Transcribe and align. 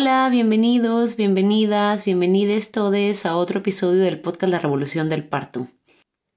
Hola, 0.00 0.28
bienvenidos, 0.30 1.16
bienvenidas, 1.16 2.04
bienvenides 2.04 2.70
todos 2.70 3.26
a 3.26 3.34
otro 3.34 3.58
episodio 3.58 4.00
del 4.04 4.20
podcast 4.20 4.52
La 4.52 4.60
Revolución 4.60 5.08
del 5.08 5.24
Parto. 5.24 5.66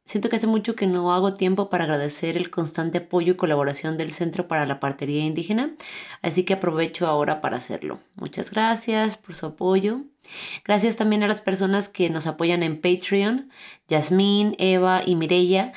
Siento 0.03 0.29
que 0.29 0.37
hace 0.37 0.47
mucho 0.47 0.73
que 0.73 0.87
no 0.87 1.13
hago 1.13 1.35
tiempo 1.35 1.70
para 1.70 1.84
agradecer 1.84 2.37
el 2.37 2.49
constante 2.49 2.97
apoyo 2.97 3.34
y 3.34 3.35
colaboración 3.35 3.97
del 3.97 4.09
Centro 4.09 4.47
para 4.47 4.65
la 4.65 4.79
Partería 4.79 5.23
Indígena, 5.23 5.75
así 6.23 6.43
que 6.43 6.55
aprovecho 6.55 7.05
ahora 7.05 7.39
para 7.39 7.57
hacerlo. 7.57 7.99
Muchas 8.15 8.49
gracias 8.49 9.17
por 9.17 9.35
su 9.35 9.45
apoyo. 9.45 10.05
Gracias 10.65 10.95
también 10.95 11.21
a 11.21 11.27
las 11.27 11.41
personas 11.41 11.87
que 11.87 12.09
nos 12.09 12.25
apoyan 12.25 12.63
en 12.63 12.81
Patreon, 12.81 13.51
Yasmín, 13.87 14.55
Eva 14.57 15.03
y 15.05 15.15
Mireya. 15.15 15.71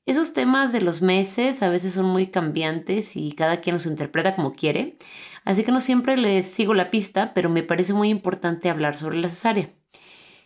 Esos 0.06 0.34
temas 0.34 0.73
de 0.73 0.81
los 0.81 1.02
meses 1.02 1.64
a 1.64 1.69
veces 1.69 1.94
son 1.94 2.06
muy 2.06 2.28
cambiantes 2.28 3.16
y 3.16 3.31
cada 3.31 3.61
quien 3.61 3.75
los 3.75 3.86
interpreta 3.86 4.36
como 4.36 4.52
quiere, 4.52 4.97
así 5.45 5.64
que 5.64 5.72
no 5.72 5.80
siempre 5.80 6.17
les 6.17 6.45
sigo 6.45 6.73
la 6.73 6.91
pista, 6.91 7.34
pero 7.34 7.50
me 7.50 7.64
parece 7.64 7.94
muy 7.94 8.09
importante 8.09 8.69
hablar 8.69 8.97
sobre 8.97 9.17
la 9.17 9.30
cesárea. 9.30 9.69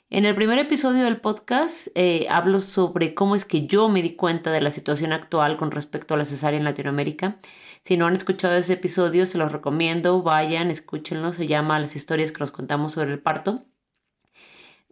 En 0.10 0.24
el 0.24 0.36
primer 0.36 0.58
episodio 0.58 1.04
del 1.04 1.20
podcast 1.20 1.88
eh, 1.94 2.28
hablo 2.30 2.62
sobre 2.62 3.14
cómo 3.14 3.36
es 3.36 3.44
que 3.44 3.66
yo 3.66 3.90
me 3.90 4.02
di 4.02 4.16
cuenta 4.16 4.52
de 4.54 4.62
la 4.62 4.72
situación 4.72 5.12
actual 5.12 5.58
con 5.58 5.70
respecto 5.70 6.14
a 6.14 6.18
la 6.18 6.24
cesárea 6.24 6.58
en 6.58 6.64
Latinoamérica. 6.64 7.40
Si 7.82 7.98
no 7.98 8.08
han 8.08 8.16
escuchado 8.16 8.56
ese 8.56 8.74
episodio, 8.74 9.26
se 9.26 9.38
los 9.38 9.52
recomiendo, 9.52 10.24
vayan, 10.24 10.72
escúchenlo, 10.72 11.34
se 11.34 11.48
llama 11.48 11.80
Las 11.80 11.98
historias 11.98 12.32
que 12.32 12.40
nos 12.40 12.52
contamos 12.52 12.94
sobre 12.94 13.12
el 13.12 13.20
parto 13.20 13.66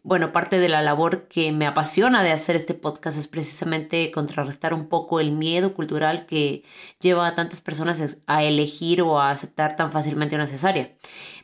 bueno, 0.05 0.31
parte 0.31 0.59
de 0.59 0.69
la 0.69 0.83
labor 0.83 1.27
que 1.27 1.51
me 1.51 1.65
apasiona 1.65 2.21
de 2.21 2.31
hacer 2.31 2.55
este 2.55 2.75
podcast 2.75 3.17
es 3.17 3.27
precisamente 3.27 4.11
contrarrestar 4.11 4.71
un 4.75 4.87
poco 4.87 5.19
el 5.19 5.31
miedo 5.31 5.73
cultural 5.73 6.27
que 6.27 6.63
lleva 6.99 7.25
a 7.25 7.33
tantas 7.33 7.59
personas 7.59 8.19
a 8.27 8.43
elegir 8.43 9.01
o 9.01 9.19
a 9.19 9.31
aceptar 9.31 9.75
tan 9.75 9.91
fácilmente 9.91 10.35
una 10.35 10.45
cesárea. 10.45 10.95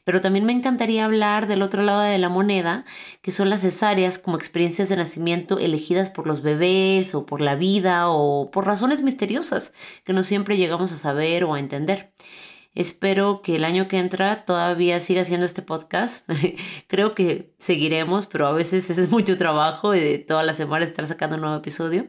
Pero 0.03 0.22
también 0.22 0.45
me 0.45 0.51
encantaría 0.51 1.06
hablar 1.06 1.47
del 1.47 1.62
otro 1.62 1.84
lado 1.84 2.01
de 2.01 2.17
la 2.17 2.29
moneda, 2.29 2.85
que 3.22 3.31
son 3.31 3.50
las 3.50 3.62
cesáreas 3.62 4.17
como 4.17 4.38
experiencias 4.38 4.89
de 4.89 4.97
nacimiento 4.97 5.59
elegidas 5.59 6.09
por 6.09 6.28
los 6.28 6.41
bebés 6.41 7.13
o 7.13 7.25
por 7.25 7.41
la 7.41 7.56
vida 7.56 8.09
o 8.09 8.50
por 8.51 8.66
razones 8.66 9.03
misteriosas 9.03 9.73
que 10.03 10.13
no 10.13 10.23
siempre 10.23 10.57
llegamos 10.57 10.91
a 10.91 10.97
saber 10.97 11.44
o 11.44 11.53
a 11.53 11.59
entender. 11.59 12.13
Espero 12.74 13.42
que 13.42 13.58
el 13.58 13.66
año 13.66 13.90
que 13.90 14.00
entra 14.00 14.44
todavía 14.44 15.02
siga 15.02 15.24
haciendo 15.24 15.46
este 15.46 15.62
podcast. 15.62 16.26
Creo 16.88 17.14
que 17.16 17.54
seguiremos, 17.58 18.28
pero 18.28 18.48
a 18.48 18.54
veces 18.54 18.90
es 18.90 19.12
mucho 19.12 19.38
trabajo 19.38 19.94
y 19.94 20.00
de 20.00 20.20
todas 20.20 20.46
las 20.46 20.56
semanas 20.56 20.88
estar 20.88 21.06
sacando 21.06 21.36
un 21.36 21.42
nuevo 21.42 21.58
episodio. 21.58 22.08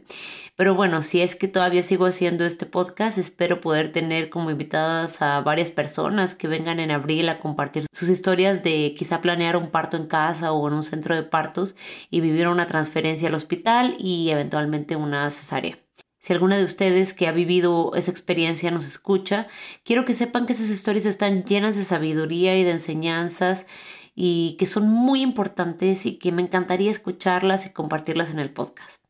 Pero 0.54 0.76
bueno, 0.76 1.02
si 1.02 1.20
es 1.20 1.34
que 1.34 1.48
todavía 1.48 1.82
sigo 1.82 2.06
haciendo 2.06 2.44
este 2.44 2.64
podcast, 2.64 3.18
espero 3.18 3.60
poder 3.60 3.90
tener 3.90 4.30
como 4.30 4.52
invitadas 4.52 5.20
a 5.20 5.40
varias 5.40 5.72
personas 5.72 6.36
que 6.36 6.46
vengan 6.46 6.78
en 6.78 6.92
abril 6.92 7.28
a 7.28 7.40
compartir 7.40 7.86
sus 7.92 8.08
historias 8.08 8.62
de 8.62 8.94
quizá 8.96 9.20
planear 9.20 9.56
un 9.56 9.70
parto 9.70 9.96
en 9.96 10.06
casa 10.06 10.52
o 10.52 10.68
en 10.68 10.74
un 10.74 10.84
centro 10.84 11.16
de 11.16 11.24
partos 11.24 11.74
y 12.08 12.20
vivir 12.20 12.46
una 12.46 12.68
transferencia 12.68 13.28
al 13.28 13.34
hospital 13.34 13.96
y 13.98 14.30
eventualmente 14.30 14.94
una 14.94 15.28
cesárea. 15.30 15.78
Si 16.22 16.32
alguna 16.32 16.56
de 16.56 16.64
ustedes 16.64 17.14
que 17.14 17.26
ha 17.26 17.32
vivido 17.32 17.96
esa 17.96 18.12
experiencia 18.12 18.70
nos 18.70 18.86
escucha, 18.86 19.48
quiero 19.84 20.04
que 20.04 20.14
sepan 20.14 20.46
que 20.46 20.52
esas 20.52 20.70
historias 20.70 21.04
están 21.04 21.42
llenas 21.42 21.76
de 21.76 21.82
sabiduría 21.82 22.56
y 22.56 22.62
de 22.62 22.70
enseñanzas 22.70 23.66
y 24.14 24.56
que 24.56 24.66
son 24.66 24.88
muy 24.88 25.20
importantes 25.20 26.06
y 26.06 26.18
que 26.18 26.30
me 26.30 26.42
encantaría 26.42 26.92
escucharlas 26.92 27.66
y 27.66 27.70
compartirlas 27.70 28.32
en 28.32 28.38
el 28.38 28.52
podcast. 28.52 29.02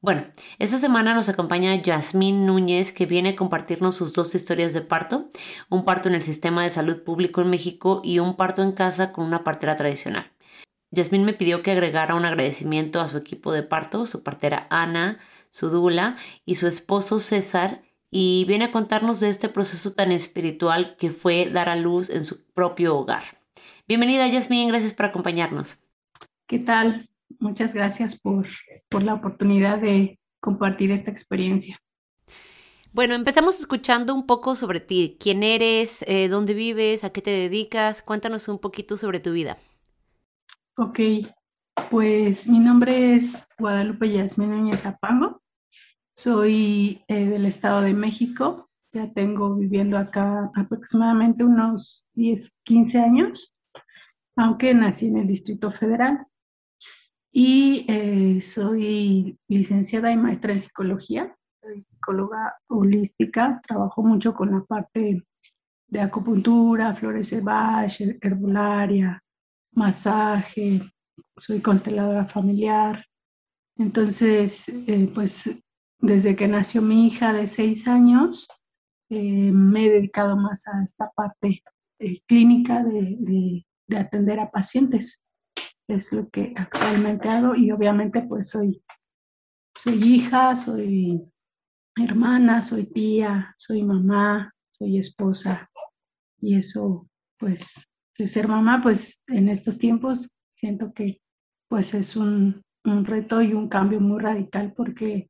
Bueno, 0.00 0.24
esta 0.58 0.78
semana 0.78 1.12
nos 1.12 1.28
acompaña 1.28 1.74
Yasmín 1.74 2.46
Núñez, 2.46 2.94
que 2.94 3.04
viene 3.04 3.30
a 3.30 3.36
compartirnos 3.36 3.96
sus 3.96 4.14
dos 4.14 4.34
historias 4.34 4.72
de 4.72 4.80
parto, 4.80 5.28
un 5.68 5.84
parto 5.84 6.08
en 6.08 6.14
el 6.14 6.22
sistema 6.22 6.62
de 6.62 6.70
salud 6.70 7.02
público 7.02 7.42
en 7.42 7.50
México 7.50 8.00
y 8.02 8.18
un 8.18 8.34
parto 8.36 8.62
en 8.62 8.72
casa 8.72 9.12
con 9.12 9.26
una 9.26 9.44
partera 9.44 9.76
tradicional. 9.76 10.32
Yasmín 10.90 11.26
me 11.26 11.34
pidió 11.34 11.62
que 11.62 11.72
agregara 11.72 12.14
un 12.14 12.24
agradecimiento 12.24 13.02
a 13.02 13.08
su 13.08 13.18
equipo 13.18 13.52
de 13.52 13.62
parto, 13.62 14.06
su 14.06 14.22
partera 14.22 14.66
Ana, 14.70 15.18
su 15.50 15.68
dula, 15.68 16.16
y 16.44 16.56
su 16.56 16.66
esposo 16.66 17.18
César, 17.18 17.82
y 18.10 18.44
viene 18.46 18.66
a 18.66 18.72
contarnos 18.72 19.20
de 19.20 19.28
este 19.28 19.48
proceso 19.48 19.92
tan 19.92 20.10
espiritual 20.10 20.96
que 20.98 21.10
fue 21.10 21.48
dar 21.50 21.68
a 21.68 21.76
luz 21.76 22.10
en 22.10 22.24
su 22.24 22.44
propio 22.52 22.96
hogar. 22.96 23.22
Bienvenida, 23.86 24.26
Yasmín, 24.26 24.68
gracias 24.68 24.94
por 24.94 25.06
acompañarnos. 25.06 25.78
¿Qué 26.46 26.58
tal? 26.58 27.08
Muchas 27.38 27.74
gracias 27.74 28.18
por, 28.18 28.46
por 28.88 29.02
la 29.02 29.14
oportunidad 29.14 29.78
de 29.78 30.18
compartir 30.40 30.90
esta 30.90 31.10
experiencia. 31.10 31.78
Bueno, 32.92 33.14
empezamos 33.14 33.60
escuchando 33.60 34.12
un 34.14 34.26
poco 34.26 34.56
sobre 34.56 34.80
ti. 34.80 35.16
¿Quién 35.20 35.44
eres? 35.44 36.04
Eh, 36.08 36.28
¿Dónde 36.28 36.54
vives? 36.54 37.04
¿A 37.04 37.10
qué 37.10 37.22
te 37.22 37.30
dedicas? 37.30 38.02
Cuéntanos 38.02 38.48
un 38.48 38.58
poquito 38.58 38.96
sobre 38.96 39.20
tu 39.20 39.32
vida. 39.32 39.58
Ok, 40.76 40.98
pues 41.88 42.48
mi 42.48 42.58
nombre 42.58 43.14
es 43.14 43.46
Guadalupe 43.58 44.10
Yasmín 44.10 44.50
Núñez 44.50 44.84
Apango. 44.86 45.29
Soy 46.22 47.02
eh, 47.08 47.24
del 47.24 47.46
Estado 47.46 47.80
de 47.80 47.94
México. 47.94 48.68
Ya 48.92 49.10
tengo 49.10 49.54
viviendo 49.54 49.96
acá 49.96 50.50
aproximadamente 50.54 51.44
unos 51.44 52.06
10, 52.12 52.52
15 52.62 52.98
años, 52.98 53.54
aunque 54.36 54.74
nací 54.74 55.06
en 55.06 55.16
el 55.16 55.26
Distrito 55.26 55.70
Federal. 55.70 56.26
Y 57.32 57.86
eh, 57.88 58.42
soy 58.42 59.38
licenciada 59.48 60.12
y 60.12 60.18
maestra 60.18 60.52
en 60.52 60.60
psicología. 60.60 61.34
Soy 61.62 61.84
psicóloga 61.84 62.54
holística. 62.68 63.62
Trabajo 63.66 64.02
mucho 64.02 64.34
con 64.34 64.50
la 64.50 64.62
parte 64.62 65.24
de 65.88 66.00
acupuntura, 66.02 66.94
flores 66.96 67.30
de 67.30 67.40
Bach, 67.40 67.98
herbolaria, 68.20 69.24
masaje, 69.72 70.82
soy 71.38 71.62
consteladora 71.62 72.26
familiar. 72.26 73.06
Entonces, 73.78 74.68
eh, 74.68 75.10
pues 75.14 75.48
desde 76.00 76.36
que 76.36 76.48
nació 76.48 76.82
mi 76.82 77.06
hija 77.06 77.32
de 77.32 77.46
seis 77.46 77.86
años, 77.86 78.48
eh, 79.10 79.50
me 79.52 79.86
he 79.86 79.90
dedicado 79.90 80.36
más 80.36 80.66
a 80.66 80.82
esta 80.84 81.10
parte 81.10 81.62
eh, 81.98 82.20
clínica 82.26 82.82
de, 82.82 83.16
de, 83.86 83.96
atender 83.98 84.38
a 84.38 84.50
pacientes. 84.50 85.22
Es 85.88 86.12
lo 86.12 86.28
que 86.30 86.54
actualmente 86.56 87.28
hago 87.28 87.56
y 87.56 87.72
obviamente 87.72 88.22
pues 88.22 88.50
soy, 88.50 88.80
soy 89.76 89.94
hija, 90.02 90.54
soy 90.54 91.20
hermana, 91.96 92.62
soy 92.62 92.86
tía, 92.86 93.52
soy 93.56 93.82
mamá, 93.82 94.54
soy 94.70 94.98
esposa 94.98 95.68
y 96.40 96.56
eso 96.56 97.08
pues 97.38 97.86
de 98.18 98.28
ser 98.28 98.48
mamá 98.48 98.80
pues 98.82 99.20
en 99.26 99.48
estos 99.48 99.78
tiempos 99.78 100.30
siento 100.50 100.92
que 100.92 101.20
pues 101.68 101.94
es 101.94 102.16
un, 102.16 102.62
reto 102.84 103.42
y 103.42 103.52
un 103.52 103.68
cambio 103.68 104.00
muy 104.00 104.20
radical 104.20 104.72
porque 104.74 105.29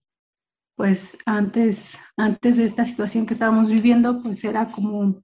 pues 0.81 1.19
antes, 1.27 1.99
antes 2.17 2.57
de 2.57 2.65
esta 2.65 2.87
situación 2.87 3.27
que 3.27 3.35
estábamos 3.35 3.71
viviendo, 3.71 4.23
pues 4.23 4.43
era 4.45 4.73
como, 4.73 5.21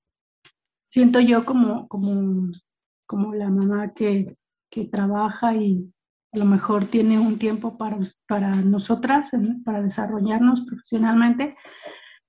siento 0.86 1.18
yo 1.18 1.46
como, 1.46 1.88
como, 1.88 2.52
como 3.06 3.32
la 3.34 3.48
mamá 3.48 3.94
que, 3.94 4.36
trabaja 4.92 5.54
y, 5.54 5.90
a 6.34 6.38
lo 6.40 6.44
mejor 6.44 6.84
tiene 6.84 7.18
un 7.18 7.38
tiempo 7.38 7.78
para, 7.78 7.96
para 8.28 8.54
nosotras, 8.56 9.30
para 9.64 9.80
desarrollarnos 9.80 10.60
profesionalmente, 10.66 11.56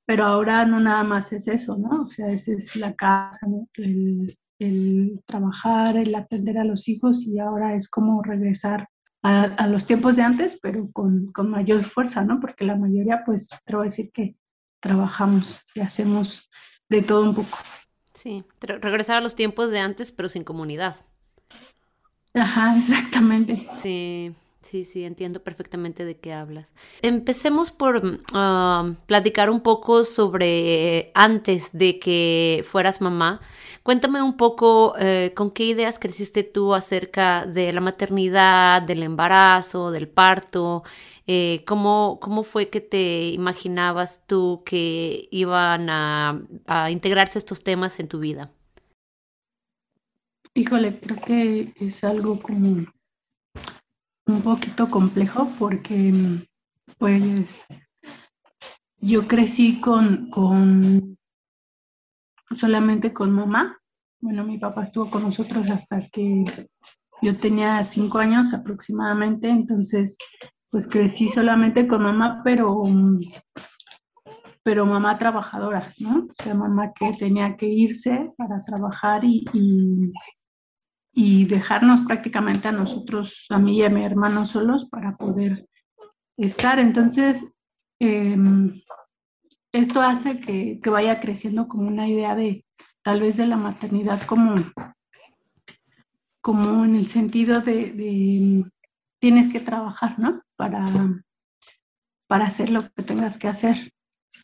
pero 0.06 0.24
ahora 0.24 0.66
no 0.66 0.80
nada 0.80 1.04
más 1.04 1.34
es 1.34 1.50
eso, 1.50 1.78
¿no? 1.78 2.04
O 2.04 2.08
sea, 2.08 2.32
esa 2.32 2.54
es 2.54 2.78
la 2.78 2.96
casa, 2.96 3.46
el, 3.74 4.38
el, 4.58 5.22
trabajar, 5.26 5.98
el 5.98 6.16
atender 6.16 6.60
a 6.60 6.64
los 6.64 6.88
hijos 6.88 7.28
y 7.28 7.40
ahora 7.40 7.76
es 7.76 7.90
como 7.90 8.24
regresar 8.24 8.88
a, 9.24 9.44
a 9.44 9.68
los 9.68 9.86
tiempos 9.86 10.16
de 10.16 10.24
antes, 10.24 10.60
pero 10.62 10.90
con, 10.92 11.32
con, 11.32 11.50
mayor 11.50 11.84
fuerza, 11.84 12.24
¿no? 12.24 12.40
Porque 12.40 12.66
la 12.66 12.76
mayoría, 12.76 13.24
pues, 13.26 13.50
te 13.66 13.76
voy 13.76 13.84
a 13.84 13.90
decir 13.90 14.12
que 14.12 14.36
trabajamos 14.80 15.62
y 15.74 15.82
hacemos 15.82 16.50
de 16.90 17.02
todo 17.02 17.24
un 17.24 17.36
poco. 17.36 17.58
Sí, 18.14 18.44
regresar 18.62 19.18
a 19.18 19.22
los 19.22 19.36
tiempos 19.36 19.72
de 19.72 19.80
antes, 19.80 20.12
pero 20.12 20.30
sin 20.30 20.44
comunidad. 20.44 20.96
Ajá, 22.34 22.76
exactamente. 22.78 23.68
Sí, 23.82 24.34
sí, 24.68 24.86
sí, 24.86 25.04
entiendo 25.04 25.42
perfectamente 25.42 26.06
de 26.06 26.18
qué 26.18 26.34
hablas. 26.34 26.74
Empecemos 27.02 27.72
por 27.72 27.98
um, 28.06 28.96
platicar 29.06 29.50
un 29.50 29.62
poco 29.62 30.04
sobre 30.04 31.12
antes 31.14 31.70
de 31.72 32.00
que 32.00 32.64
fueras 32.68 33.02
mamá. 33.02 33.40
Cuéntame 33.84 34.22
un 34.22 34.36
poco 34.36 34.94
eh, 35.00 35.32
con 35.36 35.52
qué 35.52 35.64
ideas 35.66 36.00
creciste 36.00 36.44
tú 36.44 36.74
acerca 36.74 37.46
de 37.46 37.72
la 37.72 37.82
maternidad, 37.82 38.82
del 38.82 39.04
embarazo, 39.04 39.92
del 39.92 40.08
parto. 40.08 40.84
Eh, 41.26 41.64
¿cómo, 41.66 42.20
¿Cómo 42.22 42.44
fue 42.44 42.70
que 42.70 42.82
te 42.82 43.30
imaginabas 43.30 44.24
tú 44.28 44.64
que 44.66 45.28
iban 45.32 45.90
a, 45.90 46.42
a 46.66 46.92
integrarse 46.92 47.40
estos 47.40 47.64
temas 47.64 48.00
en 48.00 48.08
tu 48.08 48.20
vida? 48.20 48.52
Híjole, 50.54 51.00
creo 51.00 51.22
que 51.22 51.74
es 51.80 52.04
algo 52.04 52.40
como 52.40 52.86
un 54.28 54.42
poquito 54.42 54.90
complejo 54.90 55.50
porque 55.58 56.14
pues 56.98 57.66
yo 59.00 59.28
crecí 59.28 59.80
con, 59.80 60.30
con 60.30 61.18
solamente 62.56 63.14
con 63.14 63.32
mamá. 63.32 63.78
Bueno, 64.20 64.44
mi 64.44 64.58
papá 64.58 64.84
estuvo 64.84 65.10
con 65.10 65.24
nosotros 65.24 65.70
hasta 65.70 66.08
que 66.10 66.44
yo 67.22 67.38
tenía 67.38 67.84
cinco 67.84 68.20
años 68.20 68.54
aproximadamente, 68.54 69.50
entonces 69.50 70.18
pues 70.70 70.88
crecí 70.88 71.30
solamente 71.30 71.88
con 71.88 72.04
mamá, 72.04 72.42
pero, 72.44 72.84
pero 74.64 74.86
mamá 74.86 75.18
trabajadora, 75.18 75.94
¿no? 76.00 76.28
O 76.30 76.34
sea, 76.44 76.54
mamá 76.54 76.92
que 76.94 77.14
tenía 77.14 77.56
que 77.56 77.68
irse 77.68 78.32
para 78.38 78.60
trabajar 78.60 79.24
y, 79.24 79.46
y 79.54 80.12
dejarnos 81.46 82.02
prácticamente 82.02 82.68
a 82.68 82.72
nosotros, 82.72 83.48
a 83.50 83.58
mí 83.58 83.80
y 83.80 83.84
a 83.84 83.90
mi 83.90 84.06
hermano 84.06 84.46
solos 84.46 84.86
para 84.86 85.18
poder 85.18 85.68
estar. 86.38 86.78
Entonces, 86.78 87.44
em, 88.00 88.80
esto 89.72 90.00
hace 90.00 90.40
que, 90.40 90.80
vaya 90.86 91.20
creciendo 91.20 91.68
como 91.68 91.88
una 91.88 92.08
idea 92.08 92.36
de 92.36 92.64
tal 93.04 93.22
vez 93.22 93.36
de 93.36 93.48
la 93.48 93.58
maternidad 93.58 94.22
como, 94.28 94.56
como 96.40 96.86
en 96.86 96.96
el 96.96 97.08
sentido 97.08 97.62
de, 97.62 98.64
tienes 99.20 99.50
que 99.52 99.60
trabajar, 99.60 100.20
¿no? 100.20 100.44
Para, 100.56 100.86
para 102.28 102.46
hacer 102.46 102.70
lo 102.70 102.84
que 102.92 103.02
tengas 103.02 103.40
que 103.40 103.48
hacer. 103.48 103.92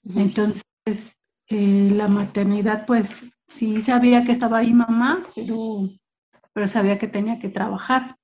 Entonces, 0.03 1.19
eh, 1.49 1.91
la 1.91 2.07
maternidad, 2.07 2.87
pues 2.87 3.31
sí 3.45 3.79
sabía 3.79 4.25
que 4.25 4.31
estaba 4.31 4.57
ahí 4.57 4.73
mamá, 4.73 5.23
pero 5.35 5.87
pero 6.53 6.67
sabía 6.67 6.99
que 6.99 7.07
tenía 7.07 7.39
que 7.39 7.49
trabajar. 7.49 8.15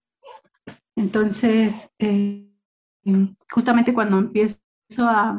Entonces, 0.95 1.91
eh, 1.99 2.47
justamente 3.49 3.93
cuando 3.93 4.19
empiezo 4.19 4.59
a, 4.99 5.37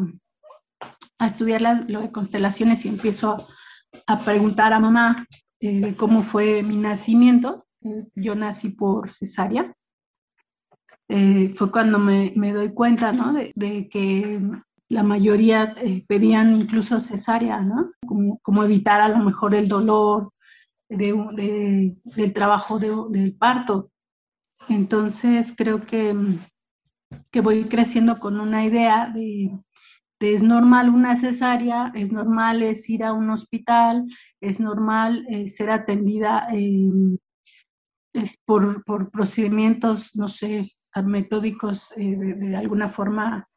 estudiar 1.21 1.61
lo 1.89 2.01
de 2.01 2.11
constelaciones 2.11 2.85
y 2.85 2.89
empiezo 2.89 3.47
a, 4.07 4.19
preguntar 4.21 4.73
a 4.73 4.81
mamá 4.81 5.27
eh, 5.61 5.95
cómo 5.97 6.23
fue 6.23 6.63
mi 6.63 6.77
nacimiento, 6.77 7.67
eh, 7.83 8.07
yo 8.15 8.35
nací 8.35 8.71
por 8.71 9.13
cesárea, 9.13 9.75
fue 11.57 11.71
cuando 11.73 11.99
me, 11.99 12.53
doy 12.53 12.73
cuenta 12.73 13.13
¿no? 13.13 13.33
de, 13.33 13.89
que 13.89 14.41
la 14.89 15.03
mayoría 15.03 15.75
pedían 16.07 16.55
incluso 16.55 17.01
cesárea, 17.01 17.61
¿no? 17.61 17.91
Como, 18.07 18.39
como, 18.43 18.63
evitar 18.63 19.01
a 19.01 19.09
lo 19.09 19.19
mejor 19.19 19.57
el 19.57 19.69
dolor 19.69 20.33
de, 20.91 21.97
del 22.05 22.33
trabajo 22.33 22.79
del 22.79 23.35
parto. 23.35 23.91
Entonces 24.69 25.55
creo 25.57 25.87
que, 25.87 26.15
que, 27.31 27.41
voy 27.41 27.65
creciendo 27.65 28.19
con 28.21 28.39
una 28.41 28.65
idea 28.65 29.11
de, 29.15 29.51
es 30.21 30.43
normal 30.43 30.91
una 30.91 31.17
cesárea, 31.17 31.93
es 31.95 32.13
normal 32.13 32.63
ir 32.63 33.05
a 33.05 33.13
un 33.13 33.31
hospital, 33.31 34.07
es 34.41 34.61
normal 34.61 35.25
eh, 35.31 35.49
ser 35.49 35.71
atendida 35.71 36.49
por, 38.45 38.85
por, 38.85 39.11
procedimientos, 39.11 40.15
no 40.15 40.29
sé, 40.29 40.73
metódicos 41.05 41.93
eh, 41.97 42.17
de, 42.17 42.57
alguna 42.57 42.91
forma 42.91 43.49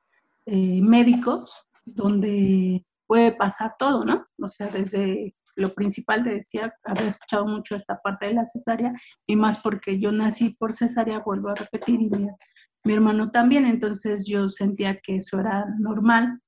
eh, 0.46 0.82
médicos, 0.82 1.68
donde 1.84 2.86
puede 3.08 3.34
pasar 3.34 3.76
todo, 3.78 4.06
¿no? 4.06 4.26
O 4.40 4.48
sea, 4.48 4.68
desde 4.68 5.36
lo 5.56 5.74
principal, 5.74 6.24
te 6.24 6.32
decía, 6.32 6.74
había 6.84 7.08
escuchado 7.08 7.46
mucho 7.48 7.76
esta 7.76 8.00
parte 8.02 8.28
de 8.28 8.34
la 8.34 8.46
cesárea, 8.46 8.94
y 9.28 9.36
más 9.36 9.60
porque 9.60 10.00
yo 10.00 10.12
nací 10.12 10.56
por 10.60 10.74
cesárea, 10.74 11.20
vuelvo 11.20 11.50
a 11.50 11.56
repetir, 11.56 12.02
y 12.02 12.10
mi, 12.10 12.94
hermano 12.94 13.32
también, 13.32 13.66
entonces 13.66 14.26
yo 14.26 14.50
sentía 14.50 15.00
que 15.00 15.18
eso 15.18 15.40
era 15.40 15.66
normal, 15.80 16.40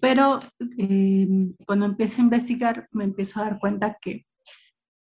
pero 0.00 0.40
eh, 0.78 1.28
cuando 1.66 1.86
empiezo 1.86 2.20
a 2.20 2.24
investigar 2.24 2.88
me 2.92 3.04
empiezo 3.04 3.40
a 3.40 3.44
dar 3.44 3.58
cuenta 3.58 3.98
que, 4.00 4.24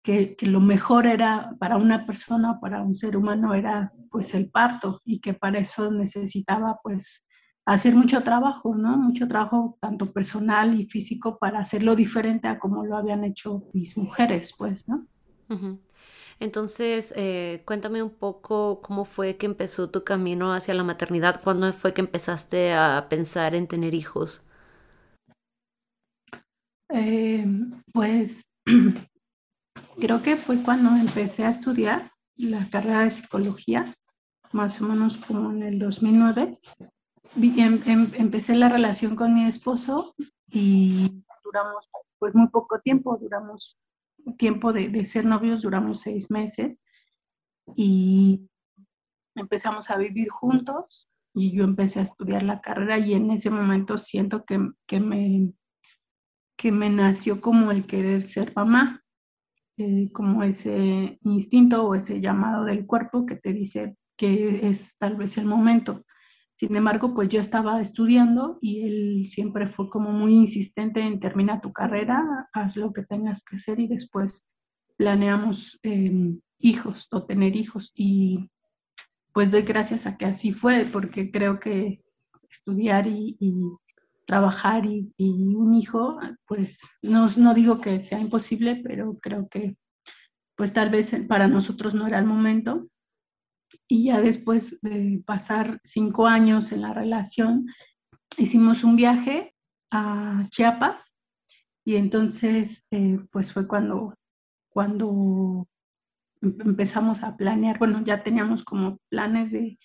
que, 0.03 0.36
que, 0.36 0.48
lo 0.48 0.59
mejor 0.59 1.07
era 1.07 1.56
para 1.59 1.77
una 1.77 2.06
persona, 2.06 2.59
para 2.59 2.81
un 2.81 2.95
ser 2.95 3.15
humano, 3.15 3.53
era 3.53 3.94
pues 4.09 4.33
el 4.33 4.50
parto, 4.50 5.00
y 5.06 5.19
que 5.19 5.33
para 5.33 5.59
eso 5.59 5.92
necesitaba 5.92 6.80
pues 6.83 7.25
hacer 7.73 7.95
mucho 7.95 8.21
trabajo, 8.23 8.75
¿no? 8.75 8.97
Mucho 8.97 9.27
trabajo 9.27 9.77
tanto 9.79 10.12
personal 10.12 10.79
y 10.79 10.85
físico 10.85 11.38
para 11.38 11.59
hacerlo 11.59 11.95
diferente 11.95 12.47
a 12.47 12.59
como 12.59 12.85
lo 12.85 12.97
habían 12.97 13.23
hecho 13.23 13.63
mis 13.73 13.97
mujeres, 13.97 14.53
pues, 14.57 14.88
¿no? 14.88 15.06
Entonces, 16.39 17.13
eh, 17.15 17.62
cuéntame 17.65 18.01
un 18.01 18.10
poco 18.10 18.81
cómo 18.81 19.05
fue 19.05 19.38
que 19.38 19.45
empezó 19.45 19.89
tu 19.89 20.03
camino 20.03 20.53
hacia 20.53 20.74
la 20.74 20.84
maternidad, 20.84 21.41
cuándo 21.43 21.72
fue 21.74 21.93
que 21.93 22.01
empezaste 22.01 22.74
a 22.74 23.07
pensar 23.10 23.53
en 23.55 23.67
tener 23.67 23.93
hijos. 23.93 24.43
Eh, 26.89 27.45
pues 27.93 28.43
creo 30.00 30.22
que 30.22 30.36
fue 30.36 30.62
cuando 30.63 30.89
empecé 30.89 31.45
a 31.45 31.51
estudiar 31.51 32.12
la 32.36 32.67
carrera 32.69 33.03
de 33.03 33.12
psicología, 33.12 33.86
más 34.51 34.81
o 34.81 34.86
menos 34.86 35.17
como 35.17 35.51
en 35.51 35.63
el 35.63 35.79
2009. 35.79 36.60
Em, 37.35 37.79
em, 37.85 38.11
empecé 38.15 38.55
la 38.55 38.67
relación 38.67 39.15
con 39.15 39.33
mi 39.33 39.45
esposo 39.45 40.13
y 40.50 41.23
duramos 41.43 41.89
pues 42.19 42.35
muy 42.35 42.50
poco 42.50 42.79
tiempo, 42.79 43.17
duramos 43.17 43.79
tiempo 44.38 44.73
de, 44.73 45.05
ser 45.05 45.25
novios, 45.25 45.61
duramos 45.61 46.01
seis 46.01 46.29
meses 46.29 46.81
y 47.75 48.50
empezamos 49.35 49.89
a 49.89 49.97
vivir 49.97 50.29
juntos 50.29 51.09
y 51.33 51.51
yo 51.51 51.63
empecé 51.63 52.00
a 52.00 52.03
estudiar 52.03 52.43
la 52.43 52.59
carrera 52.59 53.00
y 53.00 53.13
en 53.13 53.31
ese 53.31 53.50
momento 53.50 53.97
siento 53.97 54.43
que, 54.43 54.59
que 54.85 55.00
me, 55.00 55.53
que 56.57 56.71
me 56.71 56.89
nació 56.89 57.39
como 57.39 57.71
el 57.71 57.85
querer 57.85 58.23
ser 58.23 58.51
mamá, 58.55 59.03
eh, 59.77 60.11
como 60.11 60.43
ese 60.43 61.17
instinto 61.23 61.88
o 61.88 61.95
ese 61.95 62.19
llamado 62.19 62.65
del 62.65 62.85
cuerpo 62.85 63.25
que 63.25 63.38
te 63.38 63.53
dice 63.53 63.95
que 64.17 64.67
es 64.67 64.97
tal 64.97 65.15
vez 65.15 65.38
el 65.38 65.45
momento. 65.45 66.03
Sin 66.62 66.75
embargo, 66.75 67.15
pues 67.15 67.27
yo 67.27 67.39
estaba 67.39 67.82
estudiando 67.82 68.60
y 68.62 68.84
él 68.84 69.25
siempre 69.27 69.65
fue 69.65 69.89
como 69.89 70.12
muy 70.12 70.36
insistente 70.36 71.00
en 71.00 71.20
termina 71.20 71.60
tu 71.60 71.74
carrera, 71.74 72.48
haz 72.53 72.77
lo 72.77 72.94
que 72.94 73.01
tengas 73.01 73.44
que 73.44 73.56
hacer 73.56 73.80
y 73.80 73.88
después 73.88 74.48
planeamos 74.96 75.80
em, 75.82 76.39
hijos 76.60 77.08
o 77.10 77.25
tener 77.25 77.56
hijos. 77.56 77.91
Y 77.96 78.48
pues 79.34 79.50
doy 79.50 79.63
gracias 79.63 80.06
a 80.06 80.18
que 80.18 80.25
así 80.25 80.53
fue, 80.53 80.86
porque 80.86 81.32
creo 81.32 81.60
que 81.60 82.03
estudiar 82.51 83.08
y, 83.08 83.39
trabajar 84.27 84.86
y, 84.86 85.12
un 85.18 85.74
hijo, 85.74 86.20
pues 86.46 86.77
no, 87.01 87.25
no 87.38 87.56
digo 87.56 87.82
que 87.82 88.01
sea 88.01 88.20
imposible, 88.20 88.84
pero 88.84 89.18
creo 89.20 89.50
que 89.50 89.77
pues 90.56 90.74
tal 90.74 90.91
vez 90.91 91.12
para 91.27 91.48
nosotros 91.48 91.96
no 91.96 92.06
era 92.06 92.20
el 92.20 92.25
momento 92.25 92.90
y 93.91 94.05
ya 94.05 94.21
después 94.21 94.79
de 94.79 95.21
pasar 95.25 95.81
cinco 95.83 96.25
años 96.25 96.71
en 96.71 96.83
la 96.83 96.93
relación, 96.93 97.67
hicimos 98.38 98.86
un 98.86 98.95
viaje 98.95 99.53
a 99.91 100.48
Chiapas 100.50 101.13
y 101.83 101.98
entonces 101.98 102.86
eh, 102.91 103.19
pues 103.33 103.51
fue 103.51 103.67
cuando, 103.67 104.15
cuando 104.69 105.67
empezamos 106.41 107.21
a 107.21 107.36
planear, 107.36 107.79
bueno, 107.79 108.01
ya 108.05 108.24
teníamos 108.24 108.63
como 108.63 108.98
planes 109.10 109.51
de, 109.51 109.77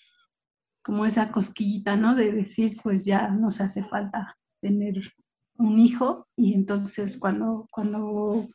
como 0.84 1.04
esa 1.04 1.32
cosquillita, 1.32 1.96
¿no? 1.96 2.14
De 2.14 2.30
decir, 2.30 2.76
pues 2.84 3.04
ya 3.04 3.26
nos 3.26 3.60
hace 3.60 3.82
falta 3.82 4.36
tener 4.60 5.00
un 5.58 5.80
hijo 5.80 6.28
y 6.36 6.54
entonces 6.54 7.18
cuando, 7.18 7.66
cuando, 7.72 8.46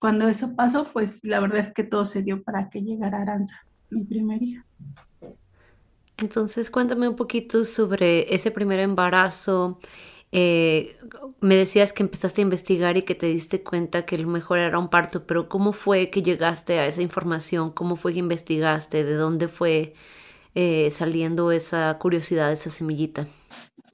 cuando 0.00 0.26
eso 0.26 0.56
pasó, 0.56 0.92
pues 0.92 1.20
la 1.22 1.38
verdad 1.38 1.60
es 1.60 1.72
que 1.72 1.84
todo 1.84 2.04
se 2.04 2.24
dio 2.24 2.42
para 2.42 2.68
que 2.68 2.80
llegara 2.80 3.22
Aranza, 3.22 3.62
mi 3.90 4.04
primer 4.04 4.42
hija. 4.42 4.64
Entonces 6.16 6.70
cuéntame 6.70 7.08
un 7.08 7.16
poquito 7.16 7.64
sobre 7.64 8.34
ese 8.34 8.50
primer 8.50 8.80
embarazo. 8.80 9.78
Eh, 10.30 10.96
me 11.40 11.54
decías 11.54 11.92
que 11.92 12.02
empezaste 12.02 12.42
a 12.42 12.44
investigar 12.44 12.96
y 12.96 13.02
que 13.02 13.14
te 13.14 13.26
diste 13.26 13.62
cuenta 13.62 14.04
que 14.04 14.18
lo 14.18 14.28
mejor 14.28 14.58
era 14.58 14.78
un 14.78 14.88
parto, 14.88 15.26
pero 15.26 15.48
¿cómo 15.48 15.72
fue 15.72 16.10
que 16.10 16.22
llegaste 16.22 16.80
a 16.80 16.86
esa 16.86 17.02
información? 17.02 17.70
¿Cómo 17.70 17.96
fue 17.96 18.12
que 18.12 18.18
investigaste? 18.18 19.04
¿De 19.04 19.14
dónde 19.14 19.48
fue 19.48 19.94
eh, 20.54 20.90
saliendo 20.90 21.52
esa 21.52 21.96
curiosidad, 21.98 22.52
esa 22.52 22.70
semillita? 22.70 23.26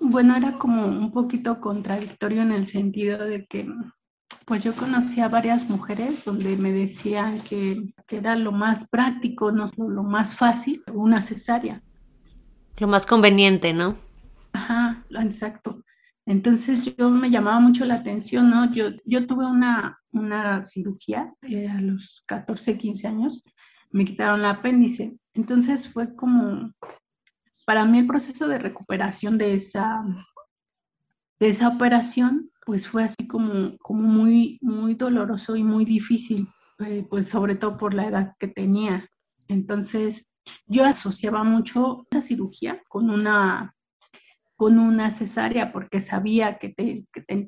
Bueno, 0.01 0.35
era 0.35 0.59
como 0.59 0.87
un 0.87 1.13
poquito 1.13 1.61
contradictorio 1.61 2.43
en 2.43 2.53
el 2.53 2.67
sentido 2.67 3.19
de 3.19 3.47
que 3.47 3.67
pues 4.47 4.63
yo 4.63 4.75
conocí 4.75 5.21
a 5.21 5.29
varias 5.29 5.69
mujeres 5.69 6.25
donde 6.25 6.57
me 6.57 6.73
decían 6.73 7.41
que, 7.41 7.93
era 8.09 8.37
lo 8.37 8.53
más 8.53 8.87
práctico, 8.89 9.51
no 9.51 9.67
lo 9.77 10.03
más 10.03 10.37
fácil, 10.37 10.83
una 10.93 11.21
cesárea. 11.21 11.83
Lo 12.79 12.87
más 12.87 13.07
conveniente, 13.07 13.73
¿no? 13.73 13.97
Ajá, 14.53 15.05
exacto. 15.11 15.83
Entonces 16.27 16.95
yo 16.97 17.11
me 17.11 17.31
llamaba 17.31 17.61
mucho 17.61 17.85
la 17.85 17.97
atención, 17.97 18.51
¿no? 18.51 18.73
Yo, 18.73 18.91
yo 19.05 19.27
tuve 19.27 19.47
una, 19.47 19.99
una 20.13 20.63
cirugía 20.63 21.33
eh, 21.43 21.69
a 21.69 21.81
los 21.81 22.23
14, 22.27 22.79
15 22.79 23.07
años, 23.07 23.43
me 23.91 24.05
quitaron 24.05 24.41
el 24.41 24.47
apéndice 24.47 25.17
entonces 25.35 25.89
fue 25.89 26.15
como, 26.15 26.73
para 27.67 27.85
mí 27.85 27.99
el 27.99 28.07
proceso 28.07 28.47
de 28.47 28.59
recuperación 28.59 29.37
de 29.37 29.55
esa, 29.55 30.05
de 31.41 31.49
esa 31.49 31.69
operación, 31.69 32.51
pues 32.65 32.87
fue 32.87 33.05
así 33.05 33.27
como, 33.27 33.77
como 33.79 34.03
muy, 34.03 34.59
muy 34.63 34.95
doloroso 34.95 35.57
y 35.57 35.63
muy 35.63 35.85
difícil, 35.85 36.49
eh, 36.79 37.07
pues 37.09 37.29
sobre 37.29 37.57
todo 37.57 37.77
por 37.77 37.95
la 37.95 38.09
edad 38.09 38.35
que 38.39 38.49
tenía. 38.49 39.09
Entonces 39.49 40.27
yo 40.67 40.85
asociaba 40.85 41.45
mucho 41.45 42.07
esa 42.11 42.21
cirugía 42.21 42.83
con 42.89 43.11
una, 43.11 43.75
con 44.57 44.79
una 44.79 45.11
cesárea 45.11 45.73
porque 45.73 46.01
sabía 46.01 46.59
que, 46.59 46.75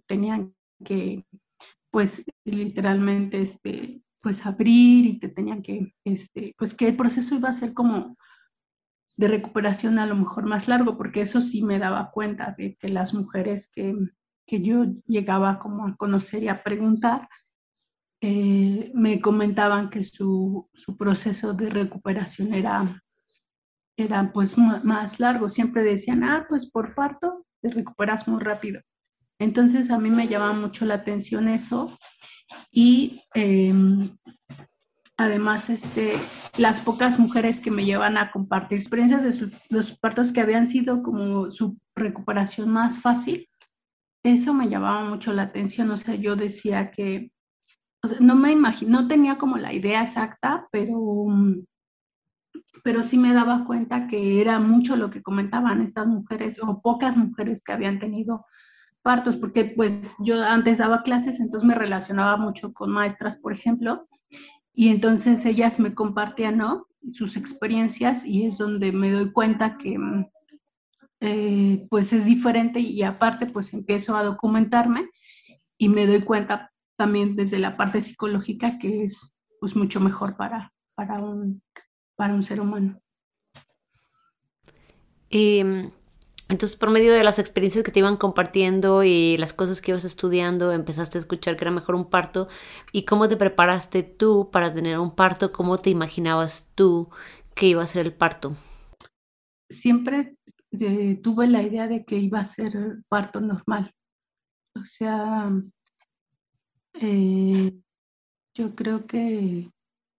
tenían 0.06 0.54
que, 0.84 1.24
pues 1.90 2.24
literalmente, 2.44 3.42
este, 3.42 4.02
pues 4.20 4.44
abrir 4.44 5.06
y 5.06 5.18
te 5.18 5.28
tenían 5.28 5.62
que, 5.62 5.94
este, 6.04 6.54
pues 6.58 6.74
que 6.74 6.88
el 6.88 6.96
proceso 6.96 7.34
iba 7.34 7.48
a 7.48 7.54
ser 7.54 7.72
como 7.72 8.16
de 9.16 9.28
recuperación 9.28 9.98
a 9.98 10.06
lo 10.06 10.14
mejor 10.14 10.46
más 10.46 10.68
largo, 10.68 10.96
porque 10.96 11.22
eso 11.22 11.40
sí 11.40 11.62
me 11.62 11.78
daba 11.78 12.10
cuenta 12.10 12.54
de 12.56 12.76
que 12.76 12.88
las 12.88 13.14
mujeres 13.14 13.70
que, 13.72 13.94
que 14.46 14.60
yo 14.60 14.84
llegaba 15.06 15.58
como 15.58 15.86
a 15.86 15.96
conocer 15.96 16.42
y 16.42 16.48
a 16.48 16.62
preguntar, 16.62 17.28
eh, 18.20 18.90
me 18.94 19.20
comentaban 19.20 19.90
que 19.90 20.02
su, 20.04 20.68
su, 20.74 20.96
proceso 20.96 21.52
de 21.54 21.70
recuperación 21.70 22.54
era, 22.54 23.02
era 23.96 24.32
pues 24.32 24.56
más 24.58 25.20
largo. 25.20 25.48
Siempre 25.50 25.82
decían, 25.82 26.24
ah, 26.24 26.46
pues 26.48 26.70
por 26.70 26.94
parto 26.94 27.46
te 27.60 27.70
recuperas 27.70 28.26
muy 28.28 28.42
rápido. 28.42 28.80
Entonces 29.38 29.90
a 29.90 29.98
mí 29.98 30.10
me 30.10 30.28
llamaba 30.28 30.54
mucho 30.54 30.86
la 30.86 30.94
atención 30.94 31.48
eso 31.48 31.96
y 32.70 33.22
em, 33.34 34.16
además 35.16 35.70
este, 35.70 36.14
las 36.58 36.80
pocas 36.80 37.18
mujeres 37.18 37.60
que 37.60 37.70
me 37.70 37.84
llevan 37.84 38.18
a 38.18 38.30
compartir 38.30 38.78
experiencias 38.78 39.22
de 39.22 39.50
los 39.70 39.96
partos 39.98 40.32
que 40.32 40.40
habían 40.40 40.66
sido 40.66 41.02
como 41.02 41.50
su 41.50 41.78
recuperación 41.94 42.68
más 42.70 43.00
fácil, 43.00 43.48
eso 44.22 44.52
me 44.52 44.68
llamaba 44.68 45.04
mucho 45.04 45.32
la 45.32 45.42
atención, 45.42 45.90
o 45.90 45.96
sea, 45.96 46.14
yo 46.16 46.36
decía 46.36 46.90
que, 46.90 47.30
no 48.20 48.34
me 48.34 48.52
imagino, 48.52 49.02
no 49.02 49.08
tenía 49.08 49.38
como 49.38 49.56
la 49.56 49.72
idea 49.72 50.02
exacta, 50.02 50.68
pero, 50.70 51.26
pero 52.84 53.02
sí 53.02 53.18
me 53.18 53.32
daba 53.32 53.64
cuenta 53.64 54.06
que 54.08 54.40
era 54.40 54.58
mucho 54.58 54.96
lo 54.96 55.10
que 55.10 55.22
comentaban 55.22 55.80
estas 55.80 56.06
mujeres 56.06 56.60
o 56.62 56.80
pocas 56.82 57.16
mujeres 57.16 57.62
que 57.62 57.72
habían 57.72 57.98
tenido 57.98 58.44
partos, 59.02 59.36
porque 59.36 59.64
pues 59.64 60.16
yo 60.18 60.42
antes 60.42 60.78
daba 60.78 61.02
clases, 61.02 61.38
entonces 61.38 61.66
me 61.66 61.76
relacionaba 61.76 62.36
mucho 62.36 62.72
con 62.72 62.90
maestras, 62.90 63.36
por 63.38 63.52
ejemplo, 63.52 64.08
y 64.78 64.90
entonces 64.90 65.44
ellas 65.46 65.80
me 65.80 65.94
compartían, 65.94 66.58
¿no? 66.58 66.86
Sus 67.12 67.38
experiencias 67.38 68.26
y 68.26 68.44
es 68.44 68.58
donde 68.58 68.92
me 68.92 69.10
doy 69.10 69.32
cuenta 69.32 69.78
que 69.78 69.98
eh, 71.20 71.86
pues 71.88 72.12
es 72.12 72.26
diferente 72.26 72.78
y 72.78 73.02
aparte 73.02 73.46
pues 73.46 73.72
empiezo 73.72 74.14
a 74.14 74.22
documentarme 74.22 75.08
y 75.78 75.88
me 75.88 76.06
doy 76.06 76.20
cuenta 76.20 76.70
también 76.96 77.36
desde 77.36 77.58
la 77.58 77.78
parte 77.78 78.02
psicológica 78.02 78.78
que 78.78 79.04
es 79.04 79.34
pues 79.60 79.74
mucho 79.74 79.98
mejor 79.98 80.36
para, 80.36 80.74
para, 80.94 81.20
un, 81.20 81.62
para 82.14 82.34
un 82.34 82.42
ser 82.42 82.60
humano. 82.60 83.00
Y 85.30 85.62
entonces, 86.48 86.76
por 86.76 86.90
medio 86.90 87.12
de 87.12 87.24
las 87.24 87.40
experiencias 87.40 87.82
que 87.82 87.90
te 87.90 87.98
iban 87.98 88.16
compartiendo 88.16 89.02
y 89.02 89.36
las 89.36 89.52
cosas 89.52 89.80
que 89.80 89.90
ibas 89.90 90.04
estudiando, 90.04 90.70
empezaste 90.72 91.18
a 91.18 91.20
escuchar 91.20 91.56
que 91.56 91.64
era 91.64 91.72
mejor 91.72 91.96
un 91.96 92.08
parto. 92.08 92.46
¿Y 92.92 93.04
cómo 93.04 93.26
te 93.26 93.36
preparaste 93.36 94.04
tú 94.04 94.48
para 94.52 94.72
tener 94.72 94.98
un 95.00 95.14
parto? 95.14 95.50
¿Cómo 95.50 95.78
te 95.78 95.90
imaginabas 95.90 96.70
tú 96.76 97.08
que 97.54 97.66
iba 97.66 97.82
a 97.82 97.86
ser 97.86 98.06
el 98.06 98.14
parto? 98.14 98.54
Siempre 99.68 100.36
eh, 100.70 101.18
tuve 101.20 101.48
la 101.48 101.62
idea 101.62 101.88
de 101.88 102.04
que 102.04 102.16
iba 102.16 102.38
a 102.38 102.44
ser 102.44 102.98
parto 103.08 103.40
normal. 103.40 103.92
O 104.76 104.84
sea, 104.84 105.50
eh, 106.94 107.72
yo 108.54 108.74
creo 108.76 109.04
que 109.08 109.68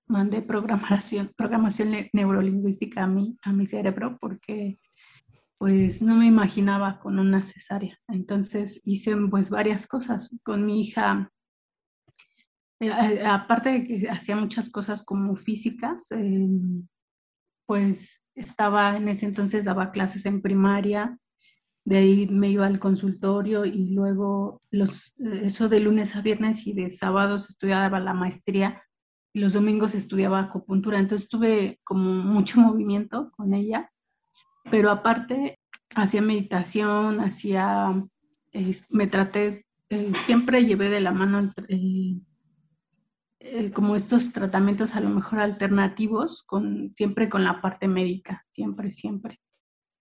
mandé 0.07 0.41
programación, 0.41 1.31
programación 1.38 2.10
neurolingüística 2.12 3.05
a 3.05 3.10
a 3.43 3.53
mi 3.53 3.65
cerebro, 3.65 4.17
porque 4.19 4.77
pues 5.58 6.02
no 6.02 6.16
me 6.16 6.28
imaginaba 6.28 7.00
con 7.00 7.20
una 7.20 7.44
cesárea. 7.44 7.98
Entonces 8.08 8.82
hice 8.84 9.16
pues 9.30 9.50
varias 9.50 9.88
cosas 9.88 10.40
con 10.44 10.66
mi 10.66 10.82
hija. 10.82 11.32
Eh, 12.80 12.90
eh, 12.90 13.26
aparte 13.26 13.70
de 13.70 13.84
que 13.86 14.10
hacía 14.10 14.36
muchas 14.36 14.70
cosas 14.70 15.04
como 15.04 15.36
físicas, 15.36 16.12
em, 16.12 16.88
pues 17.66 18.22
estaba 18.36 18.98
en 18.98 19.08
ese 19.10 19.26
entonces 19.26 19.66
daba 19.66 19.92
clases 19.92 20.26
en 20.28 20.42
primaria, 20.42 21.18
de 21.86 21.98
ahí 21.98 22.28
me 22.28 22.50
iba 22.50 22.68
al 22.68 22.80
consultorio 22.80 23.66
y 23.66 23.90
luego 23.94 24.62
los, 24.72 25.16
eso 25.18 25.70
de 25.70 25.80
lunes 25.80 26.16
a 26.16 26.22
viernes 26.22 26.68
y 26.68 26.74
de 26.74 26.90
sábados 26.90 27.50
estudiaba 27.50 28.00
la 28.00 28.14
maestría 28.14 28.84
y 29.34 29.40
los 29.40 29.54
domingos 29.54 29.96
estudiaba 29.96 30.40
acupuntura. 30.40 31.00
Entonces 31.00 31.30
tuve 31.30 31.80
como 31.84 32.12
mucho 32.12 32.60
movimiento 32.62 33.32
con 33.32 33.54
ella 33.54 33.90
pero 34.69 34.91
aparte 34.91 35.59
hacía 35.95 36.21
meditación, 36.21 37.19
hacía, 37.19 38.03
me 38.89 39.07
traté, 39.07 39.65
eh, 39.89 40.12
siempre 40.25 40.65
llevé 40.65 40.89
de 40.89 41.01
la 41.01 41.12
mano 41.12 41.51
eh, 41.67 42.19
eh, 43.39 43.71
como 43.71 43.95
estos 43.95 44.31
tratamientos 44.31 44.95
a 44.95 45.00
lo 45.00 45.09
mejor 45.09 45.39
alternativos, 45.39 46.43
con, 46.43 46.91
siempre 46.95 47.29
con 47.29 47.43
la 47.43 47.62
parte 47.62 47.88
médica, 47.88 48.45
siempre, 48.51 48.91
siempre. 48.91 49.39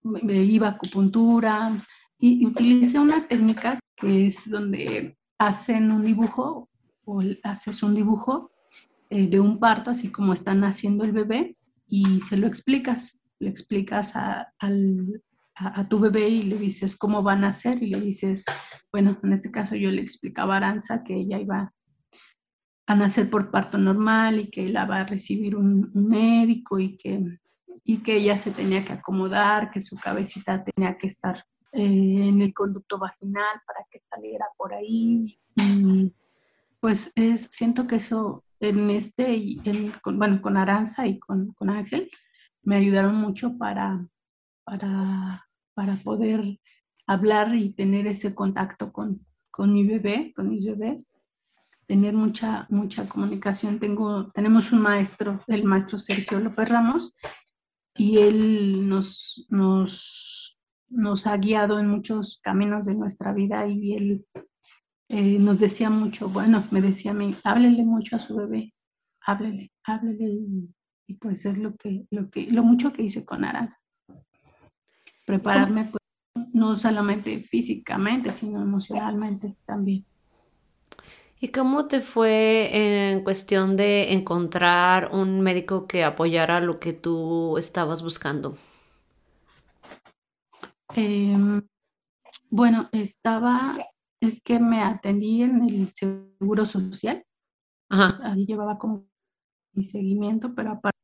Me, 0.02 0.42
iba 0.42 0.68
a 0.68 0.70
acupuntura 0.73 1.82
y, 2.18 2.46
utilicé 2.46 2.99
una 2.99 3.26
técnica 3.26 3.78
que 3.96 4.26
es 4.26 4.50
donde 4.50 5.16
hacen 5.38 5.90
un 5.90 6.04
dibujo 6.04 6.68
o 7.04 7.23
haces 7.42 7.82
un 7.82 7.94
dibujo 7.94 8.50
de 9.08 9.38
un 9.38 9.61
parto, 9.61 9.90
así 9.90 10.11
como 10.11 10.32
están 10.32 10.64
haciendo 10.64 11.04
el 11.04 11.12
bebé, 11.12 11.56
y 11.87 12.20
se 12.20 12.37
lo 12.37 12.49
explicas 12.49 13.16
le 13.38 13.50
explicas 13.50 14.14
a, 14.16 14.52
tu 15.88 15.99
bebé 15.99 16.28
y 16.28 16.43
le 16.43 16.59
dices 16.59 16.97
cómo 16.97 17.23
van 17.23 17.45
a 17.45 17.49
hacer 17.49 17.83
y 17.83 17.87
le 17.87 18.00
dices, 18.00 18.45
bueno, 18.93 19.19
en 19.23 19.33
este 19.33 19.50
caso 19.50 19.75
yo 19.75 19.90
le 19.90 20.02
explicaba 20.02 20.55
a 20.55 20.57
Aranza 20.59 21.02
que 21.02 21.14
ella 21.14 21.38
iba 21.38 21.73
a 22.87 22.95
nacer 22.95 23.31
por 23.31 23.50
parto 23.50 23.78
normal 23.78 24.40
y 24.40 24.50
que 24.50 24.69
la 24.69 24.85
va 24.85 25.00
a 25.00 25.07
recibir 25.07 25.57
un, 25.57 25.90
médico 25.95 26.78
y 26.78 26.97
que, 26.97 27.38
y 27.85 27.99
que 28.02 28.16
ella 28.16 28.37
se 28.37 28.50
tenía 28.50 28.85
que 28.85 28.93
acomodar, 28.93 29.71
que 29.71 29.81
su 29.81 29.97
cabecita 29.97 30.62
tenía 30.62 30.99
que 30.99 31.07
estar 31.07 31.45
eh, 31.73 32.28
en 32.28 32.43
el 32.43 32.55
conducto 32.55 32.99
vaginal 32.99 33.61
para 33.66 33.87
que 33.90 34.00
saliera 34.11 34.45
por 34.57 34.75
ahí. 34.75 35.38
Y 35.57 36.12
pues 36.81 37.12
es, 37.14 37.49
siento 37.50 37.87
que 37.87 37.97
eso 37.97 38.45
en 38.61 38.90
este, 38.90 39.35
y 39.35 39.93
con, 40.02 40.19
bueno, 40.19 40.40
con 40.40 40.57
Aranza 40.57 41.07
y 41.07 41.19
con, 41.19 41.52
con 41.52 41.71
Ángel, 41.71 42.11
me 42.66 42.76
ayudaron 42.76 43.14
mucho 43.14 43.56
para, 43.56 44.06
para, 44.64 45.46
para 45.75 45.96
poder 45.96 46.58
hablar 47.06 47.54
y 47.54 47.73
tener 47.73 48.08
ese 48.08 48.35
contacto 48.35 48.92
con, 48.92 49.25
con 49.52 49.73
mi 49.73 49.87
bebé, 49.87 50.32
con 50.35 50.50
mis 50.50 50.66
bebés, 50.66 51.12
tener 51.87 52.12
mucha, 52.12 52.66
mucha 52.68 53.08
comunicación. 53.08 53.78
Tengo, 53.78 54.32
tenemos 54.32 54.73
un 54.73 54.82
maestro, 54.82 55.38
el 55.46 55.62
maestro 55.62 56.00
Sergio 56.00 56.40
López 56.40 56.68
Ramos, 56.68 57.14
y 57.94 58.18
Él 58.18 58.88
nos, 58.88 59.46
nos, 59.49 60.58
nos 60.88 61.26
ha 61.28 61.37
guiado 61.37 61.78
en 61.78 61.88
muchos 61.88 62.40
caminos 62.42 62.85
de 62.87 62.94
nuestra 62.94 63.32
vida 63.32 63.68
y 63.68 63.94
Él 63.94 64.26
eh, 65.08 65.38
nos 65.38 65.61
decía 65.61 65.88
mucho, 65.88 66.28
bueno, 66.28 66.66
me 66.73 66.80
decía 66.80 67.12
a 67.12 67.14
mí, 67.14 67.37
háblele 67.44 67.85
mucho 67.85 68.16
a 68.16 68.18
su 68.18 68.35
bebé, 68.35 68.75
háblele, 69.20 69.70
háblele 69.85 70.40
pues 71.15 71.47
es 71.47 71.59
lo 71.59 71.75
que, 71.77 72.07
lo 72.11 72.31
que, 72.31 72.51
lo 72.51 72.63
mucho 72.63 72.93
que 72.93 73.03
hice 73.03 73.25
con 73.25 73.45
Aranza. 73.45 73.79
Prepararme 75.25 75.91
pues, 75.91 76.47
no 76.53 76.77
solamente 76.77 77.41
físicamente, 77.41 78.33
sino 78.33 78.63
emocionalmente 78.63 79.57
también. 79.65 80.05
¿Y 81.39 81.49
cómo 81.49 81.87
te 81.87 82.01
fue 82.01 83.11
en 83.13 83.23
cuestión 83.23 83.77
de 83.77 84.15
encontrar 84.15 85.11
un 85.13 85.43
médico 85.43 85.87
que 85.87 86.03
apoyara 86.03 86.61
lo 86.61 86.81
que 86.81 86.95
tú 86.95 87.59
estabas 87.59 88.03
buscando? 88.03 88.57
Em, 90.95 91.63
bueno, 92.49 92.89
estaba, 92.93 93.77
es 94.21 94.41
que 94.43 94.59
me 94.59 94.83
atendí 94.83 95.43
en 95.43 95.69
el 95.69 95.89
Seguro 95.89 96.65
Social. 96.65 97.23
Ahí 97.91 98.47
llevaba 98.47 98.79
como 98.79 99.07
mi 99.75 99.85
seguimiento, 99.85 100.55
pero 100.55 100.73
aparte 100.73 100.96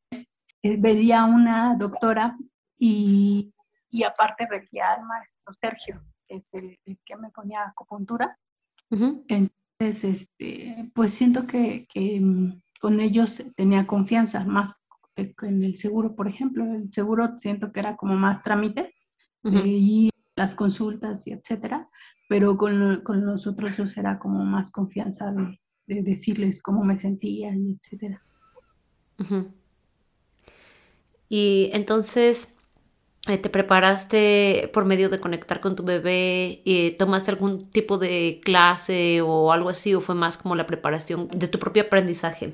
eh, 0.62 0.76
veía 0.78 1.25
una 1.25 1.76
doctora 1.76 2.37
y, 2.78 3.52
aparte 4.07 4.47
veía 4.50 4.92
al 4.92 5.04
maestro 5.04 5.52
Sergio, 5.52 6.02
que 6.28 6.37
es 6.37 6.54
el, 6.54 6.78
que 7.04 7.16
me 7.16 7.31
ponía 7.31 7.64
acupuntura. 7.66 8.38
este, 10.04 10.90
pues 10.95 11.14
siento 11.14 11.47
que, 11.47 11.87
mm, 11.95 12.52
con 12.81 13.00
ellos 13.00 13.42
tenía 13.57 13.87
confianza, 13.87 14.45
más 14.45 14.81
que 15.14 15.35
en 15.42 15.62
el 15.62 15.76
seguro, 15.76 16.14
por 16.14 16.28
ejemplo. 16.28 16.64
El 16.64 16.92
seguro 16.92 17.38
siento 17.38 17.73
que 17.73 17.81
era 17.81 17.97
como 17.97 18.14
más 18.14 18.42
trámite 18.42 18.95
y 19.45 20.11
las 20.37 20.54
consultas 20.54 21.26
y 21.26 21.33
etcétera, 21.33 21.88
pero 22.28 22.57
con, 22.57 23.02
con 23.02 23.26
los 23.26 23.47
otros 23.47 23.97
era 23.97 24.19
como 24.19 24.45
más 24.45 24.71
confianza 24.71 25.33
de, 25.33 26.02
decirles 26.02 26.62
cómo 26.62 26.85
me 26.85 26.97
sentía 26.97 27.54
y 27.54 27.73
etcétera. 27.73 28.23
Y 31.35 31.71
entonces, 31.73 32.55
eh, 33.27 33.39
¿te 33.39 33.49
preparaste 33.49 34.71
por 34.75 34.85
medio 34.85 35.09
de 35.09 35.19
conectar 35.19 35.62
con 35.62 35.75
tu 35.75 35.83
bebé? 35.83 36.61
y 36.62 36.91
¿Tomaste 36.99 37.31
algún 37.31 37.71
tipo 37.71 37.97
de 37.97 38.43
clase 38.45 39.23
o 39.23 39.51
algo 39.51 39.71
así? 39.71 39.95
¿O 39.95 40.03
fue 40.03 40.15
más 40.15 40.37
como 40.37 40.57
la 40.57 40.67
preparación 40.67 41.29
de 41.29 41.49
tu 41.49 41.59
propio 41.59 41.85
aprendizaje? 41.85 42.53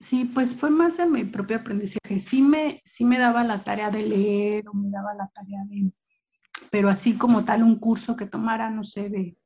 Sí, 0.00 0.24
pues 0.24 0.54
fue 0.54 0.70
más 0.70 0.96
de 0.96 1.04
mi 1.04 1.24
propio 1.24 1.58
aprendizaje. 1.58 2.18
Sí 2.18 2.40
me, 2.40 2.80
sí 2.86 3.04
me 3.04 3.18
daba 3.18 3.44
la 3.44 3.62
tarea 3.62 3.90
de 3.90 4.08
leer 4.08 4.64
o 4.70 4.72
me 4.72 4.88
daba 4.88 5.12
la 5.12 5.28
tarea 5.34 5.64
de... 5.68 5.92
Pero 6.70 6.88
así 6.88 7.18
como 7.18 7.44
tal 7.44 7.62
un 7.62 7.78
curso 7.78 8.16
que 8.16 8.24
tomara, 8.24 8.70
no 8.70 8.84
sé, 8.84 9.10
de, 9.10 9.36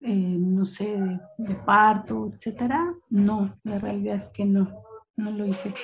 eh, 0.00 0.38
no 0.38 0.64
sé, 0.64 0.96
de, 1.36 1.54
parto, 1.56 2.32
etcétera, 2.34 2.94
no, 3.10 3.54
la 3.64 3.78
realidad 3.78 4.16
es 4.16 4.28
que 4.28 4.46
no, 4.46 4.82
no 5.16 5.30
lo 5.30 5.44
hice. 5.44 5.74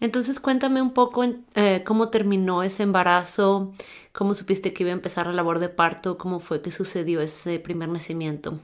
Entonces 0.00 0.38
cuéntame 0.38 0.80
un 0.80 0.92
poco 0.92 1.24
eh, 1.54 1.82
cómo 1.84 2.08
terminó 2.08 2.62
ese 2.62 2.84
embarazo, 2.84 3.72
cómo 4.12 4.34
supiste 4.34 4.72
que 4.72 4.84
iba 4.84 4.90
a 4.90 4.94
empezar 4.94 5.26
la 5.26 5.32
labor 5.32 5.58
de 5.58 5.68
parto, 5.68 6.18
cómo 6.18 6.38
fue 6.38 6.62
que 6.62 6.70
sucedió 6.70 7.20
ese 7.20 7.58
primer 7.58 7.88
nacimiento. 7.88 8.60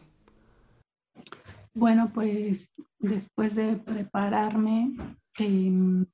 Bueno, 1.75 2.13
pues 2.15 2.73
después 3.01 3.57
de 3.57 3.77
prepararme, 3.77 4.97
em, 5.39 6.07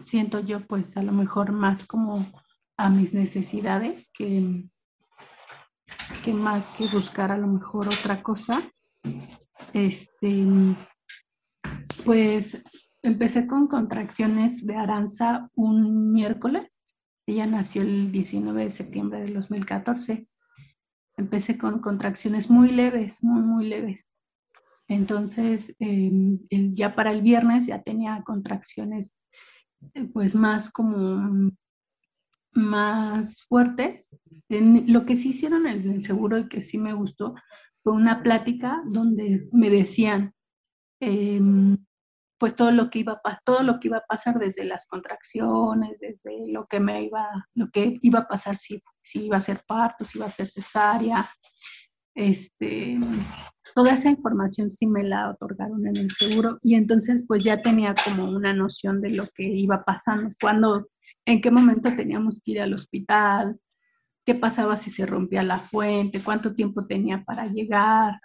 siento 0.00 0.40
yo 0.40 0.60
pues 0.66 0.94
a 0.98 1.02
lo 1.02 1.12
mejor 1.12 1.52
más 1.52 1.86
como 1.86 2.30
a 2.76 2.90
mis 2.90 3.14
necesidades 3.14 4.10
que, 4.12 4.64
que 6.22 6.34
más 6.34 6.68
que 6.70 6.86
buscar 6.88 7.32
a 7.32 7.38
lo 7.38 7.46
mejor 7.46 7.86
otra 7.86 8.22
cosa. 8.22 8.62
Este, 9.72 10.46
pues 12.04 12.62
empecé 13.02 13.46
con 13.46 13.68
contracciones 13.68 14.66
de 14.66 14.76
Aranza 14.76 15.50
un 15.54 16.12
miércoles. 16.12 16.68
Ella 17.26 17.46
nació 17.46 17.82
el 17.82 18.12
19 18.12 18.64
de 18.64 18.70
septiembre 18.70 19.20
del 19.20 19.34
2014. 19.34 20.28
Empecé 21.16 21.58
con 21.58 21.80
contracciones 21.80 22.50
muy 22.50 22.72
leves, 22.72 23.22
muy, 23.22 23.42
muy 23.42 23.68
leves. 23.68 24.12
Entonces, 24.88 25.74
em, 25.78 26.38
ya 26.50 26.94
para 26.94 27.12
el 27.12 27.22
viernes 27.22 27.66
ya 27.66 27.82
tenía 27.82 28.22
contracciones 28.24 29.18
pues 30.12 30.34
más 30.34 30.70
como 30.70 31.50
más 32.54 33.42
fuertes. 33.44 34.08
lo 34.48 35.06
que 35.06 35.16
sí 35.16 35.30
hicieron 35.30 35.66
en 35.66 35.90
el 35.90 36.02
seguro 36.02 36.38
y 36.38 36.48
que 36.48 36.62
sí 36.62 36.78
me 36.78 36.92
gustó 36.92 37.34
fue 37.82 37.94
una 37.94 38.22
plática 38.22 38.82
donde 38.86 39.48
me 39.52 39.70
decían, 39.70 40.34
em, 41.00 41.78
pues 42.42 42.56
todo 42.56 42.72
lo 42.72 42.90
que 42.90 42.98
iba 42.98 43.20
a 43.22 43.38
todo 43.44 43.62
lo 43.62 43.78
que 43.78 43.86
iba 43.86 43.98
a 43.98 44.04
pasar 44.04 44.36
desde 44.36 44.64
las 44.64 44.86
contracciones, 44.86 46.00
desde 46.00 46.50
lo 46.50 46.66
que 46.66 46.80
me 46.80 47.04
iba, 47.04 47.24
lo 47.54 47.70
que 47.70 48.00
iba 48.02 48.18
a 48.18 48.26
pasar 48.26 48.56
si, 48.56 48.80
si 49.00 49.26
iba 49.26 49.36
a 49.36 49.40
ser 49.40 49.60
parto, 49.64 50.04
si 50.04 50.18
iba 50.18 50.26
a 50.26 50.28
ser 50.28 50.48
cesárea, 50.48 51.30
este, 52.16 52.98
toda 53.76 53.92
esa 53.92 54.10
información 54.10 54.70
sí 54.70 54.88
me 54.88 55.04
la 55.04 55.30
otorgaron 55.30 55.86
en 55.86 55.96
el 55.96 56.10
seguro 56.10 56.58
y 56.62 56.74
entonces 56.74 57.24
pues 57.28 57.44
ya 57.44 57.62
tenía 57.62 57.94
como 58.04 58.24
una 58.24 58.52
noción 58.52 59.00
de 59.00 59.10
lo 59.10 59.28
que 59.36 59.44
iba 59.44 59.84
pasando, 59.84 60.28
cuando, 60.40 60.88
en 61.24 61.40
qué 61.42 61.52
momento 61.52 61.94
teníamos 61.94 62.40
que 62.44 62.50
ir 62.50 62.60
al 62.60 62.74
hospital, 62.74 63.56
qué 64.26 64.34
pasaba 64.34 64.76
si 64.78 64.90
se 64.90 65.06
rompía 65.06 65.44
la 65.44 65.60
fuente, 65.60 66.20
cuánto 66.24 66.56
tiempo 66.56 66.86
tenía 66.86 67.22
para 67.22 67.46
llegar, 67.46 68.18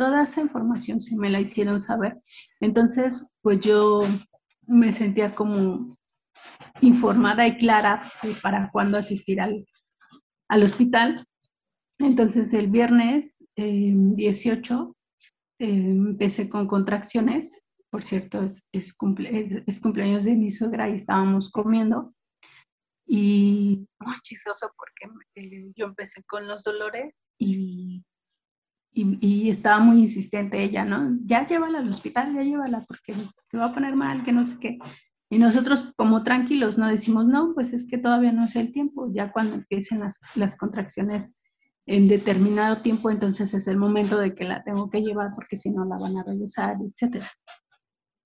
toda 0.00 0.22
esa 0.22 0.40
información 0.40 0.98
sí 0.98 1.14
me 1.18 1.28
la 1.28 1.42
hicieron 1.42 1.78
saber. 1.78 2.16
Entonces, 2.60 3.30
pues 3.42 3.60
yo 3.60 4.00
me 4.66 4.92
sentía 4.92 5.34
como 5.34 5.94
informada 6.80 7.46
y 7.46 7.58
clara 7.58 8.10
para 8.42 8.70
cuándo 8.72 8.96
asistir 8.96 9.42
al, 9.42 9.66
hospital. 10.62 11.26
Entonces, 11.98 12.54
el 12.54 12.68
viernes 12.68 13.44
18 13.56 14.96
eh, 15.58 15.66
eh, 15.66 15.68
empecé 15.68 16.48
con 16.48 16.66
contracciones. 16.66 17.62
Por 17.90 18.02
cierto, 18.02 18.42
es, 18.42 18.64
es, 18.72 18.94
cumpleaños 18.94 20.24
de 20.24 20.34
mi 20.34 20.48
suegra 20.48 20.88
y 20.88 20.94
estábamos 20.94 21.50
comiendo. 21.50 22.14
Y 23.06 23.86
muy 23.98 24.16
chistoso 24.22 24.72
porque 24.78 25.14
eh, 25.34 25.72
yo 25.76 25.84
empecé 25.84 26.22
con 26.22 26.48
los 26.48 26.64
dolores 26.64 27.12
y 27.38 28.02
y, 28.92 29.50
estaba 29.50 29.78
muy 29.80 30.00
insistente 30.00 30.62
ella, 30.62 30.84
¿no? 30.84 31.16
Ya 31.24 31.46
llévala 31.46 31.78
al 31.78 31.88
hospital, 31.88 32.34
ya 32.34 32.42
llévala 32.42 32.84
porque 32.86 33.14
se 33.44 33.56
va 33.56 33.66
a 33.66 33.74
poner 33.74 33.94
mal, 33.94 34.24
que 34.24 34.32
no 34.32 34.44
sé 34.46 34.58
qué. 34.60 34.78
Y 35.30 35.38
nosotros 35.38 35.92
como 35.96 36.24
tranquilos 36.24 36.76
no 36.76 36.88
decimos, 36.88 37.26
no, 37.26 37.54
pues 37.54 37.72
es 37.72 37.88
que 37.88 37.98
todavía 37.98 38.32
no 38.32 38.44
es 38.44 38.56
el 38.56 38.72
tiempo, 38.72 39.08
ya 39.12 39.30
cuando 39.30 39.54
empiecen 39.54 40.00
las, 40.00 40.18
las 40.34 40.56
contracciones 40.56 41.40
en 41.86 42.08
determinado 42.08 42.82
tiempo, 42.82 43.10
entonces 43.10 43.54
es 43.54 43.66
el 43.68 43.76
momento 43.76 44.18
de 44.18 44.34
que 44.34 44.44
la 44.44 44.62
tengo 44.64 44.90
que 44.90 45.00
llevar 45.00 45.30
porque 45.34 45.56
si 45.56 45.70
no 45.70 45.84
la 45.84 45.96
van 45.96 46.16
a 46.18 46.24
regresar, 46.24 46.76
etc. 46.82 47.24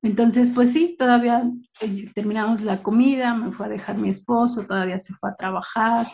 Entonces, 0.02 0.50
pues 0.50 0.72
sí, 0.72 0.96
todavía 0.98 1.50
eh, 1.80 2.10
terminamos 2.14 2.62
la 2.62 2.82
comida, 2.82 3.34
me 3.34 3.52
fue 3.52 3.66
a 3.66 3.70
dejar 3.70 3.96
mi 3.96 4.10
esposo, 4.10 4.66
todavía 4.66 4.98
se 4.98 5.14
fue 5.14 5.30
a 5.30 5.36
trabajar 5.36 6.06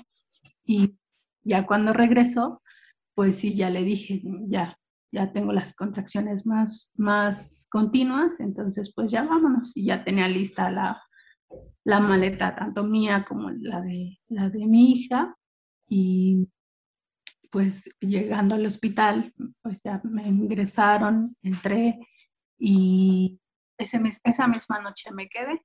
y 0.64 0.96
ya 1.42 1.66
cuando 1.66 1.92
regresó, 1.92 2.62
pues 3.20 3.37
sí, 3.37 3.54
ya 3.54 3.68
le 3.68 3.85
dije, 3.85 4.22
ya, 4.48 4.78
ya 5.12 5.30
tengo 5.30 5.52
las 5.52 5.74
contracciones 5.76 6.46
más, 6.46 6.90
más 6.96 7.66
continuas, 7.70 8.40
entonces 8.40 8.94
pues 8.94 9.12
ya 9.12 9.24
vámonos. 9.24 9.76
Y 9.76 9.85
ya 9.85 10.02
tenía 10.04 10.26
lista 10.26 10.70
la, 10.70 11.02
la 11.85 12.00
maleta, 12.00 12.56
tanto 12.56 12.83
mía 12.83 13.26
como 13.28 13.50
la 13.50 13.83
de, 13.83 14.18
la 14.28 14.48
de 14.48 14.64
mi 14.64 14.92
hija. 14.92 15.37
Y 15.87 16.48
pues 17.50 17.90
llegando 18.00 18.54
al 18.54 18.64
hospital, 18.64 19.35
pues 19.61 19.83
ya 19.85 20.00
me 20.02 20.26
ingresaron, 20.26 21.37
entré 21.42 21.98
y 22.59 23.38
ese, 23.76 24.00
esa 24.24 24.48
misma 24.48 24.80
noche 24.80 25.11
me 25.12 25.28
quedé. 25.28 25.61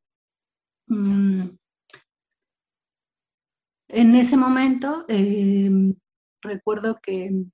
Mm. 0.88 1.52
En 3.88 4.15
ese 4.15 4.36
momento, 4.36 5.06
em, 5.08 5.96
recuerdo 6.46 7.00
que 7.02 7.46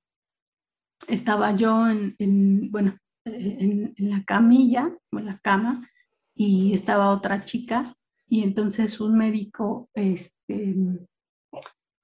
estaba 1.07 1.55
yo 1.55 1.87
en, 1.87 2.71
bueno, 2.71 2.97
en, 3.25 3.93
la 3.97 4.23
camilla, 4.23 4.95
en 5.11 5.25
la 5.25 5.39
cama, 5.39 5.87
y 6.33 6.73
estaba 6.73 7.11
otra 7.11 7.43
chica, 7.43 7.95
y 8.27 8.43
entonces 8.43 8.99
un 9.01 9.17
médico, 9.17 9.89
este, 9.93 10.75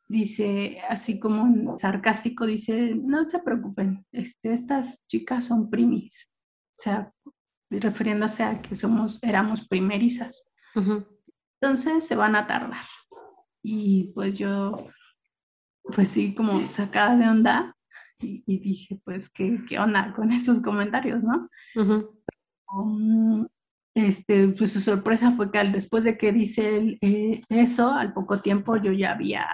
dice, 0.07 0.81
así 0.89 1.19
como 1.19 1.77
sarcástico, 1.77 2.45
dice, 2.45 2.95
no 2.95 3.25
se 3.25 3.39
preocupen, 3.39 4.05
este, 4.11 4.53
estas 4.53 5.05
chicas 5.07 5.45
son 5.45 5.69
primis. 5.69 6.31
O 6.77 6.81
sea, 6.81 7.11
refiriéndose 7.69 8.43
a 8.43 8.61
que 8.61 8.75
somos, 8.75 9.21
éramos 9.23 9.67
primerizas. 9.67 10.45
Entonces 11.59 12.05
se 12.05 12.15
van 12.15 12.35
a 12.35 12.45
tardar. 12.45 12.85
Y 13.63 14.11
pues 14.13 14.37
yo, 14.37 14.87
pues 15.93 16.09
sí, 16.09 16.33
como 16.35 16.59
sacada 16.59 17.15
de 17.17 17.27
onda, 17.27 17.75
y, 18.19 18.59
dije, 18.59 18.99
pues, 19.03 19.29
¿qué, 19.29 19.59
¿qué, 19.67 19.77
onda 19.79 20.13
con 20.15 20.31
estos 20.31 20.59
comentarios, 20.59 21.23
no? 21.23 21.49
este, 23.93 24.49
pues 24.49 24.73
su 24.73 24.81
sorpresa 24.81 25.31
fue 25.31 25.51
que 25.51 25.59
al, 25.59 25.71
después 25.71 26.03
de 26.03 26.17
que 26.17 26.31
dice 26.31 26.97
eh, 27.01 27.41
eso, 27.49 27.91
al 27.91 28.13
poco 28.13 28.39
tiempo 28.39 28.77
yo 28.77 28.91
ya 28.91 29.13
había 29.13 29.47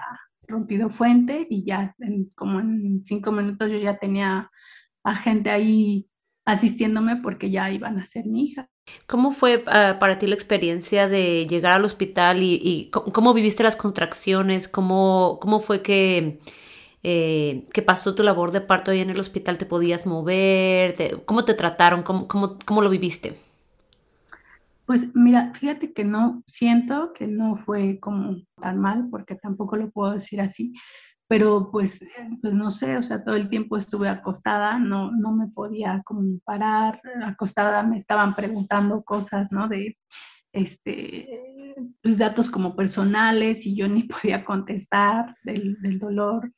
rompido 0.46 0.90
fuente 0.90 1.46
y 1.48 1.64
ya 1.64 1.94
como 2.34 2.60
en 2.60 3.04
cinco 3.06 3.32
minutos 3.32 3.70
yo 3.70 3.78
ya 3.78 3.96
tenía 3.96 4.50
a 5.02 5.16
gente 5.16 5.50
ahí 5.50 6.08
asistiéndome 6.44 7.16
porque 7.16 7.50
ya 7.50 7.70
iban 7.70 7.98
a 7.98 8.06
ser 8.06 8.26
mi 8.26 8.44
hija. 8.44 8.68
¿Cómo 9.06 9.32
fue 9.32 9.64
ah, 9.66 9.96
para 9.98 10.18
ti 10.18 10.26
la 10.26 10.34
experiencia 10.34 11.08
de 11.08 11.46
llegar 11.46 11.72
al 11.72 11.84
hospital 11.84 12.42
y, 12.42 12.90
cómo 12.90 13.32
viviste 13.32 13.62
las 13.62 13.76
contracciones? 13.76 14.68
¿Cómo, 14.68 15.38
cómo 15.40 15.60
fue 15.60 15.82
que, 15.82 16.40
eh, 17.02 17.66
que 17.72 17.82
pasó 17.82 18.14
tu 18.14 18.22
labor 18.22 18.50
de 18.52 18.60
parto 18.60 18.90
ahí 18.90 19.00
en 19.00 19.10
el 19.10 19.20
hospital? 19.20 19.58
¿Te 19.58 19.66
podías 19.66 20.06
mover? 20.06 21.22
¿Cómo 21.24 21.44
te 21.44 21.54
trataron? 21.54 22.02
¿Cómo, 22.02 22.28
cómo, 22.28 22.58
cómo 22.64 22.82
lo 22.82 22.90
viviste? 22.90 23.34
Pues 24.86 25.14
mira, 25.14 25.52
fíjate 25.54 25.94
que 25.94 26.04
no, 26.04 26.42
siento 26.46 27.14
que 27.14 27.26
no 27.26 27.56
fue 27.56 27.98
como 28.00 28.36
tan 28.60 28.78
mal, 28.78 29.08
porque 29.10 29.34
tampoco 29.34 29.76
lo 29.76 29.90
puedo 29.90 30.12
decir 30.12 30.42
así, 30.42 30.74
pero 31.28 31.70
pues, 31.70 32.04
pues 32.42 32.52
no 32.54 32.70
sé, 32.70 32.96
o 32.96 33.02
sea, 33.02 33.24
todo 33.24 33.36
el 33.36 33.48
tiempo 33.48 33.76
estuve 33.76 34.08
acostada, 34.08 34.78
no, 34.78 35.10
no 35.10 35.32
me 35.32 35.48
podía 35.48 36.02
como 36.04 36.38
parar, 36.44 37.00
acostada 37.24 37.82
me 37.82 37.96
estaban 37.96 38.34
preguntando 38.34 39.02
cosas, 39.02 39.50
¿no? 39.50 39.68
De, 39.68 39.96
este, 40.52 41.74
pues 42.02 42.18
datos 42.18 42.48
como 42.50 42.76
personales 42.76 43.66
y 43.66 43.76
yo 43.76 43.88
ni 43.88 44.04
podía 44.04 44.44
contestar 44.44 45.36
del, 45.42 45.80
del 45.80 45.98
dolor. 45.98 46.52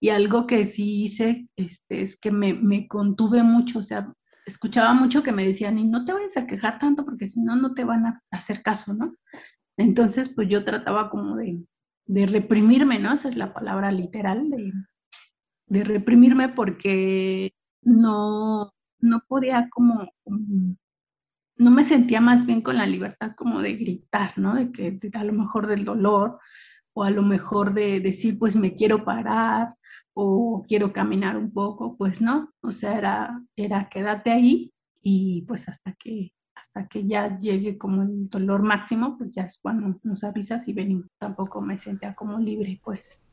Y 0.00 0.08
algo 0.08 0.46
que 0.48 0.64
sí 0.64 1.04
hice 1.04 1.48
este, 1.56 2.02
es 2.02 2.18
que 2.18 2.32
me, 2.32 2.54
me 2.54 2.88
contuve 2.88 3.42
mucho, 3.44 3.78
o 3.78 3.82
sea, 3.82 4.12
escuchaba 4.46 4.92
mucho 4.94 5.22
que 5.22 5.30
me 5.30 5.46
decían, 5.46 5.78
y 5.78 5.84
no 5.84 6.04
te 6.04 6.12
vayas 6.12 6.36
a 6.36 6.46
quejar 6.46 6.80
tanto 6.80 7.04
porque 7.04 7.28
si 7.28 7.40
no, 7.40 7.54
no 7.54 7.74
te 7.74 7.84
van 7.84 8.06
a 8.06 8.22
hacer 8.32 8.62
caso, 8.62 8.94
¿no? 8.94 9.14
Entonces, 9.76 10.28
pues 10.28 10.48
yo 10.48 10.64
trataba 10.64 11.08
como 11.08 11.36
de, 11.36 11.62
de 12.06 12.26
reprimirme, 12.26 12.98
¿no? 12.98 13.12
Esa 13.14 13.28
es 13.28 13.36
la 13.36 13.52
palabra 13.52 13.90
literal, 13.92 14.50
de, 14.50 14.72
de 15.66 15.84
reprimirme 15.84 16.48
porque 16.48 17.54
no, 17.82 18.72
no 19.00 19.20
podía 19.28 19.68
como, 19.70 20.08
no 21.56 21.70
me 21.70 21.84
sentía 21.84 22.20
más 22.20 22.46
bien 22.46 22.60
con 22.60 22.76
la 22.76 22.86
libertad 22.86 23.32
como 23.36 23.60
de 23.60 23.76
gritar, 23.76 24.36
¿no? 24.38 24.54
De 24.54 24.72
que 24.72 24.98
a 25.14 25.24
lo 25.24 25.32
mejor 25.32 25.66
del 25.66 25.84
dolor 25.84 26.38
o 26.94 27.04
a 27.04 27.10
lo 27.10 27.22
mejor 27.22 27.74
de 27.74 28.00
decir, 28.00 28.38
pues 28.38 28.56
me 28.56 28.74
quiero 28.74 29.04
parar 29.04 29.74
o 30.14 30.64
quiero 30.68 30.92
caminar 30.92 31.36
un 31.36 31.52
poco, 31.52 31.96
pues 31.96 32.20
no, 32.20 32.52
o 32.60 32.72
sea, 32.72 32.98
era, 32.98 33.42
era 33.56 33.88
quédate 33.88 34.30
ahí 34.30 34.72
y 35.02 35.42
pues 35.42 35.68
hasta 35.68 35.94
que, 35.94 36.32
hasta 36.74 36.88
que 36.88 37.06
ya 37.06 37.38
llegue 37.38 37.76
como 37.76 38.02
el 38.02 38.30
dolor 38.30 38.62
máximo, 38.62 39.16
pues 39.18 39.34
ya 39.34 39.42
es 39.42 39.58
cuando 39.60 39.98
nos 40.02 40.24
avisas 40.24 40.66
y 40.68 40.72
venimos. 40.72 41.06
Tampoco 41.18 41.60
me 41.60 41.76
sentía 41.76 42.14
como 42.14 42.38
libre, 42.38 42.80
pues. 42.82 43.24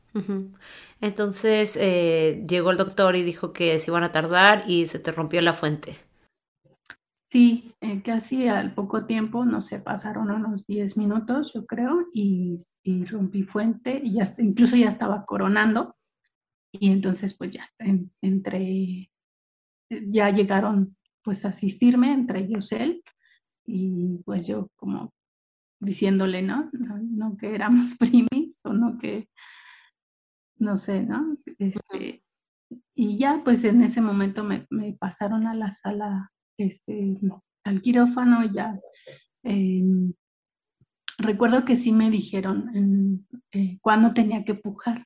Entonces 1.00 1.78
eh, 1.80 2.44
llegó 2.48 2.72
el 2.72 2.78
doctor 2.78 3.16
y 3.16 3.24
dijo 3.24 3.54
que 3.54 3.78
se 3.80 3.92
iban 3.92 4.04
a 4.04 4.12
tardar 4.12 4.64
y 4.68 4.88
se 4.88 5.00
te 5.00 5.12
rompió 5.12 5.40
la 5.42 5.54
fuente. 5.54 5.94
Sí, 7.32 7.76
eh, 7.80 8.02
casi 8.02 8.48
al 8.48 8.74
poco 8.74 9.06
tiempo, 9.06 9.46
no 9.46 9.62
sé, 9.62 9.80
pasaron 9.80 10.32
unos 10.32 10.66
10 10.66 10.98
minutos, 10.98 11.54
yo 11.54 11.64
creo, 11.68 12.08
y, 12.12 12.56
y 12.82 13.06
rompí 13.06 13.44
fuente 13.44 14.02
y 14.04 14.16
ya, 14.16 14.24
incluso 14.40 14.76
ya 14.76 14.90
estaba 14.90 15.26
coronando 15.26 15.96
y 16.72 16.92
entonces 16.92 17.36
pues 17.36 17.52
ya 17.52 17.66
entre, 18.22 19.12
ya 19.90 20.32
llegaron 20.32 20.98
pues 21.24 21.46
a 21.46 21.50
asistirme, 21.50 22.12
entre 22.12 22.40
ellos 22.42 22.72
él, 22.72 23.04
y 23.70 24.22
pues 24.26 24.48
yo 24.48 24.70
como 24.76 25.14
diciéndole, 25.80 26.42
¿no? 26.42 26.70
No, 26.74 27.38
que 27.38 27.54
éramos 27.54 27.96
primis 28.00 28.58
o 28.64 28.74
no 28.74 28.98
que, 28.98 29.30
no 30.58 30.76
sé, 30.78 31.02
¿no? 31.02 31.38
Este, 31.58 32.24
y 32.96 33.18
ya 33.18 33.42
pues 33.44 33.64
en 33.64 33.82
ese 33.82 34.02
momento 34.02 34.44
me, 34.44 34.68
pasaron 35.00 35.48
a 35.48 35.54
la 35.54 35.72
sala, 35.72 36.32
este, 36.58 37.18
al 37.64 37.82
quirófano, 37.82 38.44
ya. 38.52 38.78
Em, 39.44 40.14
recuerdo 41.18 41.64
que 41.64 41.76
sí 41.76 41.92
me 41.92 42.10
dijeron 42.10 43.26
eh, 43.52 43.78
cuándo 43.82 44.14
tenía 44.14 44.44
que 44.44 44.56
pujar. 44.56 45.06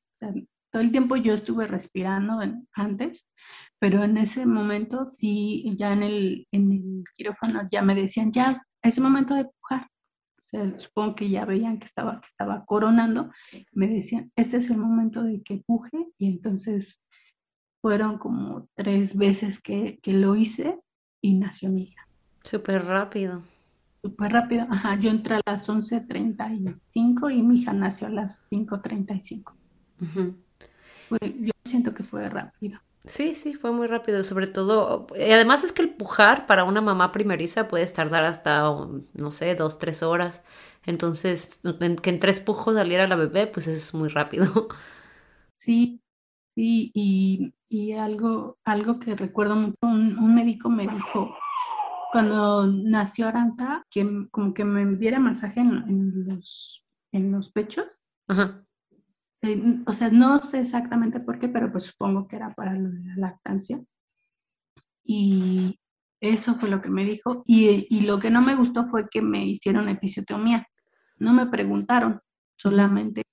Todo 0.73 0.81
el 0.81 0.91
tiempo 0.91 1.15
yo 1.15 1.35
estuve 1.35 1.67
respirando 1.67 2.39
antes, 2.73 3.29
pero 3.77 4.03
en 4.03 4.17
ese 4.17 4.47
momento 4.47 5.07
sí, 5.07 5.71
ya 5.77 5.93
en 5.93 6.01
el, 6.01 6.47
en 6.51 6.71
el 6.71 7.03
quirófano 7.15 7.69
ya 7.71 7.83
me 7.83 7.93
decían, 7.93 8.31
ya, 8.31 8.65
es 8.81 8.99
momento 8.99 9.35
de 9.35 9.45
pujar. 9.45 9.83
O 10.39 10.41
sea, 10.41 10.79
supongo 10.79 11.13
que 11.13 11.29
ya 11.29 11.45
veían 11.45 11.77
que 11.77 11.85
estaba, 11.85 12.19
que 12.19 12.25
estaba 12.25 12.65
coronando, 12.65 13.29
me 13.71 13.87
decían, 13.87 14.31
este 14.35 14.57
es 14.57 14.71
el 14.71 14.77
momento 14.77 15.21
de 15.21 15.43
que 15.43 15.61
puje, 15.63 16.07
y 16.17 16.25
entonces 16.27 16.99
fueron 17.79 18.17
como 18.17 18.67
tres 18.73 19.15
veces 19.15 19.61
que, 19.61 19.99
que 20.01 20.13
lo 20.13 20.35
hice 20.35 20.79
y 21.21 21.35
nació 21.35 21.69
mi 21.69 21.83
hija. 21.83 22.07
Súper 22.41 22.83
rápido. 22.85 23.43
Súper 24.01 24.31
rápido, 24.31 24.65
ajá, 24.71 24.97
yo 24.97 25.11
entré 25.11 25.35
a 25.35 25.41
las 25.45 25.69
11.35 25.69 27.31
y 27.31 27.43
mi 27.43 27.59
hija 27.59 27.73
nació 27.73 28.07
a 28.07 28.09
las 28.09 28.51
5.35. 28.51 29.53
Uh 30.01 30.33
yo 31.09 31.51
siento 31.63 31.93
que 31.93 32.03
fue 32.03 32.27
rápido. 32.29 32.79
Sí, 33.05 33.33
sí, 33.33 33.53
fue 33.53 33.73
muy 33.73 33.87
rápido, 33.87 34.23
sobre 34.23 34.47
todo, 34.47 35.07
y 35.13 35.29
además 35.31 35.65
es 35.65 35.73
que 35.73 35.81
el 35.81 35.89
pujar 35.89 36.45
para 36.45 36.63
una 36.63 36.79
mamá 36.79 37.11
primeriza 37.11 37.67
puede 37.67 37.85
tardar 37.87 38.23
hasta, 38.23 38.63
no 39.13 39.31
sé, 39.31 39.55
dos, 39.55 39.77
tres 39.77 40.03
horas, 40.03 40.41
entonces 40.85 41.61
que 42.01 42.09
en 42.09 42.19
tres 42.21 42.39
pujos 42.39 42.75
saliera 42.75 43.05
la 43.07 43.17
bebé, 43.17 43.47
pues 43.47 43.67
es 43.67 43.93
muy 43.93 44.09
rápido. 44.09 44.45
Sí, 45.57 46.01
sí, 46.55 46.91
y, 46.93 47.53
y 47.69 47.93
algo, 47.93 48.57
algo 48.65 48.99
que 48.99 49.15
recuerdo 49.15 49.55
mucho, 49.55 49.77
un, 49.81 50.35
médico 50.35 50.69
me 50.69 50.85
dijo, 50.85 51.37
cuando 52.11 52.67
nació 52.67 53.29
Aranza, 53.29 53.85
que 53.89 54.27
como 54.29 54.53
que 54.53 54.65
me 54.65 54.85
diera 54.97 55.19
masaje 55.19 55.61
en, 55.61 55.71
en 55.87 56.27
los, 56.27 56.83
en 57.13 57.31
los 57.31 57.49
pechos. 57.49 58.01
Ajá. 58.27 58.65
Eh, 59.43 59.81
o 59.85 59.93
sea, 59.93 60.09
no 60.09 60.39
sé 60.39 60.61
exactamente 60.61 61.19
por 61.19 61.39
qué, 61.39 61.49
pero 61.49 61.71
pues 61.71 61.85
supongo 61.85 62.27
que 62.27 62.37
era 62.37 62.53
para 62.53 62.73
la 62.73 62.89
lactancia. 63.17 63.79
Y 65.03 65.79
eso 66.19 66.55
fue 66.55 66.69
lo 66.69 66.81
que 66.81 66.89
me 66.89 67.05
dijo. 67.05 67.43
Y, 67.45 67.87
y, 67.89 68.01
lo 68.01 68.19
que 68.19 68.31
no 68.31 68.41
me 68.41 68.55
gustó 68.55 68.85
fue 68.85 69.09
que 69.09 69.21
me 69.21 69.45
hicieron 69.45 69.89
episiotomía. 69.89 70.65
No 71.19 71.33
me 71.33 71.47
preguntaron, 71.47 72.21
solamente 72.55 73.23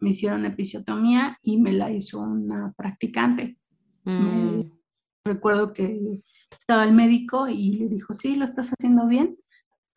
me 0.00 0.10
hicieron 0.10 0.46
episiotomía 0.46 1.38
y 1.42 1.58
me 1.58 1.72
la 1.72 1.90
hizo 1.90 2.20
una 2.20 2.72
practicante. 2.76 3.58
Mm. 4.04 4.62
recuerdo 5.24 5.74
que 5.74 6.22
estaba 6.58 6.84
el 6.84 6.94
médico 6.94 7.46
y 7.46 7.72
le 7.78 7.88
dijo, 7.88 8.14
sí, 8.14 8.36
lo 8.36 8.44
estás 8.44 8.70
haciendo 8.70 9.06
bien. 9.06 9.36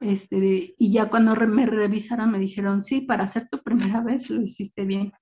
Este, 0.01 0.75
y 0.77 0.91
ya 0.91 1.09
cuando 1.09 1.35
me 1.35 1.65
revisaron 1.65 2.31
me 2.31 2.39
dijeron, 2.39 2.81
sí, 2.81 3.01
para 3.01 3.23
hacer 3.23 3.47
tu 3.49 3.61
primera 3.61 4.01
vez 4.03 4.29
lo 4.29 4.41
hiciste 4.41 4.83
bien. 4.83 5.13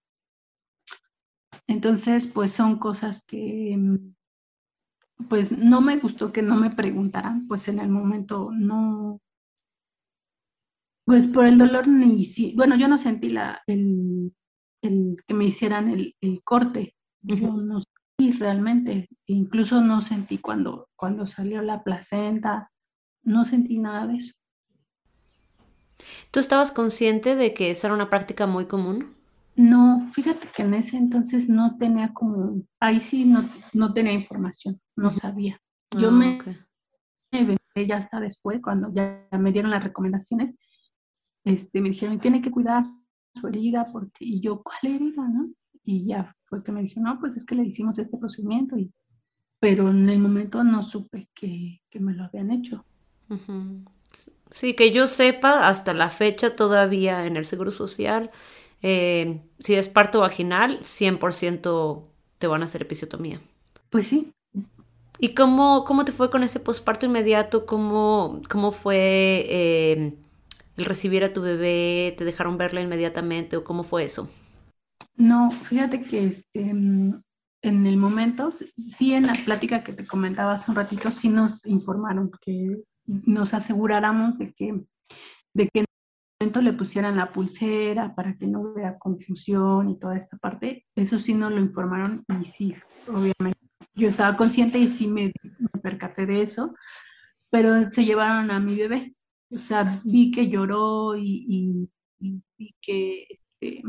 Entonces, 1.70 2.26
pues 2.26 2.52
son 2.52 2.80
cosas 2.80 3.24
que, 3.28 3.76
mm, 3.78 4.16
pues 5.30 5.56
no 5.56 5.82
me 5.82 5.98
gustó 6.00 6.32
que 6.34 6.42
no 6.42 6.56
me 6.56 6.72
preguntaran, 6.72 7.48
pues 7.48 7.68
en 7.68 7.78
el 7.78 7.90
momento 7.90 8.50
no, 8.52 9.22
pues 11.06 11.28
por 11.28 11.46
el 11.46 11.60
dolor 11.60 11.88
ni 11.88 12.26
si, 12.26 12.56
bueno, 12.56 12.76
yo 12.76 12.88
no 12.88 12.98
sentí 12.98 13.30
la, 13.30 13.62
el, 13.68 14.34
que 14.82 15.34
me 15.36 15.46
hicieran 15.46 15.90
el, 15.90 16.42
corte, 16.44 16.96
yo 17.22 17.52
no 17.52 17.82
sentí 17.82 18.40
realmente, 18.40 19.08
incluso 19.28 19.80
no 19.80 20.02
sentí 20.02 20.40
cuando, 20.40 20.90
cuando 20.96 21.28
salió 21.28 21.62
la 21.62 21.84
placenta, 21.84 22.72
no 23.22 23.46
sentí 23.46 23.78
nada 23.78 24.08
de 24.08 24.16
eso. 24.16 24.34
¿Tú 26.32 26.40
estabas 26.40 26.72
consciente 26.72 27.36
de 27.36 27.54
que 27.54 27.70
esa 27.70 27.88
era 27.88 27.94
una 27.94 28.10
práctica 28.10 28.48
muy 28.48 28.66
común? 28.66 29.19
No, 29.60 30.10
fíjate 30.14 30.48
que 30.56 30.62
en 30.62 30.74
ese 30.74 30.96
entonces 30.96 31.50
no 31.50 31.76
tenía 31.76 32.14
como, 32.14 32.64
ahí 32.80 33.02
sí 33.02 33.26
no, 33.26 33.44
no 33.74 33.92
tenía 33.92 34.14
información, 34.14 34.80
no 34.96 35.12
sabía. 35.12 35.60
Yo 35.92 36.08
ah, 36.08 36.12
me, 36.12 36.40
me 37.76 37.86
ya 37.86 37.98
hasta 37.98 38.22
después, 38.22 38.62
cuando 38.62 38.90
ya 38.94 39.28
me 39.38 39.52
dieron 39.52 39.72
las 39.72 39.84
recomendaciones, 39.84 40.56
este, 41.44 41.82
me 41.82 41.90
dijeron, 41.90 42.20
tiene 42.20 42.42
que 42.42 42.52
cuidar 42.52 42.86
su 43.36 43.50
herida, 43.50 43.84
porque, 43.92 44.24
y 44.24 44.40
yo, 44.40 44.64
¿cuál 44.64 44.96
herida, 44.96 45.28
no? 45.28 45.50
Y 45.84 46.06
ya 46.06 46.34
fue 46.46 46.64
que 46.64 46.72
me 46.72 46.82
dijeron, 46.82 47.04
no, 47.04 47.20
pues 47.20 47.36
es 47.36 47.46
que 47.46 47.56
le 47.56 47.66
hicimos 47.66 48.00
este 48.00 48.18
procedimiento, 48.18 48.78
y, 48.78 48.94
pero 49.60 49.90
en 49.90 50.08
el 50.08 50.20
momento 50.20 50.64
no 50.64 50.84
supe 50.84 51.28
que, 51.34 51.82
que 51.90 52.00
me 52.00 52.14
lo 52.14 52.24
habían 52.24 52.52
hecho. 52.52 52.86
Sí, 54.52 54.74
que 54.74 54.94
yo 54.94 55.08
sepa, 55.08 55.68
hasta 55.68 55.94
la 55.94 56.12
fecha 56.12 56.56
todavía 56.56 57.26
en 57.26 57.36
el 57.36 57.44
Seguro 57.44 57.72
Social, 57.72 58.32
eh, 58.82 59.42
si 59.60 59.76
es 59.76 59.88
parto 59.88 60.20
vaginal, 60.20 60.80
100% 60.80 62.04
te 62.38 62.48
van 62.48 62.62
a 62.62 62.66
hacer 62.66 62.82
episiotomía. 62.82 63.42
Pues 63.90 64.08
sí. 64.08 64.32
¿Y 65.20 65.34
cómo, 65.34 65.84
cómo 65.84 66.06
te 66.06 66.14
fue 66.14 66.30
con 66.30 66.44
ese 66.44 66.60
posparto 66.60 67.06
inmediato? 67.06 67.66
¿Cómo, 67.66 68.42
cómo 68.50 68.72
fue 68.72 69.46
eh, 69.50 70.14
el 70.78 70.86
recibir 70.86 71.24
a 71.26 71.34
tu 71.34 71.42
bebé? 71.42 72.16
¿Te 72.18 72.24
dejaron 72.24 72.58
verla 72.58 72.82
inmediatamente 72.82 73.58
o 73.58 73.66
cómo 73.66 73.84
fue 73.84 74.06
eso? 74.06 74.30
No, 75.16 75.52
fíjate 75.52 76.04
que 76.04 76.28
este, 76.28 76.62
en 76.62 77.22
el 77.62 77.98
momento, 77.98 78.50
sí 78.52 79.14
en 79.14 79.28
la 79.28 79.34
plática 79.34 79.84
que 79.84 79.92
te 79.92 80.08
comentaba 80.08 80.54
hace 80.54 80.72
un 80.72 80.78
ratito, 80.78 81.12
sí 81.12 81.28
nos 81.28 81.66
informaron 81.66 82.32
que 82.42 82.82
nos 83.06 83.54
aseguráramos 83.54 84.38
de 84.38 84.54
que, 84.54 84.82
de 85.54 85.68
que 85.68 85.86
le 86.40 86.72
pusieran 86.72 87.18
la 87.18 87.34
pulsera 87.34 88.16
para 88.16 88.34
que 88.38 88.48
no 88.48 88.62
hubiera 88.62 88.98
confusión 88.98 89.90
y 89.90 90.00
toda 90.00 90.16
esta 90.16 90.38
parte. 90.38 90.86
Eso 90.96 91.20
sí 91.20 91.34
nos 91.34 91.52
lo 91.52 91.60
informaron 91.60 92.24
y 92.42 92.46
sí, 92.46 92.76
obviamente. 93.08 93.60
Yo 93.94 94.08
estaba 94.08 94.38
consciente 94.38 94.80
y 94.80 94.88
sí 94.88 95.08
me, 95.08 95.34
percaté 95.84 96.26
de 96.26 96.42
eso, 96.42 96.74
pero 97.50 97.90
se 97.90 98.06
llevaron 98.06 98.52
a 98.52 98.60
mi 98.62 98.76
bebé. 98.78 99.16
O 99.52 99.58
sea, 99.58 100.02
vi 100.06 100.32
que 100.32 100.50
lloró 100.50 101.18
y, 101.18 101.90
vi 102.20 102.76
que, 102.82 103.28
este, 103.30 103.84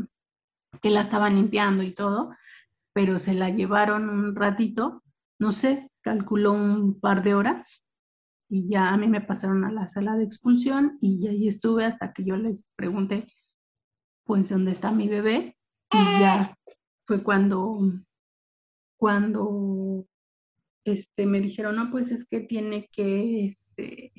que 0.81 0.89
la 0.89 1.01
estaban 1.01 1.35
limpiando 1.35 1.83
y 1.83 1.93
todo, 1.93 2.35
pero 2.91 3.17
se 3.19 3.33
la 3.33 3.49
llevaron 3.49 4.09
un 4.09 4.35
ratito, 4.35 5.03
no 5.39 5.53
sé, 5.53 5.89
calculó 6.01 6.51
un 6.51 6.99
par 6.99 7.23
de 7.23 7.33
horas 7.33 7.85
y 8.51 8.67
ya 8.67 8.89
a 8.89 8.97
mí 8.97 9.07
me 9.07 9.21
pasaron 9.21 9.63
a 9.63 9.71
la 9.71 9.87
sala 9.87 10.17
de 10.17 10.25
expulsión 10.25 10.97
y 10.99 11.25
ahí 11.25 11.47
estuve 11.47 11.85
hasta 11.85 12.11
que 12.11 12.25
yo 12.25 12.35
les 12.35 12.67
pregunté, 12.75 13.31
pues, 14.25 14.49
¿dónde 14.49 14.71
está 14.71 14.91
mi 14.91 15.07
bebé? 15.07 15.55
Y 15.89 16.19
ya 16.19 16.57
fue 17.05 17.23
cuando, 17.23 17.79
cuando 18.97 20.05
este, 20.83 21.25
me 21.25 21.39
dijeron, 21.39 21.77
no, 21.77 21.91
pues 21.91 22.11
es 22.11 22.27
que 22.27 22.41
tiene 22.41 22.89
que, 22.91 23.57
este, 23.71 24.11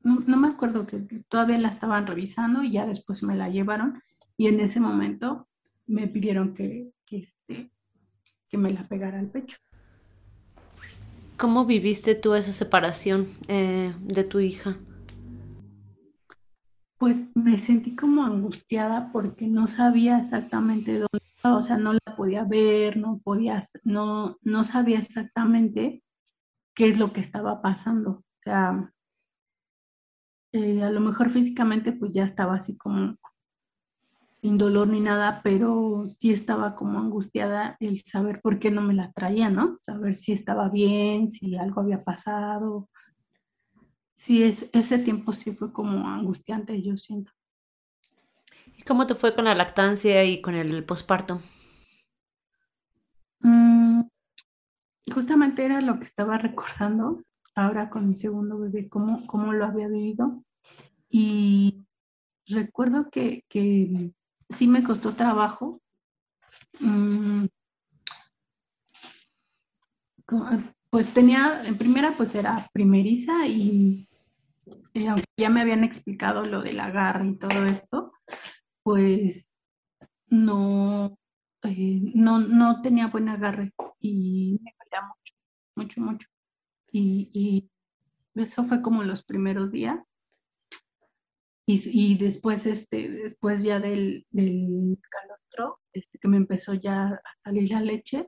no, 0.00 0.36
me 0.38 0.48
acuerdo 0.48 0.86
que 0.86 1.00
todavía 1.28 1.58
la 1.58 1.68
estaban 1.68 2.06
revisando 2.06 2.62
y 2.62 2.72
ya 2.72 2.86
después 2.86 3.22
me 3.22 3.36
la 3.36 3.50
llevaron 3.50 4.02
y 4.38 4.46
en 4.46 4.60
ese 4.60 4.80
momento 4.80 5.46
me 5.86 6.08
pidieron 6.08 6.54
que, 6.54 6.90
que, 7.04 7.18
este, 7.18 7.70
que 8.48 8.56
me 8.56 8.72
la 8.72 8.88
pegara 8.88 9.18
al 9.18 9.30
pecho. 9.30 9.58
¿Cómo 11.38 11.64
viviste 11.66 12.16
tú 12.16 12.34
esa 12.34 12.50
separación 12.50 13.28
eh, 13.46 13.94
de 14.00 14.24
tu 14.24 14.40
hija? 14.40 14.76
Pues 16.98 17.16
me 17.36 17.56
sentí 17.58 17.94
como 17.94 18.24
angustiada 18.24 19.12
porque 19.12 19.46
no 19.46 19.68
sabía 19.68 20.18
exactamente 20.18 20.94
dónde 20.94 21.24
estaba, 21.36 21.56
o 21.56 21.62
sea, 21.62 21.78
no 21.78 21.92
la 21.92 22.16
podía 22.16 22.42
ver, 22.42 22.96
no 22.96 23.20
podía, 23.22 23.62
no, 23.84 24.36
no 24.42 24.64
sabía 24.64 24.98
exactamente 24.98 26.02
qué 26.74 26.88
es 26.88 26.98
lo 26.98 27.12
que 27.12 27.20
estaba 27.20 27.62
pasando. 27.62 28.10
O 28.10 28.40
sea, 28.40 28.92
eh, 30.52 30.82
a 30.82 30.90
lo 30.90 30.98
mejor 30.98 31.30
físicamente 31.30 31.92
pues 31.92 32.10
ya 32.12 32.24
estaba 32.24 32.56
así 32.56 32.76
como 32.76 33.16
sin 34.40 34.56
dolor 34.56 34.86
ni 34.88 35.00
nada, 35.00 35.40
pero 35.42 36.06
sí 36.18 36.32
estaba 36.32 36.76
como 36.76 37.00
angustiada 37.00 37.76
el 37.80 38.02
saber 38.04 38.40
por 38.40 38.60
qué 38.60 38.70
no 38.70 38.82
me 38.82 38.94
la 38.94 39.10
traía, 39.12 39.50
¿no? 39.50 39.76
Saber 39.80 40.14
si 40.14 40.32
estaba 40.32 40.68
bien, 40.68 41.30
si 41.30 41.56
algo 41.56 41.80
había 41.80 42.04
pasado. 42.04 42.88
Sí, 44.14 44.44
es, 44.44 44.68
ese 44.72 44.98
tiempo 44.98 45.32
sí 45.32 45.52
fue 45.52 45.72
como 45.72 46.08
angustiante, 46.08 46.80
yo 46.82 46.96
siento. 46.96 47.32
¿Y 48.76 48.82
cómo 48.82 49.06
te 49.06 49.16
fue 49.16 49.34
con 49.34 49.46
la 49.46 49.56
lactancia 49.56 50.24
y 50.24 50.40
con 50.40 50.54
el 50.54 50.84
posparto? 50.84 51.40
Mm, 53.40 54.02
justamente 55.12 55.64
era 55.64 55.80
lo 55.80 55.98
que 55.98 56.04
estaba 56.04 56.38
recordando 56.38 57.22
ahora 57.56 57.90
con 57.90 58.08
mi 58.08 58.14
segundo 58.14 58.56
bebé, 58.58 58.88
cómo, 58.88 59.26
cómo 59.26 59.52
lo 59.52 59.64
había 59.64 59.88
vivido. 59.88 60.44
Y 61.10 61.84
recuerdo 62.46 63.10
que, 63.10 63.44
que 63.48 64.12
sí 64.50 64.66
me 64.66 64.82
costó 64.82 65.14
trabajo. 65.14 65.80
Mm, 66.80 67.46
pues 70.90 71.12
tenía, 71.14 71.62
en 71.64 71.76
primera 71.78 72.14
pues 72.16 72.34
era 72.34 72.68
primeriza 72.72 73.46
y 73.46 74.08
aunque 75.06 75.26
ya 75.36 75.50
me 75.50 75.60
habían 75.60 75.84
explicado 75.84 76.44
lo 76.44 76.62
del 76.62 76.80
agarre 76.80 77.28
y 77.28 77.36
todo 77.36 77.66
esto, 77.66 78.12
pues 78.82 79.58
no, 80.28 81.18
eh, 81.62 82.00
no, 82.14 82.38
no 82.40 82.82
tenía 82.82 83.08
buen 83.08 83.28
agarre 83.28 83.72
y 84.00 84.58
me 84.62 84.74
dolía 84.78 85.08
mucho, 85.08 85.34
mucho, 85.76 86.00
mucho. 86.00 86.28
Y, 86.90 87.30
y 87.32 87.70
eso 88.40 88.64
fue 88.64 88.82
como 88.82 89.02
los 89.02 89.24
primeros 89.24 89.72
días. 89.72 90.06
Y, 91.70 92.16
después, 92.16 92.64
este, 92.64 93.10
después 93.10 93.62
ya 93.62 93.78
del, 93.78 94.26
del 94.30 94.98
calostro, 95.10 95.80
este, 95.92 96.18
que 96.18 96.26
me 96.26 96.38
empezó 96.38 96.72
ya 96.72 97.08
a 97.08 97.20
salir 97.44 97.70
la 97.70 97.82
leche, 97.82 98.26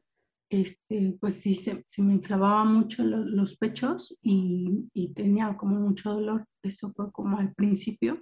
este, 0.51 1.17
pues 1.19 1.41
sí, 1.41 1.55
se, 1.55 1.83
me 2.03 2.13
inflamaba 2.13 2.65
mucho 2.65 3.03
los 3.03 3.57
pechos 3.57 4.19
y, 4.21 4.91
y, 4.93 5.15
tenía 5.15 5.57
como 5.57 5.81
mucho 5.81 6.13
dolor. 6.13 6.45
Eso 6.63 6.93
fue 6.93 7.11
como 7.13 7.39
al 7.39 7.55
principio. 7.55 8.21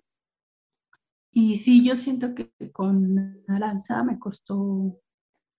Y 1.33 1.57
sí, 1.57 1.85
yo 1.85 1.97
siento 1.97 2.33
que 2.37 2.53
con 2.71 3.43
Aranza 3.49 4.05
me 4.05 4.21
costó 4.21 5.01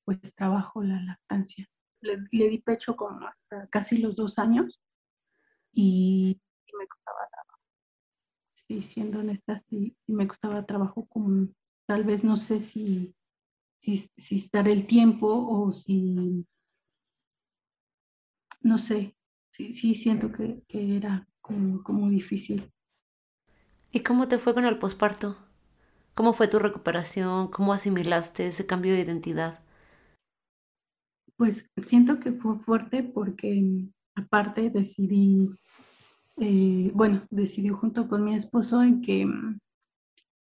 pues 0.06 0.22
trabajo 0.36 0.82
la 0.84 1.02
lactancia. 1.02 1.68
Le, 2.00 2.18
le 2.32 2.48
di 2.48 2.60
pecho 2.60 2.96
como 2.96 3.28
hasta 3.28 3.68
casi 3.68 3.98
los 3.98 4.16
dos 4.16 4.40
años 4.40 4.80
y, 5.74 6.40
y 6.66 6.78
me 6.78 6.88
costaba 6.88 7.29
sí, 8.70 8.84
siendo 8.84 9.20
honesta, 9.20 9.60
sí, 9.70 9.96
me 10.08 10.28
costaba 10.28 10.66
trabajo 10.66 11.08
como, 11.08 11.48
tal 11.88 12.04
vez 12.04 12.24
no 12.24 12.38
sé 12.38 12.62
si, 12.62 13.16
si, 13.82 14.10
estar 14.30 14.68
el 14.68 14.86
tiempo 14.86 15.28
o 15.28 15.74
si, 15.74 16.46
no 18.62 18.78
sé, 18.78 19.16
sí, 19.52 19.74
sí 19.74 19.96
siento 19.96 20.32
que, 20.32 20.62
era 20.70 21.28
como, 21.42 21.82
como 21.84 22.10
difícil. 22.10 22.72
¿Y 23.92 24.02
cómo 24.02 24.28
te 24.28 24.38
fue 24.38 24.54
con 24.54 24.66
el 24.66 24.78
posparto? 24.78 25.36
¿Cómo 26.14 26.34
fue 26.34 26.48
tu 26.48 26.60
recuperación? 26.60 27.48
¿Cómo 27.48 27.74
asimilaste 27.74 28.48
ese 28.48 28.68
cambio 28.68 28.94
de 28.94 29.00
identidad? 29.00 29.62
Pues 31.38 31.68
siento 31.88 32.20
que 32.20 32.34
fue 32.34 32.56
fuerte 32.56 33.02
porque 33.02 33.88
aparte 34.14 34.70
decidí 34.70 35.50
eh, 36.40 36.92
bueno, 36.94 37.26
decidió 37.30 37.76
junto 37.78 38.08
con 38.08 38.24
mi 38.24 38.36
esposo 38.36 38.82
en 38.82 39.02
que 39.02 39.28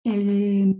eh, 0.03 0.75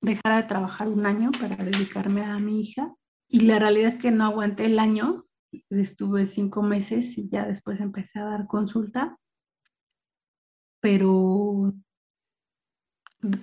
dejara 0.00 0.36
de 0.36 0.48
trabajar 0.48 0.88
un 0.88 1.06
año 1.06 1.30
para 1.32 1.56
dedicarme 1.56 2.24
a 2.24 2.38
mi 2.38 2.60
hija. 2.60 2.92
Y 3.28 3.40
la 3.40 3.58
realidad 3.58 3.88
es 3.88 3.98
que 3.98 4.10
no 4.10 4.24
aguanté 4.24 4.66
el 4.66 4.78
año, 4.78 5.24
estuve 5.70 6.26
cinco 6.26 6.62
meses 6.62 7.16
y 7.18 7.28
ya 7.28 7.46
después 7.46 7.80
empecé 7.80 8.20
a 8.20 8.24
dar 8.24 8.46
consulta, 8.46 9.18
pero 10.80 11.72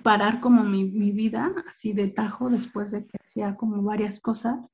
parar 0.02 0.40
como 0.40 0.64
mi, 0.64 0.84
vida 1.12 1.52
así 1.68 1.92
de 1.92 2.08
tajo 2.08 2.48
después 2.48 2.90
de 2.90 3.06
que 3.06 3.18
hacía 3.22 3.56
como 3.56 3.82
varias 3.82 4.20
cosas, 4.20 4.70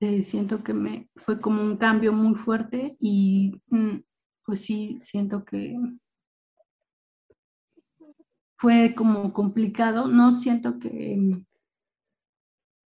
eh, 0.00 0.22
siento 0.22 0.62
que 0.62 0.74
me 0.74 1.10
fue 1.16 1.40
como 1.40 1.62
un 1.62 1.76
cambio 1.76 2.12
muy 2.12 2.34
fuerte 2.34 2.96
y 3.00 3.60
mm, 3.66 3.98
pues 4.48 4.62
sí, 4.62 4.98
siento 5.02 5.44
que 5.44 5.76
fue 8.54 8.94
como 8.94 9.34
complicado. 9.34 10.08
No 10.08 10.34
siento 10.36 10.78
que, 10.78 11.44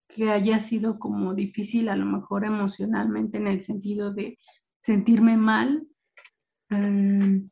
que 0.06 0.30
haya 0.30 0.60
sido 0.60 0.98
como 0.98 1.32
difícil, 1.32 1.88
a 1.88 1.96
lo 1.96 2.04
mejor 2.04 2.44
emocionalmente, 2.44 3.38
en 3.38 3.46
el 3.46 3.62
sentido 3.62 4.12
de 4.12 4.38
sentirme 4.80 5.38
mal. 5.38 5.88
Em, 6.68 7.46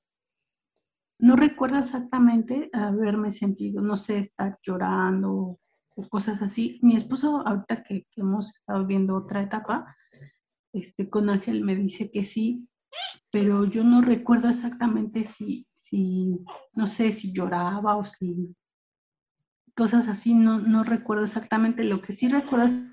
no 1.18 1.36
recuerdo 1.36 1.78
exactamente 1.78 2.68
haberme 2.74 3.32
sentido, 3.32 3.80
no 3.80 3.96
sé, 3.96 4.18
estar 4.18 4.58
llorando 4.62 5.58
o 5.96 6.08
cosas 6.10 6.42
así. 6.42 6.78
Mi 6.82 6.94
esposo, 6.94 7.42
ahorita 7.46 7.82
que, 7.82 8.06
que 8.10 8.20
hemos 8.20 8.54
estado 8.54 8.84
viendo 8.84 9.16
otra 9.16 9.40
etapa, 9.40 9.96
este, 10.74 11.08
con 11.08 11.30
Ángel 11.30 11.64
me 11.64 11.74
dice 11.74 12.10
que 12.10 12.26
sí, 12.26 12.68
pero 13.30 13.64
yo 13.64 13.84
no 13.84 14.00
recuerdo 14.00 14.48
exactamente 14.48 15.24
si, 15.24 15.66
si, 15.72 16.38
no 16.72 16.86
sé, 16.86 17.12
si 17.12 17.32
lloraba 17.32 17.96
o 17.96 18.04
si 18.04 18.54
cosas 19.74 20.08
así, 20.08 20.34
no, 20.34 20.60
no 20.60 20.84
recuerdo 20.84 21.24
exactamente. 21.24 21.84
Lo 21.84 22.00
que 22.00 22.12
sí 22.12 22.28
recuerdo 22.28 22.66
es 22.66 22.92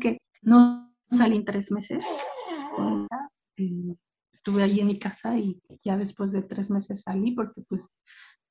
que 0.00 0.18
no 0.42 0.92
salí 1.10 1.36
en 1.36 1.44
tres 1.44 1.70
meses. 1.70 2.04
Eh, 3.56 3.94
estuve 4.32 4.62
ahí 4.62 4.80
en 4.80 4.86
mi 4.86 4.98
casa 4.98 5.38
y 5.38 5.60
ya 5.84 5.96
después 5.96 6.32
de 6.32 6.42
tres 6.42 6.70
meses 6.70 7.02
salí 7.02 7.32
porque 7.32 7.62
pues 7.68 7.92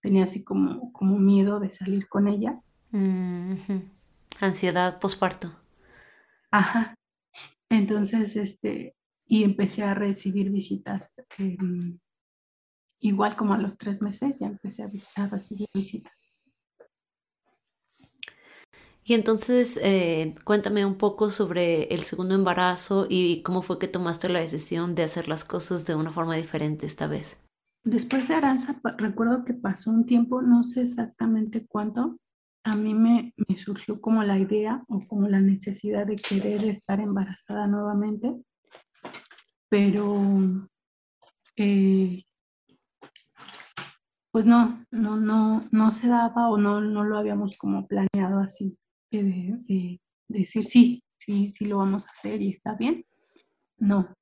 tenía 0.01 0.23
así 0.23 0.43
como, 0.43 0.91
como 0.93 1.17
miedo 1.17 1.59
de 1.59 1.71
salir 1.71 2.07
con 2.07 2.27
ella. 2.27 2.59
Ansiedad 4.39 4.99
posparto. 4.99 5.53
Ajá. 6.51 6.95
Entonces, 7.69 8.35
este, 8.35 8.95
y 9.29 9.43
empecé 9.43 9.83
a 9.83 9.93
recibir 9.93 10.49
visitas. 10.49 11.15
Igual 12.99 13.37
como 13.37 13.53
a 13.53 13.57
los 13.57 13.77
tres 13.77 14.01
meses 14.01 14.37
ya 14.39 14.47
empecé 14.47 14.83
a, 14.83 14.89
a 15.23 15.27
recibir 15.27 15.69
visitas. 15.73 16.11
Y 19.05 19.13
entonces, 19.13 19.79
eh, 19.81 20.35
cuéntame 20.43 20.85
un 20.85 20.95
poco 20.95 21.29
sobre 21.29 21.83
el 21.85 21.99
segundo 21.99 22.35
embarazo 22.35 23.05
y 23.09 23.41
cómo 23.43 23.61
fue 23.61 23.79
que 23.79 23.87
tomaste 23.87 24.29
la 24.29 24.39
decisión 24.39 24.93
de 24.93 25.03
hacer 25.03 25.27
las 25.27 25.45
cosas 25.45 25.85
de 25.85 25.95
una 25.95 26.11
forma 26.11 26.35
diferente 26.35 26.85
esta 26.85 27.07
vez. 27.07 27.39
Después 27.83 28.27
de 28.27 28.35
Aranza, 28.35 28.79
recuerdo 28.97 29.45
que 29.45 29.53
pasó 29.53 29.91
un 29.91 30.05
tiempo, 30.05 30.41
no 30.41 30.63
sé 30.63 30.81
exactamente 30.81 31.65
cuánto, 31.67 32.17
a 32.63 32.75
mí 32.75 32.93
me, 32.93 33.33
me 33.47 33.57
surgió 33.57 34.01
como 34.01 34.21
la 34.23 34.37
idea 34.37 34.83
o 34.89 34.99
como 35.07 35.27
la 35.27 35.39
necesidad 35.39 36.05
de 36.05 36.15
querer 36.15 36.65
estar 36.65 36.99
embarazada 36.99 37.67
nuevamente, 37.67 38.35
pero 39.69 40.67
eh, 41.55 42.23
pues 44.31 44.45
no, 44.45 44.85
no, 44.91 45.17
no, 45.17 45.67
no 45.71 45.91
se 45.91 46.07
daba 46.07 46.49
o 46.49 46.57
no, 46.57 46.81
no 46.81 47.03
lo 47.03 47.17
habíamos 47.17 47.57
como 47.57 47.87
planeado 47.87 48.39
así, 48.39 48.77
de, 49.11 49.99
decir 50.27 50.65
sí, 50.65 51.03
sí, 51.17 51.51
sí 51.51 51.65
lo 51.65 51.77
vamos 51.77 52.07
a 52.07 52.11
hacer 52.11 52.41
y 52.41 52.51
está 52.51 52.75
bien. 52.75 53.05
No, 53.77 54.13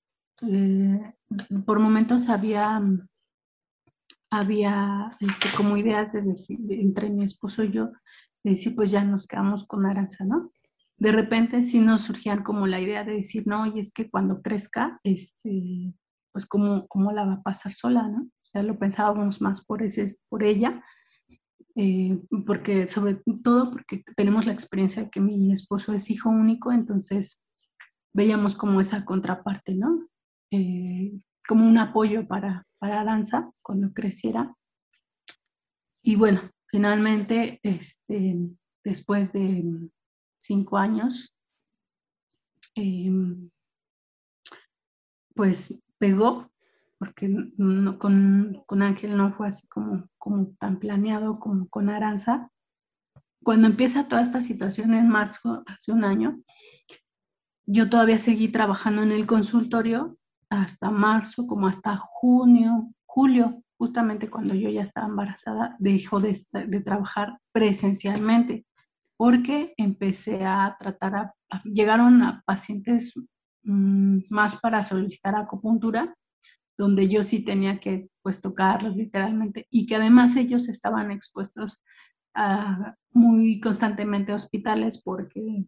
eh, 0.41 1.13
por 1.65 1.79
momentos 1.79 2.29
había 2.29 2.81
había 4.29 5.09
este, 5.19 5.49
como 5.55 5.77
ideas 5.77 6.13
de 6.13 6.21
decir, 6.21 6.59
entre 6.69 7.09
mi 7.09 7.23
esposo 7.23 7.63
y 7.63 7.71
yo, 7.71 7.91
de 8.43 8.51
decir, 8.51 8.75
pues 8.75 8.91
ya 8.91 9.03
nos 9.03 9.27
quedamos 9.27 9.65
con 9.65 9.85
Aranza, 9.85 10.25
¿no? 10.25 10.51
De 10.97 11.11
repente 11.11 11.61
sí 11.61 11.79
nos 11.79 12.03
surgían 12.03 12.43
como 12.43 12.65
la 12.67 12.79
idea 12.79 13.03
de 13.03 13.13
decir, 13.13 13.45
no, 13.45 13.65
y 13.67 13.79
es 13.79 13.91
que 13.91 14.09
cuando 14.09 14.41
crezca, 14.41 14.99
este, 15.03 15.93
pues 16.31 16.45
cómo, 16.45 16.87
cómo 16.87 17.11
la 17.11 17.25
va 17.25 17.33
a 17.33 17.43
pasar 17.43 17.73
sola, 17.73 18.07
¿no? 18.07 18.23
O 18.23 18.49
sea, 18.51 18.63
lo 18.63 18.79
pensábamos 18.79 19.41
más 19.41 19.63
por, 19.65 19.83
ese, 19.83 20.17
por 20.29 20.43
ella, 20.43 20.83
eh, 21.75 22.19
porque 22.45 22.87
sobre 22.87 23.21
todo 23.43 23.71
porque 23.71 24.03
tenemos 24.15 24.47
la 24.47 24.53
experiencia 24.53 25.03
de 25.03 25.09
que 25.11 25.19
mi 25.19 25.51
esposo 25.51 25.93
es 25.93 26.09
hijo 26.09 26.29
único, 26.29 26.71
entonces 26.71 27.39
veíamos 28.13 28.55
como 28.55 28.81
esa 28.81 29.05
contraparte, 29.05 29.75
¿no? 29.75 30.07
Eh, 30.49 31.19
como 31.47 31.67
un 31.67 31.77
apoyo 31.77 32.27
para, 32.27 32.65
para 32.79 33.01
Aranza 33.01 33.51
cuando 33.61 33.93
creciera. 33.93 34.55
Y 36.01 36.15
bueno, 36.15 36.41
finalmente, 36.67 37.59
este, 37.61 38.37
después 38.83 39.31
de 39.33 39.89
cinco 40.47 40.77
años, 40.77 41.35
em, 42.75 43.49
pues 45.35 45.73
pegó, 45.97 46.49
porque 46.97 47.27
con, 47.99 48.63
con, 48.65 48.81
Ángel 48.81 49.17
no 49.17 49.31
fue 49.33 49.49
así 49.49 49.67
como, 49.67 50.07
como 50.17 50.47
tan 50.59 50.79
planeado 50.79 51.39
como 51.39 51.67
con 51.67 51.89
Aranza. 51.89 52.49
Cuando 53.43 53.67
empieza 53.67 54.07
toda 54.07 54.21
esta 54.21 54.41
situación 54.41 54.93
en 54.93 55.09
marzo, 55.09 55.63
hace 55.67 55.91
un 55.91 56.03
año, 56.03 56.39
yo 57.65 57.89
todavía 57.89 58.17
seguí 58.17 58.47
trabajando 58.47 59.03
en 59.03 59.11
el 59.11 59.27
consultorio 59.27 60.17
hasta 60.49 60.89
marzo, 60.89 61.45
como 61.45 61.67
hasta 61.67 61.97
junio, 61.97 62.89
julio, 63.05 63.61
justamente 63.77 64.29
cuando 64.29 64.55
yo 64.55 64.69
ya 64.69 64.81
estaba 64.81 65.07
embarazada, 65.07 65.75
dejó 65.77 66.19
de, 66.19 66.41
de 66.51 66.79
trabajar 66.79 67.37
presencialmente 67.51 68.65
porque 69.17 69.73
empecé 69.77 70.45
a 70.45 70.75
tratar 70.79 71.15
a, 71.15 71.33
llegaron 71.63 72.21
a 72.21 72.43
pacientes 72.45 73.13
mm, 73.63 74.19
más 74.29 74.57
para 74.57 74.83
solicitar 74.83 75.35
acupuntura, 75.35 76.15
donde 76.77 77.09
yo 77.09 77.23
sí 77.23 77.43
tenía 77.43 77.79
que 77.79 78.09
pues 78.21 78.39
tocarlos 78.39 78.95
literalmente 78.95 79.67
y 79.71 79.87
que 79.87 79.95
además 79.95 80.35
ellos 80.35 80.69
estaban 80.69 81.11
expuestos 81.11 81.83
muy 83.13 83.59
constantemente 83.59 84.31
a 84.31 84.35
hospitales 84.35 85.01
porque 85.03 85.65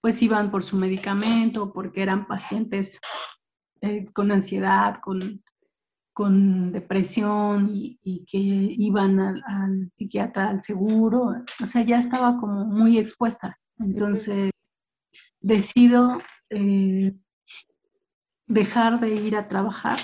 pues 0.00 0.20
iban 0.20 0.50
por 0.50 0.64
su 0.64 0.76
medicamento, 0.76 1.72
porque 1.72 2.02
eran 2.02 2.26
pacientes 2.26 3.00
eh, 3.82 4.06
con 4.12 4.32
ansiedad, 4.32 4.96
con, 5.00 5.42
con 6.12 6.72
depresión 6.72 7.70
y, 7.72 8.24
que 8.26 8.38
iban 8.38 9.18
al, 9.18 9.90
psiquiatra, 9.96 10.50
al 10.50 10.62
seguro, 10.62 11.34
o 11.60 11.66
sea, 11.66 11.82
ya 11.82 11.98
estaba 11.98 12.38
como 12.38 12.64
muy 12.64 12.98
expuesta. 12.98 13.58
Entonces, 13.78 14.50
decido 15.40 16.18
eh, 16.50 17.14
dejar 18.46 19.00
de 19.00 19.14
ir 19.14 19.36
a 19.36 19.48
trabajar 19.48 19.98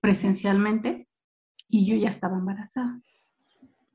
presencialmente 0.00 1.08
y 1.68 1.86
yo 1.86 1.96
ya 1.96 2.10
estaba 2.10 2.36
embarazada. 2.36 3.00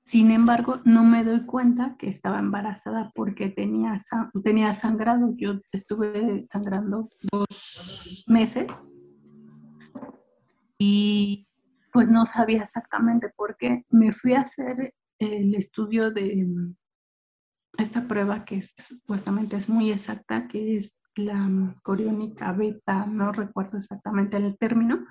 Sin 0.03 0.31
embargo, 0.31 0.81
no 0.83 1.03
me 1.03 1.23
doy 1.23 1.45
cuenta 1.45 1.95
que 1.97 2.09
estaba 2.09 2.39
embarazada 2.39 3.11
porque 3.13 3.49
tenía, 3.49 3.97
tenía 4.43 4.73
sangrado. 4.73 5.33
Yo 5.37 5.59
estuve 5.71 6.43
sangrando 6.45 7.07
dos 7.31 8.25
meses 8.25 8.67
y 10.83 11.47
pues 11.93 12.09
no 12.09 12.25
sabía 12.25 12.63
exactamente 12.63 13.29
por 13.29 13.55
qué. 13.55 13.85
Me 13.91 14.11
fui 14.11 14.33
a 14.33 14.41
hacer 14.41 14.95
el 15.19 15.53
estudio 15.53 16.09
de 16.09 16.47
esta 17.77 18.07
prueba 18.07 18.45
que 18.45 18.63
supuestamente 18.79 19.57
es 19.57 19.69
muy 19.69 19.91
exacta, 19.91 20.47
que 20.47 20.77
es 20.77 21.03
la 21.15 21.75
coriónica 21.83 22.51
beta, 22.53 23.05
no 23.05 23.31
recuerdo 23.31 23.77
exactamente 23.77 24.37
el 24.37 24.57
término, 24.57 25.05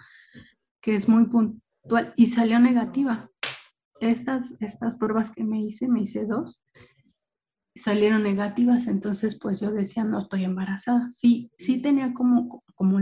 que 0.82 0.96
es 0.96 1.08
muy 1.08 1.26
puntual 1.26 2.14
y 2.16 2.26
salió 2.26 2.58
negativa 2.58 3.30
estas, 4.00 4.56
estas 4.58 4.96
pruebas 4.96 5.30
que 5.30 5.44
me 5.44 5.62
hice, 5.62 5.86
me 5.86 6.00
hice 6.00 6.26
dos, 6.26 6.64
salieron 7.76 8.24
negativas, 8.24 8.88
entonces 8.88 9.38
pues 9.40 9.60
yo 9.60 9.70
decía, 9.70 10.02
no 10.02 10.18
estoy 10.18 10.42
embarazada. 10.42 11.08
Sí, 11.12 11.52
sí 11.58 11.80
tenía 11.80 12.12
como, 12.12 12.64
como, 12.74 12.98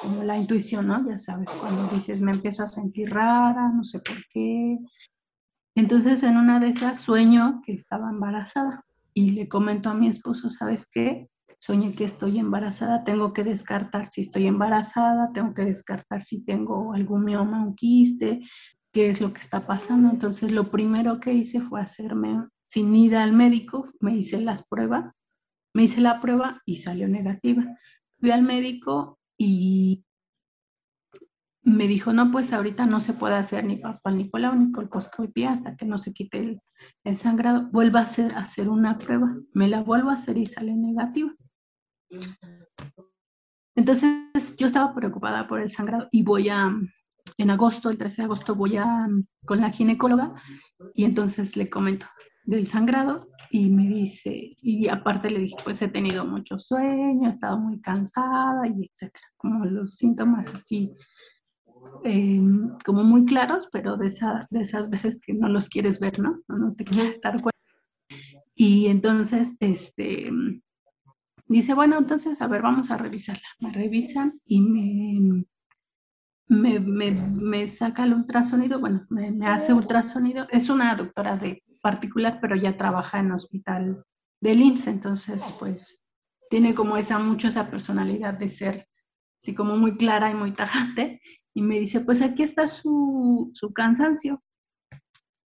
como 0.00 0.22
la 0.22 0.38
intuición, 0.38 0.86
¿no? 0.86 1.06
Ya 1.08 1.18
sabes, 1.18 1.48
cuando 1.60 1.92
dices, 1.94 2.22
me 2.22 2.32
empiezo 2.32 2.62
a 2.62 2.66
sentir 2.66 3.10
rara, 3.10 3.68
no 3.68 3.84
sé 3.84 4.00
por 4.00 4.16
qué. 4.32 4.78
Entonces 5.74 6.22
en 6.22 6.36
una 6.36 6.58
de 6.58 6.68
esas 6.68 7.00
sueño 7.00 7.62
que 7.64 7.72
estaba 7.72 8.10
embarazada 8.10 8.84
y 9.14 9.32
le 9.32 9.48
comento 9.48 9.90
a 9.90 9.94
mi 9.94 10.08
esposo, 10.08 10.50
¿sabes 10.50 10.88
qué? 10.90 11.28
Soñé 11.58 11.94
que 11.94 12.04
estoy 12.04 12.38
embarazada, 12.38 13.04
tengo 13.04 13.32
que 13.34 13.44
descartar 13.44 14.10
si 14.10 14.22
estoy 14.22 14.46
embarazada, 14.46 15.30
tengo 15.32 15.52
que 15.52 15.64
descartar 15.64 16.22
si 16.22 16.44
tengo 16.44 16.94
algún 16.94 17.24
mioma, 17.24 17.62
un 17.62 17.74
quiste, 17.74 18.40
qué 18.92 19.10
es 19.10 19.20
lo 19.20 19.32
que 19.32 19.40
está 19.40 19.66
pasando. 19.66 20.08
Entonces, 20.08 20.52
lo 20.52 20.70
primero 20.70 21.20
que 21.20 21.34
hice 21.34 21.60
fue 21.60 21.82
hacerme, 21.82 22.46
sin 22.64 22.94
ir 22.96 23.14
al 23.14 23.34
médico, 23.34 23.84
me 24.00 24.16
hice 24.16 24.40
las 24.40 24.64
pruebas, 24.64 25.12
me 25.74 25.84
hice 25.84 26.00
la 26.00 26.20
prueba 26.20 26.60
y 26.64 26.76
salió 26.76 27.06
negativa. 27.08 27.62
Fui 28.18 28.30
al 28.30 28.42
médico 28.42 29.19
y 29.42 30.04
me 31.62 31.88
dijo, 31.88 32.12
no, 32.12 32.30
pues 32.30 32.52
ahorita 32.52 32.84
no 32.84 33.00
se 33.00 33.14
puede 33.14 33.36
hacer 33.36 33.64
ni 33.64 33.76
papá 33.76 34.10
ni 34.10 34.28
cola 34.28 34.54
ni 34.54 34.70
colposcopia 34.70 35.52
hasta 35.52 35.76
que 35.76 35.86
no 35.86 35.98
se 35.98 36.12
quite 36.12 36.60
el, 37.04 37.16
sangrado. 37.16 37.70
Vuelva 37.72 38.00
a 38.00 38.02
hacer, 38.02 38.34
hacer 38.34 38.68
una 38.68 38.98
prueba. 38.98 39.34
Me 39.54 39.66
la 39.66 39.82
vuelvo 39.82 40.10
a 40.10 40.14
hacer 40.14 40.36
y 40.36 40.44
sale 40.44 40.74
negativa. 40.74 41.32
Entonces 43.74 44.56
yo 44.58 44.66
estaba 44.66 44.94
preocupada 44.94 45.48
por 45.48 45.60
el 45.60 45.70
sangrado 45.70 46.06
y 46.12 46.22
voy 46.22 46.50
a, 46.50 46.78
en 47.38 47.50
agosto, 47.50 47.88
el 47.88 47.96
13 47.96 48.16
de 48.16 48.24
agosto, 48.24 48.54
voy 48.54 48.76
a, 48.76 49.08
con 49.46 49.62
la 49.62 49.70
ginecóloga 49.70 50.34
y 50.94 51.04
entonces 51.04 51.56
le 51.56 51.70
comento 51.70 52.04
del 52.44 52.66
sangrado 52.66 53.28
y 53.50 53.68
me 53.70 53.88
dice, 53.88 54.56
y 54.62 54.88
aparte 54.88 55.30
le 55.30 55.40
dije, 55.40 55.56
pues 55.64 55.82
he 55.82 55.88
tenido 55.88 56.24
mucho 56.24 56.58
sueño, 56.58 57.26
he 57.26 57.30
estado 57.30 57.58
muy 57.58 57.80
cansada 57.80 58.66
y 58.68 58.86
etcétera, 58.86 59.26
como 59.36 59.64
los 59.64 59.96
síntomas 59.96 60.54
así, 60.54 60.92
em, 62.04 62.76
como 62.84 63.02
muy 63.02 63.24
claros, 63.24 63.68
pero 63.72 63.96
de, 63.96 64.06
esa, 64.06 64.46
de 64.50 64.60
esas 64.60 64.88
veces 64.90 65.20
que 65.20 65.34
no 65.34 65.48
los 65.48 65.68
quieres 65.68 65.98
ver, 66.00 66.18
¿no? 66.20 66.40
No, 66.48 66.74
te 66.74 66.84
quieres 66.84 67.20
dar 67.20 67.40
cuenta. 67.40 67.50
Y 68.54 68.86
entonces, 68.86 69.56
este, 69.60 70.30
dice, 71.48 71.74
bueno, 71.74 71.98
entonces, 71.98 72.40
a 72.40 72.46
ver, 72.46 72.62
vamos 72.62 72.90
a 72.90 72.98
revisarla. 72.98 73.48
Me 73.58 73.72
revisan 73.72 74.40
y 74.44 74.60
me 74.60 75.44
me, 76.50 76.80
me, 76.80 77.12
me, 77.12 77.68
saca 77.68 78.02
el 78.02 78.12
ultrasonido, 78.12 78.80
bueno, 78.80 79.06
me, 79.08 79.30
me, 79.30 79.46
hace 79.46 79.72
ultrasonido. 79.72 80.48
Es 80.50 80.68
una 80.68 80.96
doctora 80.96 81.36
de 81.36 81.62
particular, 81.80 82.38
pero 82.40 82.56
ya 82.56 82.76
trabaja 82.76 83.20
en 83.20 83.32
hospital 83.32 84.04
del 84.40 84.60
IMSS, 84.60 84.86
entonces 84.88 85.54
pues 85.58 86.04
tiene 86.48 86.74
como 86.74 86.96
esa, 86.96 87.18
mucho 87.18 87.48
esa 87.48 87.70
personalidad 87.70 88.34
de 88.34 88.48
ser 88.48 88.88
así 89.40 89.54
como 89.54 89.76
muy 89.76 89.96
clara 89.96 90.30
y 90.30 90.34
muy 90.34 90.52
tajante, 90.52 91.20
y 91.54 91.62
me 91.62 91.80
dice, 91.80 92.00
pues 92.00 92.22
aquí 92.22 92.42
está 92.42 92.66
su, 92.66 93.50
su 93.54 93.72
cansancio. 93.72 94.42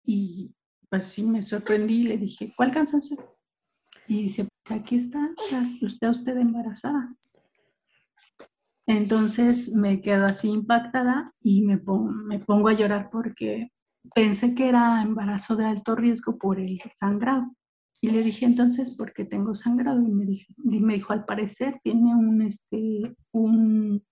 Y 0.03 0.55
pues 0.89 1.05
sí, 1.05 1.23
me 1.23 1.43
sorprendí 1.43 2.01
y 2.01 2.03
le 2.03 2.17
dije, 2.17 2.51
¿cuál 2.55 2.71
cansancio? 2.71 3.17
Y 4.07 4.23
dice, 4.23 4.47
pues 4.63 4.79
aquí 4.79 4.95
está, 4.95 5.29
está 5.81 6.09
usted 6.09 6.37
embarazada. 6.37 7.15
Entonces 8.87 9.73
me 9.73 10.01
quedo 10.01 10.25
así 10.25 10.49
impactada 10.49 11.33
y 11.41 11.61
me 11.61 11.77
pongo, 11.77 12.11
me 12.11 12.39
pongo 12.39 12.67
a 12.67 12.73
llorar 12.73 13.09
porque 13.11 13.71
pensé 14.13 14.55
que 14.55 14.69
era 14.69 15.01
embarazo 15.01 15.55
de 15.55 15.65
alto 15.65 15.95
riesgo 15.95 16.37
por 16.37 16.59
el 16.59 16.81
sangrado. 16.93 17.51
Y 18.01 18.09
le 18.09 18.23
dije 18.23 18.45
entonces, 18.45 18.91
¿por 18.91 19.13
qué 19.13 19.25
tengo 19.25 19.53
sangrado? 19.53 20.01
Y 20.01 20.79
me, 20.79 20.93
dijo, 20.95 21.13
al 21.13 21.25
parecer 21.25 21.79
tiene 21.83 22.15
un, 22.15 22.41
este, 22.41 23.15
un, 23.31 24.03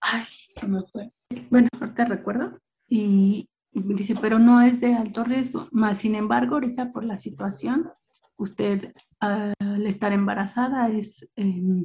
ay, 0.00 0.24
me 0.66 0.82
fue. 0.90 1.12
Bueno, 1.50 1.68
ahorita 1.78 2.06
recuerdo. 2.06 2.58
Y, 2.88 3.50
dice, 3.72 4.14
pero 4.20 4.38
no 4.38 4.62
es 4.62 4.80
de 4.80 4.94
alto 4.94 5.24
riesgo. 5.24 5.68
Más 5.72 5.98
sin 5.98 6.14
embargo, 6.14 6.54
ahorita 6.54 6.90
por 6.90 7.04
la 7.04 7.18
situación, 7.18 7.90
usted 8.38 8.94
al 9.20 9.86
estar 9.86 10.12
embarazada 10.12 10.88
es, 10.88 11.30
em, 11.36 11.84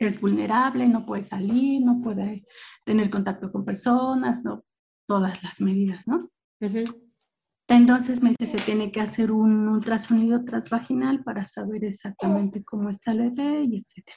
es 0.00 0.20
vulnerable, 0.20 0.88
no 0.88 1.06
puede 1.06 1.22
salir, 1.22 1.82
no 1.84 2.00
puede 2.02 2.44
tener 2.84 3.10
contacto 3.10 3.52
con 3.52 3.64
personas, 3.64 4.44
no, 4.44 4.64
todas 5.06 5.42
las 5.42 5.60
medidas, 5.60 6.06
¿no? 6.06 6.30
Entonces 7.68 8.22
me 8.22 8.30
dice, 8.30 8.58
se 8.58 8.64
tiene 8.64 8.92
que 8.92 9.00
hacer 9.00 9.32
un 9.32 9.68
ultrasonido 9.68 10.44
transvaginal 10.44 11.24
para 11.24 11.44
saber 11.44 11.84
exactamente 11.84 12.62
cómo 12.64 12.90
está 12.90 13.12
el 13.12 13.30
bebé 13.30 13.64
y 13.64 13.78
etcétera. 13.78 14.16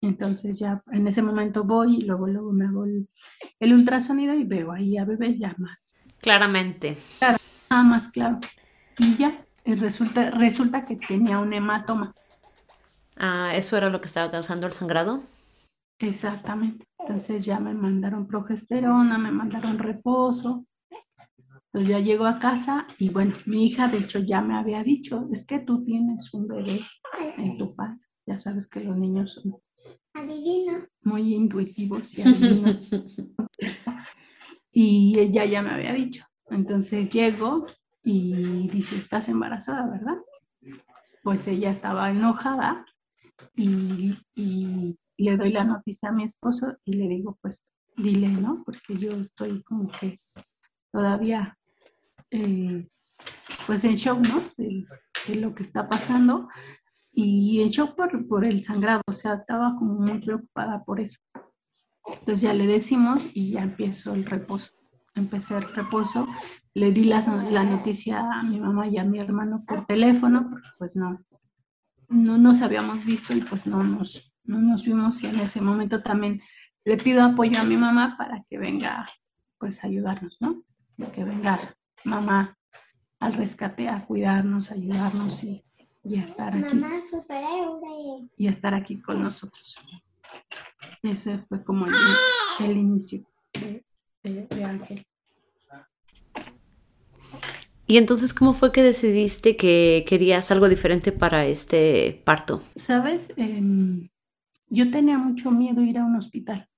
Entonces 0.00 0.58
ya 0.58 0.82
en 0.92 1.08
ese 1.08 1.22
momento 1.22 1.64
voy 1.64 1.96
y 1.96 2.02
luego, 2.02 2.26
luego 2.26 2.52
me 2.52 2.66
hago 2.66 2.84
el, 2.84 3.72
ultrasonido 3.72 4.34
y 4.34 4.44
veo 4.44 4.70
ahí 4.70 4.98
a 4.98 5.04
bebé 5.04 5.36
ya 5.38 5.54
más. 5.58 5.94
Claramente. 6.20 6.96
Claro, 7.18 7.38
nada 7.70 7.82
más 7.82 8.08
claro. 8.08 8.38
Y 8.98 9.16
ya, 9.16 9.44
resulta, 9.64 10.30
resulta 10.30 10.86
que 10.86 10.96
tenía 10.96 11.38
un 11.38 11.52
hematoma. 11.52 12.14
Ah, 13.16 13.52
¿eso 13.54 13.76
era 13.76 13.90
lo 13.90 14.00
que 14.00 14.06
estaba 14.06 14.30
causando 14.30 14.66
el 14.66 14.72
sangrado? 14.72 15.22
Exactamente. 16.04 16.86
Entonces 16.98 17.44
ya 17.44 17.58
me 17.60 17.74
mandaron 17.74 18.26
progesterona, 18.26 19.18
me 19.18 19.30
mandaron 19.30 19.78
reposo. 19.78 20.66
Entonces 21.66 21.88
ya 21.88 22.00
llego 22.00 22.26
a 22.26 22.38
casa 22.38 22.86
y 22.98 23.08
bueno, 23.08 23.34
mi 23.46 23.66
hija 23.66 23.88
de 23.88 23.98
hecho 23.98 24.20
ya 24.20 24.40
me 24.40 24.54
había 24.56 24.82
dicho, 24.82 25.28
es 25.32 25.44
que 25.44 25.58
tú 25.58 25.84
tienes 25.84 26.32
un 26.32 26.46
bebé 26.46 26.80
en 27.36 27.58
tu 27.58 27.74
paz. 27.74 28.08
Ya 28.26 28.38
sabes 28.38 28.68
que 28.68 28.80
los 28.80 28.96
niños 28.96 29.34
son 29.34 29.56
muy 31.02 31.34
intuitivos 31.34 32.16
y 32.16 32.22
adivinos. 32.22 32.90
y 34.72 35.18
ella 35.18 35.44
ya 35.44 35.62
me 35.62 35.70
había 35.70 35.92
dicho. 35.92 36.24
Entonces 36.48 37.08
llego 37.08 37.66
y 38.02 38.68
dice, 38.68 38.96
estás 38.96 39.28
embarazada, 39.28 39.90
¿verdad? 39.90 40.18
Pues 41.22 41.48
ella 41.48 41.70
estaba 41.70 42.10
enojada 42.10 42.84
y, 43.56 44.14
y 44.34 44.96
le 45.16 45.36
doy 45.36 45.52
la 45.52 45.64
noticia 45.64 46.08
a 46.08 46.12
mi 46.12 46.24
esposo 46.24 46.76
y 46.84 46.94
le 46.94 47.08
digo, 47.08 47.38
pues 47.40 47.62
dile, 47.96 48.28
¿no? 48.28 48.62
Porque 48.64 48.96
yo 48.98 49.10
estoy 49.10 49.62
como 49.62 49.90
que 49.90 50.20
todavía, 50.92 51.56
eh, 52.30 52.88
pues 53.66 53.84
en 53.84 53.96
shock, 53.96 54.26
¿no? 54.26 54.42
De, 54.56 54.86
lo 55.36 55.54
que 55.54 55.62
está 55.62 55.88
pasando 55.88 56.48
y 57.14 57.62
en 57.62 57.70
shock 57.70 57.96
por, 57.96 58.28
por, 58.28 58.46
el 58.46 58.62
sangrado, 58.62 59.00
o 59.06 59.12
sea, 59.12 59.34
estaba 59.34 59.74
como 59.78 59.94
muy 59.94 60.20
preocupada 60.20 60.84
por 60.84 61.00
eso. 61.00 61.18
Entonces 62.06 62.42
ya 62.42 62.52
le 62.52 62.66
decimos 62.66 63.26
y 63.32 63.52
ya 63.52 63.62
empiezo 63.62 64.12
el 64.12 64.26
reposo. 64.26 64.72
Empecé 65.14 65.56
el 65.56 65.74
reposo, 65.74 66.26
le 66.74 66.92
di 66.92 67.04
la, 67.04 67.20
la 67.50 67.64
noticia 67.64 68.20
a 68.20 68.42
mi 68.42 68.60
mamá 68.60 68.88
y 68.88 68.98
a 68.98 69.04
mi 69.04 69.18
hermano 69.18 69.64
por 69.66 69.86
teléfono, 69.86 70.46
porque 70.50 70.68
pues 70.76 70.96
no, 70.96 71.18
no 72.08 72.36
nos 72.36 72.60
habíamos 72.60 73.04
visto 73.06 73.32
y 73.34 73.40
pues 73.40 73.66
no 73.66 73.82
nos, 73.82 74.33
no 74.44 74.58
nos 74.58 74.84
vimos 74.84 75.22
y 75.22 75.26
en 75.26 75.40
ese 75.40 75.60
momento 75.60 76.02
también 76.02 76.42
le 76.84 76.96
pido 76.96 77.22
apoyo 77.22 77.60
a 77.60 77.64
mi 77.64 77.76
mamá 77.76 78.16
para 78.18 78.44
que 78.48 78.58
venga 78.58 79.06
pues 79.58 79.82
a 79.82 79.86
ayudarnos, 79.86 80.36
¿no? 80.40 80.62
Que 81.12 81.24
venga 81.24 81.76
mamá 82.04 82.56
al 83.20 83.32
rescate 83.34 83.88
a 83.88 84.04
cuidarnos, 84.04 84.70
a 84.70 84.74
ayudarnos 84.74 85.42
y, 85.44 85.64
y 86.02 86.18
a 86.18 86.24
estar 86.24 86.54
aquí. 86.54 86.80
Y 88.36 88.48
estar 88.48 88.74
aquí 88.74 89.00
con 89.00 89.22
nosotros. 89.22 89.76
Ese 91.02 91.38
fue 91.38 91.64
como 91.64 91.86
el, 92.60 92.76
inicio 92.76 93.26
de, 93.52 93.84
de 94.22 94.64
Ángel. 94.64 95.06
Y 97.86 97.98
entonces, 97.98 98.32
¿cómo 98.32 98.54
fue 98.54 98.72
que 98.72 98.82
decidiste 98.82 99.56
que 99.56 100.04
querías 100.08 100.50
algo 100.50 100.68
diferente 100.68 101.12
para 101.12 101.46
este 101.46 102.22
parto? 102.24 102.62
Sabes, 102.76 103.30
em, 103.36 104.08
yo 104.74 104.90
tenía 104.90 105.18
mucho 105.18 105.50
miedo 105.50 105.82
ir 105.82 105.98
a 105.98 106.04
un 106.04 106.16
hospital, 106.16 106.68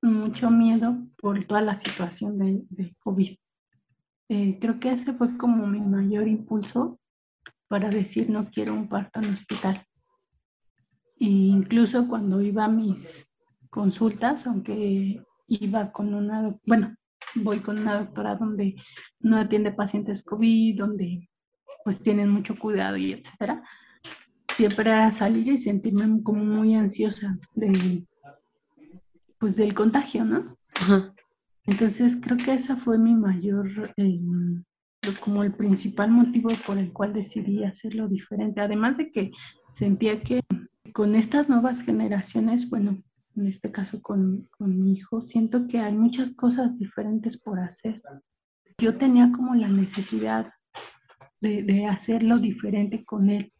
mucho 0.00 0.50
miedo 0.50 0.96
por 1.18 1.44
toda 1.46 1.60
la 1.60 1.76
situación 1.76 2.38
de, 2.38 2.96
COVID. 3.00 3.36
Eh, 4.30 4.58
creo 4.60 4.80
que 4.80 4.92
ese 4.92 5.12
fue 5.12 5.36
como 5.36 5.66
mi 5.66 5.80
mayor 5.80 6.26
impulso 6.26 6.98
para 7.68 7.90
decir 7.90 8.30
no 8.30 8.48
quiero 8.50 8.72
un 8.72 8.88
parto 8.88 9.20
en 9.20 9.34
hospital. 9.34 9.84
E 11.20 11.26
incluso 11.26 12.08
cuando 12.08 12.40
iba 12.40 12.64
a 12.64 12.68
mis 12.68 13.30
consultas, 13.68 14.46
aunque 14.46 15.22
iba 15.48 15.92
con 15.92 16.14
una, 16.14 16.56
bueno, 16.64 16.96
voy 17.34 17.60
con 17.60 17.78
una 17.78 17.98
doctora 17.98 18.36
donde 18.36 18.76
no 19.20 19.36
atiende 19.36 19.72
pacientes 19.72 20.22
COVID, 20.22 20.78
donde 20.78 21.28
pues 21.84 21.98
tienen 21.98 22.30
mucho 22.30 22.58
cuidado 22.58 22.96
y 22.96 23.12
etcétera, 23.12 23.62
siempre 24.58 24.90
a 24.90 25.12
salir 25.12 25.46
y 25.46 25.58
sentirme 25.58 26.20
como 26.24 26.44
muy 26.44 26.74
ansiosa 26.74 27.38
de, 27.54 28.04
pues 29.38 29.54
del 29.54 29.72
contagio, 29.72 30.24
¿no? 30.24 30.58
Entonces 31.64 32.18
creo 32.20 32.36
que 32.36 32.54
esa 32.54 32.74
fue 32.74 32.98
mi 32.98 33.14
mayor, 33.14 33.68
em, 33.96 34.64
como 35.20 35.44
el 35.44 35.54
principal 35.54 36.10
motivo 36.10 36.50
por 36.66 36.76
el 36.76 36.92
cual 36.92 37.12
decidí 37.12 37.62
hacerlo 37.62 38.08
diferente. 38.08 38.60
Además 38.60 38.96
de 38.96 39.12
que 39.12 39.30
sentía 39.74 40.20
que 40.22 40.40
con 40.92 41.14
estas 41.14 41.48
nuevas 41.48 41.80
generaciones, 41.82 42.68
bueno, 42.68 43.00
en 43.36 43.46
este 43.46 43.70
caso 43.70 44.02
con, 44.02 44.48
con 44.58 44.76
mi 44.76 44.94
hijo, 44.94 45.22
siento 45.22 45.68
que 45.68 45.78
hay 45.78 45.94
muchas 45.94 46.30
cosas 46.34 46.76
diferentes 46.80 47.40
por 47.40 47.60
hacer. 47.60 48.02
Yo 48.78 48.96
tenía 48.96 49.30
como 49.30 49.54
la 49.54 49.68
necesidad 49.68 50.52
de, 51.40 51.62
de 51.62 51.86
hacerlo 51.86 52.40
diferente 52.40 53.04
con 53.04 53.30
él. 53.30 53.52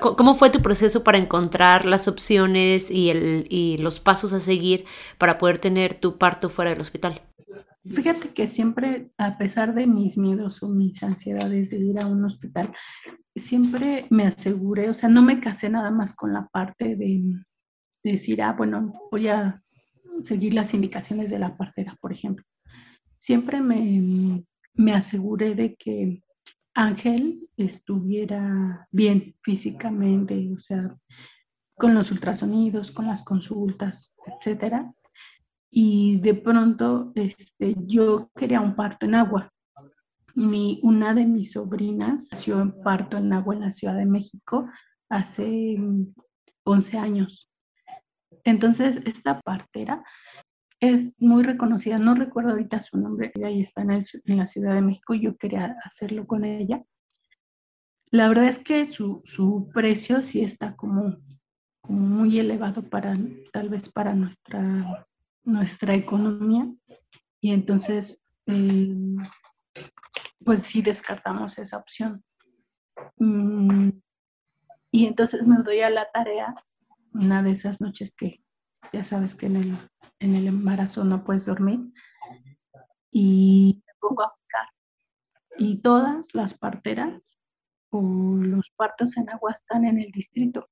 ¿Cómo 0.00 0.34
fue 0.34 0.50
tu 0.50 0.62
proceso 0.62 1.02
para 1.02 1.18
encontrar 1.18 1.84
las 1.84 2.06
opciones 2.06 2.88
y, 2.90 3.76
los 3.78 4.00
pasos 4.00 4.32
a 4.32 4.40
seguir 4.40 4.84
para 5.18 5.38
poder 5.38 5.58
tener 5.58 5.94
tu 5.94 6.18
parto 6.18 6.48
fuera 6.48 6.70
del 6.70 6.80
hospital? 6.80 7.20
Fíjate 7.84 8.28
que 8.28 8.46
siempre, 8.46 9.10
a 9.18 9.36
pesar 9.38 9.74
de 9.74 9.88
mis 9.88 10.16
miedos 10.16 10.62
o 10.62 10.68
mis 10.68 11.02
ansiedades 11.02 11.70
de 11.70 11.78
ir 11.78 11.98
a 11.98 12.06
un 12.06 12.24
hospital, 12.24 12.72
siempre 13.34 14.06
me 14.08 14.24
aseguré, 14.24 14.88
o 14.88 14.94
sea, 14.94 15.08
no 15.08 15.20
me 15.20 15.40
casé 15.40 15.68
nada 15.68 15.90
más 15.90 16.14
con 16.14 16.32
la 16.32 16.46
parte 16.46 16.94
de, 16.94 17.22
decir, 18.04 18.40
ah, 18.42 18.54
bueno, 18.56 18.92
voy 19.10 19.28
a 19.28 19.60
seguir 20.22 20.54
las 20.54 20.74
indicaciones 20.74 21.30
de 21.30 21.40
la 21.40 21.56
partera, 21.56 21.96
por 22.00 22.12
ejemplo. 22.12 22.44
Siempre 23.18 23.60
me, 23.60 24.44
me 24.74 24.92
aseguré 24.92 25.54
de 25.56 25.74
que 25.74 26.22
Ángel 26.74 27.48
estuviera 27.56 28.88
bien 28.90 29.34
físicamente, 29.42 30.50
o 30.54 30.60
sea, 30.60 30.96
con 31.74 31.94
los 31.94 32.10
ultrasonidos, 32.10 32.90
con 32.90 33.06
las 33.06 33.22
consultas, 33.22 34.14
etcétera. 34.26 34.92
Y 35.70 36.20
de 36.20 36.34
pronto 36.34 37.12
este, 37.14 37.74
yo 37.86 38.30
quería 38.34 38.60
un 38.60 38.76
parto 38.76 39.06
en 39.06 39.14
agua. 39.14 39.52
Mi, 40.34 40.80
una 40.82 41.14
de 41.14 41.26
mis 41.26 41.52
sobrinas 41.52 42.28
nació 42.32 42.60
en 42.60 42.82
parto 42.82 43.18
en 43.18 43.32
agua 43.32 43.54
en 43.54 43.60
la 43.62 43.70
Ciudad 43.70 43.96
de 43.96 44.06
México 44.06 44.68
hace 45.08 45.78
11 46.64 46.98
años. 46.98 47.50
Entonces, 48.44 49.00
esta 49.04 49.40
partera 49.40 50.04
es 50.82 51.14
muy 51.20 51.44
reconocida, 51.44 51.96
no 51.96 52.16
recuerdo 52.16 52.50
ahorita 52.50 52.80
su 52.80 52.98
nombre, 52.98 53.32
ahí 53.44 53.60
está 53.62 53.82
en, 53.82 54.02
la 54.24 54.48
Ciudad 54.48 54.74
de 54.74 54.80
México 54.80 55.14
yo 55.14 55.36
quería 55.36 55.76
hacerlo 55.84 56.26
con 56.26 56.44
ella. 56.44 56.82
La 58.10 58.28
verdad 58.28 58.48
es 58.48 58.58
que 58.58 58.86
su, 58.86 59.70
precio 59.72 60.24
sí 60.24 60.42
está 60.42 60.74
como, 60.74 61.18
como, 61.80 62.00
muy 62.00 62.40
elevado 62.40 62.82
para, 62.82 63.16
tal 63.52 63.68
vez 63.68 63.92
para 63.92 64.12
nuestra, 64.14 65.06
nuestra 65.44 65.94
economía 65.94 66.68
y 67.40 67.52
entonces, 67.52 68.20
eh, 68.46 68.96
pues 70.44 70.66
sí 70.66 70.82
descartamos 70.82 71.58
esa 71.58 71.78
opción. 71.78 72.24
Mm, 73.18 73.90
y 74.90 75.06
entonces 75.06 75.46
me 75.46 75.62
doy 75.62 75.78
a 75.80 75.90
la 75.90 76.10
tarea 76.12 76.56
una 77.14 77.40
de 77.40 77.52
esas 77.52 77.80
noches 77.80 78.12
que 78.16 78.41
ya 78.92 79.04
sabes 79.04 79.34
que 79.34 79.46
en 79.46 79.56
el, 79.56 79.78
en 80.18 80.36
el 80.36 80.46
embarazo 80.46 81.04
no 81.04 81.24
puedes 81.24 81.46
dormir. 81.46 81.80
Y 83.10 83.82
me 83.86 83.92
pongo 84.00 84.22
a 84.22 84.34
buscar. 84.36 84.66
Y 85.58 85.80
todas 85.82 86.34
las 86.34 86.58
parteras 86.58 87.38
o 87.90 88.36
los 88.36 88.70
partos 88.70 89.16
en 89.16 89.28
agua 89.30 89.52
están 89.52 89.84
en 89.84 90.00
el 90.00 90.10
distrito. 90.10 90.68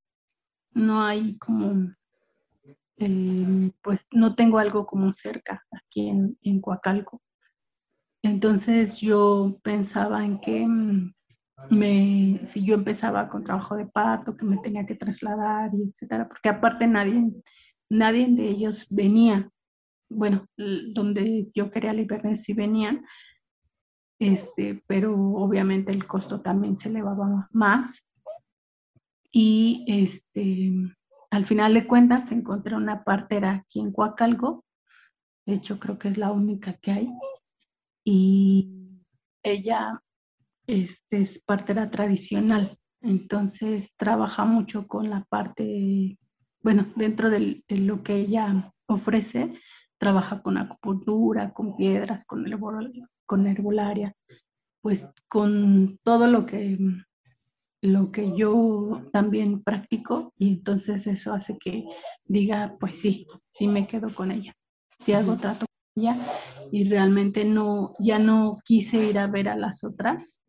No 0.73 1.03
hay 1.03 1.37
como, 1.39 1.93
eh, 2.97 3.73
pues 3.83 4.07
no 4.13 4.35
tengo 4.35 4.59
algo 4.59 4.87
como 4.87 5.13
cerca 5.13 5.65
aquí 5.73 6.09
en, 6.09 6.39
en 6.43 6.61
Coacalco. 6.61 7.21
Entonces 8.23 8.99
yo 8.99 9.59
pensaba 9.63 10.25
en 10.25 10.41
que 10.41 10.67
mm, 10.67 11.15
me, 11.71 12.41
si 12.45 12.65
yo 12.65 12.75
empezaba 12.75 13.29
con 13.29 13.45
trabajo 13.45 13.77
de 13.77 13.87
parto, 13.87 14.37
que 14.37 14.45
me 14.45 14.59
tenía 14.59 14.87
que 14.87 14.95
trasladar 14.95 15.71
y 15.75 15.91
etcétera, 15.91 16.29
porque 16.29 16.49
aparte 16.49 16.87
nadie, 16.87 17.31
nadie 17.91 18.29
de 18.29 18.49
ellos 18.49 18.87
venía. 18.89 19.51
Bueno, 20.09 20.47
donde 20.57 21.51
yo 21.55 21.71
quería 21.71 21.93
liberarme 21.93 22.35
sí 22.35 22.53
venían, 22.53 23.05
este, 24.19 24.83
pero 24.87 25.15
obviamente 25.15 25.93
el 25.93 26.07
costo 26.07 26.41
también 26.41 26.77
se 26.77 26.89
elevaba 26.89 27.49
más. 27.53 28.07
Y 29.33 29.85
este, 29.87 30.73
al 31.31 31.47
final 31.47 31.75
de 31.75 31.87
cuentas 31.87 32.33
encontré 32.33 32.75
una 32.75 33.05
partera 33.05 33.53
aquí 33.53 33.81
en 33.81 33.93
Coacalco, 33.93 34.65
de 35.47 35.55
hecho 35.55 35.79
creo 35.79 35.99
que 35.99 36.09
es 36.09 36.19
la 36.19 36.33
única 36.33 36.75
que 36.75 36.91
hay, 36.91 37.13
y 38.05 39.05
ella 39.43 40.03
este, 40.67 41.19
es 41.19 41.41
partera 41.43 41.91
tradicional, 41.91 42.77
entonces 43.01 43.95
trabaja 43.97 44.45
mucho 44.45 44.87
con 44.89 45.09
la 45.09 45.25
parte, 45.25 46.19
bueno, 46.63 46.87
dentro 46.97 47.31
de 47.31 47.63
lo 47.69 48.03
que 48.03 48.17
ella 48.17 48.73
ofrece, 48.87 49.55
trabaja 49.99 50.43
con 50.43 50.59
acupuntura, 50.59 51.53
con 51.53 51.77
piedras, 51.77 52.25
con, 52.25 52.45
con 53.27 53.47
herbolaria, 53.47 54.15
pues 54.81 55.07
con 55.29 55.99
todo 56.03 56.27
lo 56.27 56.47
que, 56.47 56.79
lo 57.83 58.11
que 58.11 58.37
yo 58.37 59.03
también 59.13 59.63
practico 59.63 60.33
y 60.39 60.49
entonces 60.49 61.07
eso 61.07 61.33
hace 61.33 61.59
que 61.59 61.85
diga, 62.25 62.77
pues 62.81 63.01
sí, 63.01 63.27
sí 63.53 63.69
me 63.69 63.87
quedo 63.87 64.15
con 64.15 64.33
ella, 64.33 64.55
sí 64.99 65.13
hago 65.13 65.37
trato 65.37 65.67
con 65.67 66.05
ella 66.05 66.17
y 66.73 66.89
realmente 66.89 67.45
no, 67.45 67.95
ya 67.99 68.19
no 68.19 68.59
quise 68.65 69.05
ir 69.05 69.19
a 69.19 69.27
ver 69.27 69.49
a 69.49 69.57
las 69.57 69.85
otras, 69.85 70.45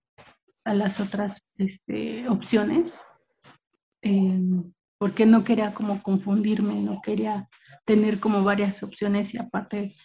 a 0.64 0.74
las 0.74 0.99
otras 0.99 1.41
este, 1.57 2.28
opciones, 2.30 3.03
eh, 4.01 4.39
porque 5.02 5.26
no 5.26 5.43
quería 5.43 5.74
como 5.74 6.04
confundirme, 6.04 6.76
no 6.76 7.02
quería 7.02 7.49
tener 7.86 8.20
como 8.20 8.43
varias 8.43 8.84
opciones 8.84 9.34
y 9.34 9.39
aparte 9.39 9.95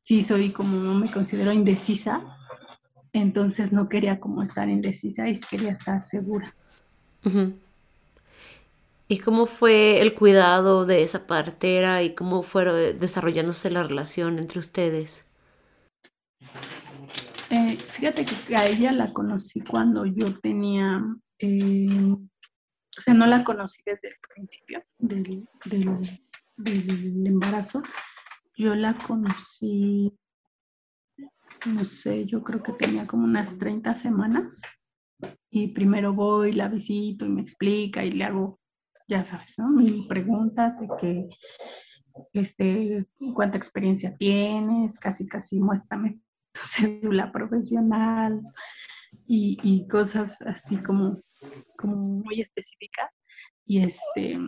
sí 0.00 0.22
soy 0.22 0.50
como, 0.50 0.76
no 0.76 0.92
me 0.94 1.08
considero 1.08 1.52
indecisa, 1.52 2.20
entonces 3.12 3.70
no 3.70 3.88
quería 3.88 4.18
como 4.18 4.42
estar 4.42 4.68
indecisa 4.68 5.28
y 5.28 5.38
quería 5.38 5.70
estar 5.70 6.02
segura. 6.02 6.52
¿Y 9.06 9.18
cómo 9.18 9.46
fue 9.46 10.00
el 10.00 10.14
cuidado 10.14 10.84
de 10.84 11.04
esa 11.04 11.28
partera 11.28 12.02
y 12.02 12.16
cómo 12.16 12.42
fue 12.42 12.94
desarrollándose 12.94 13.70
la 13.70 13.84
relación 13.84 14.40
entre 14.40 14.58
ustedes? 14.58 15.28
Eh, 17.50 17.78
fíjate 17.78 18.24
que 18.24 18.56
a 18.56 18.66
ella 18.66 18.90
la 18.90 19.12
conocí 19.12 19.60
cuando 19.60 20.06
yo 20.06 20.26
tenía, 20.40 20.98
eh, 21.38 22.16
o 22.98 23.00
sea, 23.00 23.14
no 23.14 23.26
la 23.26 23.44
conocí 23.44 23.82
desde 23.84 24.08
el 24.08 24.14
principio 24.34 24.82
del, 24.98 25.48
del 26.56 27.26
embarazo. 27.26 27.82
Yo 28.56 28.74
la 28.74 28.94
conocí, 28.94 30.12
no 31.66 31.84
sé, 31.84 32.26
yo 32.26 32.42
creo 32.42 32.62
que 32.62 32.72
tenía 32.72 33.06
como 33.06 33.24
unas 33.24 33.56
30 33.58 33.94
semanas. 33.94 34.60
Y 35.50 35.68
primero 35.68 36.14
voy, 36.14 36.52
la 36.52 36.68
visito 36.68 37.26
y 37.26 37.28
me 37.28 37.42
explica 37.42 38.04
y 38.04 38.12
le 38.12 38.24
hago, 38.24 38.60
ya 39.08 39.24
sabes, 39.24 39.54
¿no? 39.58 39.68
Mil 39.70 40.06
preguntas 40.06 40.80
de 40.80 40.88
que, 41.00 41.28
este, 42.32 43.06
cuánta 43.34 43.56
experiencia 43.56 44.16
tienes, 44.16 44.98
casi, 44.98 45.26
casi 45.28 45.60
muéstrame 45.60 46.20
tu 46.52 46.60
cédula 46.66 47.30
profesional 47.30 48.42
y, 49.26 49.86
cosas 49.88 50.40
así 50.42 50.76
como, 50.78 51.20
como 51.76 51.96
muy 51.96 52.40
específicas. 52.40 53.10
Y 53.66 53.82
este, 53.84 54.38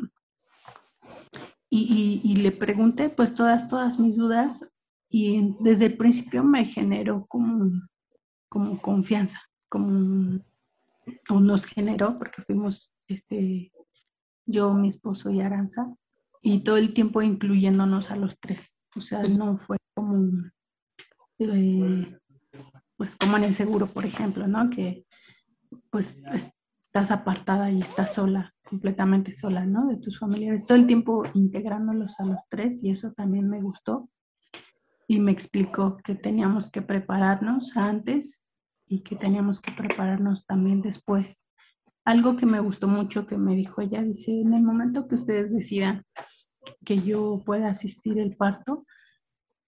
y, 1.71 2.37
le 2.37 2.53
pregunté 2.53 3.09
pues 3.09 3.35
todas, 3.35 3.69
todas 3.69 3.99
mis 3.99 4.17
dudas 4.17 4.73
y 5.09 5.55
desde 5.61 5.87
el 5.87 5.97
principio 5.97 6.43
me 6.43 6.65
generó 6.65 7.27
como, 7.27 7.71
como 8.49 8.81
confianza, 8.81 9.41
como 9.69 10.41
o 11.31 11.41
nos 11.41 11.65
generó 11.65 12.17
porque 12.19 12.43
fuimos 12.43 12.95
este, 13.09 13.73
yo, 14.47 14.73
mi 14.73 14.89
esposo 14.89 15.31
y 15.31 15.41
Aranza 15.41 15.87
y 16.43 16.61
todo 16.61 16.77
el 16.77 16.93
tiempo 16.95 17.23
incluyéndonos 17.23 18.11
a 18.11 18.17
los 18.17 18.39
tres. 18.41 18.77
O 18.97 19.01
sea, 19.01 19.23
no 19.23 19.57
fue 19.57 19.79
como 19.95 20.51
eh, 21.39 22.19
pues 23.03 23.17
como 23.17 23.37
en 23.37 23.43
el 23.43 23.53
seguro, 23.53 23.89
por 23.89 24.07
ejemplo, 24.07 24.47
¿no? 24.47 24.71
Que 24.71 25.05
pues 25.91 26.23
estás 26.85 27.11
apartada 27.11 27.69
y 27.69 27.81
estás 27.81 28.15
sola, 28.15 28.55
completamente 28.63 29.33
sola, 29.33 29.67
¿no? 29.67 29.89
De 29.89 29.97
tus 29.97 30.21
familiares, 30.21 30.67
todo 30.67 30.79
el 30.79 30.87
tiempo 30.87 31.25
integrándolos 31.35 32.21
a 32.21 32.27
los 32.27 32.39
tres 32.49 32.81
y 32.81 32.91
eso 32.91 33.13
también 33.13 33.51
me 33.51 33.61
gustó. 33.61 34.09
Y 35.09 35.19
me 35.19 35.33
explicó 35.33 35.97
que 35.97 36.15
teníamos 36.15 36.71
que 36.71 36.81
prepararnos 36.81 37.77
antes 37.77 38.41
y 38.87 39.01
que 39.01 39.17
teníamos 39.17 39.61
que 39.61 39.73
prepararnos 39.73 40.47
también 40.47 40.81
después. 40.81 41.45
Algo 42.05 42.37
que 42.37 42.47
me 42.47 42.61
gustó 42.61 42.87
mucho 42.87 43.27
que 43.27 43.37
me 43.37 43.57
dijo 43.57 43.81
ella, 43.81 44.01
dice, 44.01 44.31
en 44.31 44.55
el 44.55 44.63
momento 44.63 45.09
que 45.09 45.17
ustedes 45.17 45.53
decidan 45.53 46.05
que 46.85 46.99
yo 46.99 47.43
pueda 47.45 47.69
asistir 47.71 48.21
el 48.21 48.37
parto, 48.37 48.87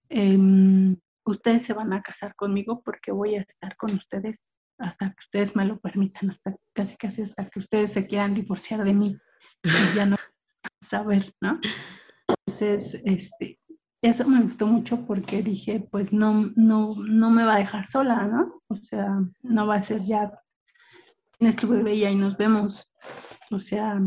eh, 0.09 0.97
ustedes 1.25 1.63
se 1.63 1.73
van 1.73 1.93
a 1.93 2.03
casar 2.03 2.35
conmigo 2.35 2.83
porque 2.83 3.13
voy 3.13 3.37
a 3.37 3.43
estar 3.43 3.77
con 3.77 3.95
ustedes 3.95 4.45
hasta 4.79 5.11
que 5.11 5.21
ustedes 5.21 5.57
me 5.57 5.65
lo 5.65 5.79
permitan, 5.79 6.31
hasta 6.31 6.57
casi 6.73 6.97
casi 6.97 7.23
hasta 7.23 7.49
que 7.49 7.61
ustedes 7.61 7.93
se 7.93 8.07
quieran 8.07 8.35
divorciar 8.35 8.85
de 8.85 8.93
mí 8.93 9.17
y 9.63 9.97
ya 9.97 10.07
no 10.07 10.17
saber, 10.83 11.35
¿no? 11.41 11.61
Entonces, 12.29 13.01
este, 13.05 13.59
eso 14.03 14.29
me 14.29 14.43
gustó 14.43 14.67
mucho 14.67 15.07
porque 15.07 15.43
dije, 15.43 15.87
pues 15.91 16.13
no, 16.13 16.51
no, 16.57 16.95
no 16.97 17.31
me 17.31 17.45
va 17.45 17.55
a 17.55 17.59
dejar 17.59 17.87
sola, 17.87 18.27
¿no? 18.27 18.61
O 18.69 18.75
sea, 18.75 19.21
no 19.43 19.67
va 19.67 19.77
a 19.77 19.83
ser 19.83 20.05
ya, 20.05 20.33
tienes 21.39 21.57
tu 21.57 21.69
bebé 21.69 21.95
y 21.95 22.05
ahí 22.05 22.17
nos 22.17 22.37
vemos. 22.37 22.87
O 23.51 23.61
sea, 23.61 24.01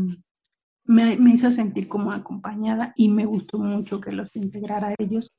me, 0.84 1.16
me 1.16 1.30
hizo 1.32 1.50
sentir 1.50 1.88
como 1.88 2.12
acompañada 2.12 2.92
y 2.96 3.08
me 3.08 3.26
gustó 3.26 3.58
mucho 3.58 4.00
que 4.00 4.12
los 4.12 4.36
integrara 4.36 4.88
a 4.88 4.94
ellos 4.98 5.32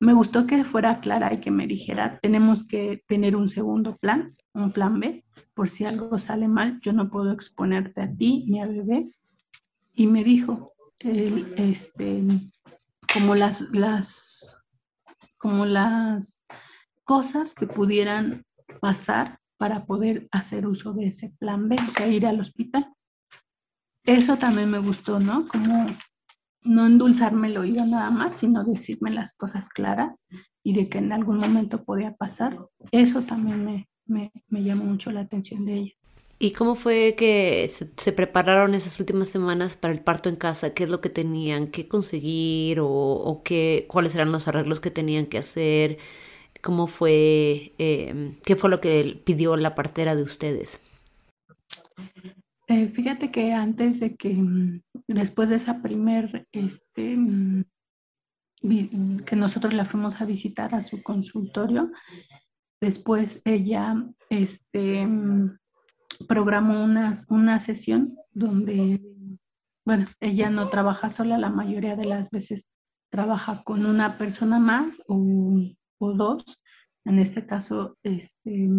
me 0.00 0.12
gustó 0.12 0.46
que 0.46 0.64
fuera 0.64 1.00
clara 1.00 1.32
y 1.32 1.40
que 1.40 1.50
me 1.50 1.66
dijera, 1.66 2.18
tenemos 2.20 2.66
que 2.66 3.02
tener 3.06 3.36
un 3.36 3.48
segundo 3.48 3.96
plan, 3.96 4.36
un 4.52 4.72
plan 4.72 4.98
B, 5.00 5.24
por 5.54 5.70
si 5.70 5.84
algo 5.84 6.18
sale 6.18 6.48
mal, 6.48 6.80
yo 6.80 6.92
no 6.92 7.10
puedo 7.10 7.32
exponerte 7.32 8.02
a 8.02 8.12
ti 8.12 8.44
ni 8.48 8.60
a 8.60 8.66
bebé. 8.66 9.14
Y 9.94 10.06
me 10.06 10.24
dijo, 10.24 10.72
este, 10.98 12.22
como 13.12 13.34
las, 13.34 13.60
las, 13.72 14.62
como 15.38 15.64
las 15.66 16.44
cosas 17.04 17.54
que 17.54 17.66
pudieran 17.66 18.44
pasar 18.80 19.38
para 19.56 19.86
poder 19.86 20.28
hacer 20.32 20.66
uso 20.66 20.92
de 20.92 21.06
ese 21.06 21.30
plan 21.38 21.68
B, 21.68 21.76
o 21.86 21.90
sea, 21.90 22.08
ir 22.08 22.26
al 22.26 22.40
hospital. 22.40 22.92
Eso 24.04 24.36
también 24.36 24.70
me 24.70 24.78
gustó, 24.78 25.20
¿no? 25.20 25.48
Como 25.48 25.86
no 26.64 26.86
endulzarme 26.86 27.48
el 27.48 27.58
oído 27.58 27.86
nada 27.86 28.10
más, 28.10 28.36
sino 28.36 28.64
decirme 28.64 29.10
las 29.10 29.36
cosas 29.36 29.68
claras 29.68 30.26
y 30.62 30.74
de 30.74 30.88
que 30.88 30.98
en 30.98 31.12
algún 31.12 31.38
momento 31.38 31.84
podía 31.84 32.14
pasar. 32.14 32.58
Eso 32.90 33.22
también 33.22 33.64
me, 33.64 33.88
me, 34.06 34.32
me 34.48 34.62
llamó 34.62 34.84
mucho 34.84 35.10
la 35.10 35.20
atención 35.20 35.64
de 35.66 35.74
ella. 35.74 35.92
¿Y 36.38 36.50
cómo 36.52 36.74
fue 36.74 37.14
que 37.16 37.68
se, 37.68 38.12
prepararon 38.12 38.74
esas 38.74 38.98
últimas 38.98 39.28
semanas 39.28 39.76
para 39.76 39.94
el 39.94 40.00
parto 40.00 40.28
en 40.28 40.36
casa? 40.36 40.74
¿Qué 40.74 40.84
es 40.84 40.90
lo 40.90 41.00
que 41.00 41.08
tenían 41.08 41.68
que 41.68 41.86
conseguir 41.88 42.78
o, 42.80 43.42
qué, 43.44 43.86
cuáles 43.88 44.14
eran 44.14 44.32
los 44.32 44.48
arreglos 44.48 44.80
que 44.80 44.90
tenían 44.90 45.26
que 45.26 45.38
hacer? 45.38 45.98
¿Cómo 46.60 46.86
fue, 46.86 47.72
eh, 47.78 48.32
qué 48.44 48.56
fue 48.56 48.70
lo 48.70 48.80
que 48.80 49.20
pidió 49.24 49.56
la 49.56 49.74
partera 49.74 50.16
de 50.16 50.22
ustedes? 50.22 50.80
Eh, 52.66 52.88
fíjate 52.88 53.30
que 53.30 53.52
antes 53.52 54.00
de 54.00 54.16
que, 54.16 54.34
mm, 54.34 54.82
después 55.08 55.48
de 55.48 55.56
esa 55.56 55.82
primer, 55.82 56.46
este, 56.52 57.16
mm, 57.16 57.64
que 59.26 59.36
nosotros 59.36 59.74
la 59.74 59.84
fuimos 59.84 60.20
a 60.20 60.24
visitar 60.24 60.74
a 60.74 60.82
su 60.82 61.02
consultorio, 61.02 61.92
después 62.80 63.42
ella, 63.44 63.94
este, 64.30 65.06
mm, 65.06 65.58
programó 66.26 66.82
una, 66.82 67.14
una 67.28 67.60
sesión 67.60 68.16
donde 68.32 69.00
bueno, 69.84 70.06
ella 70.20 70.48
no 70.48 70.70
trabaja 70.70 71.10
sola, 71.10 71.36
la 71.36 71.50
mayoría 71.50 71.94
de 71.94 72.06
las 72.06 72.30
veces 72.30 72.66
trabaja 73.10 73.62
con 73.64 73.84
una 73.84 74.16
persona 74.16 74.58
más 74.58 75.02
o, 75.08 75.60
o 75.98 76.12
dos. 76.14 76.62
En 77.04 77.18
este 77.18 77.46
caso, 77.46 77.98
este, 78.02 78.70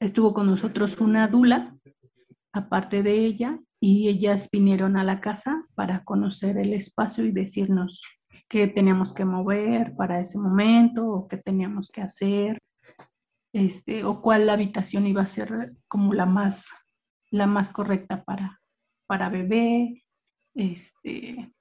estuvo 0.00 0.34
con 0.34 0.46
nosotros 0.48 0.98
una 0.98 1.28
dula, 1.28 1.76
aparte 2.52 3.02
de 3.02 3.24
ella, 3.24 3.58
y 3.80 4.08
ellas 4.08 4.48
vinieron 4.50 4.96
a 4.96 5.04
la 5.04 5.20
casa 5.20 5.66
para 5.74 6.04
conocer 6.04 6.56
el 6.58 6.72
espacio 6.72 7.24
y 7.24 7.32
decirnos 7.32 8.00
qué 8.48 8.68
teníamos 8.68 9.12
que 9.12 9.24
mover 9.24 9.94
para 9.96 10.20
ese 10.20 10.38
momento 10.38 11.06
o 11.08 11.28
qué 11.28 11.38
teníamos 11.38 11.90
que 11.90 12.02
hacer, 12.02 12.62
este, 13.52 14.04
o 14.04 14.22
cuál 14.22 14.48
habitación 14.48 15.06
iba 15.06 15.22
a 15.22 15.26
ser 15.26 15.72
como 15.88 16.14
la 16.14 16.26
más, 16.26 16.70
la 17.30 17.46
más 17.46 17.70
correcta 17.70 18.22
para, 18.24 18.60
para 19.06 19.28
bebé, 19.28 20.04
este, 20.54 21.52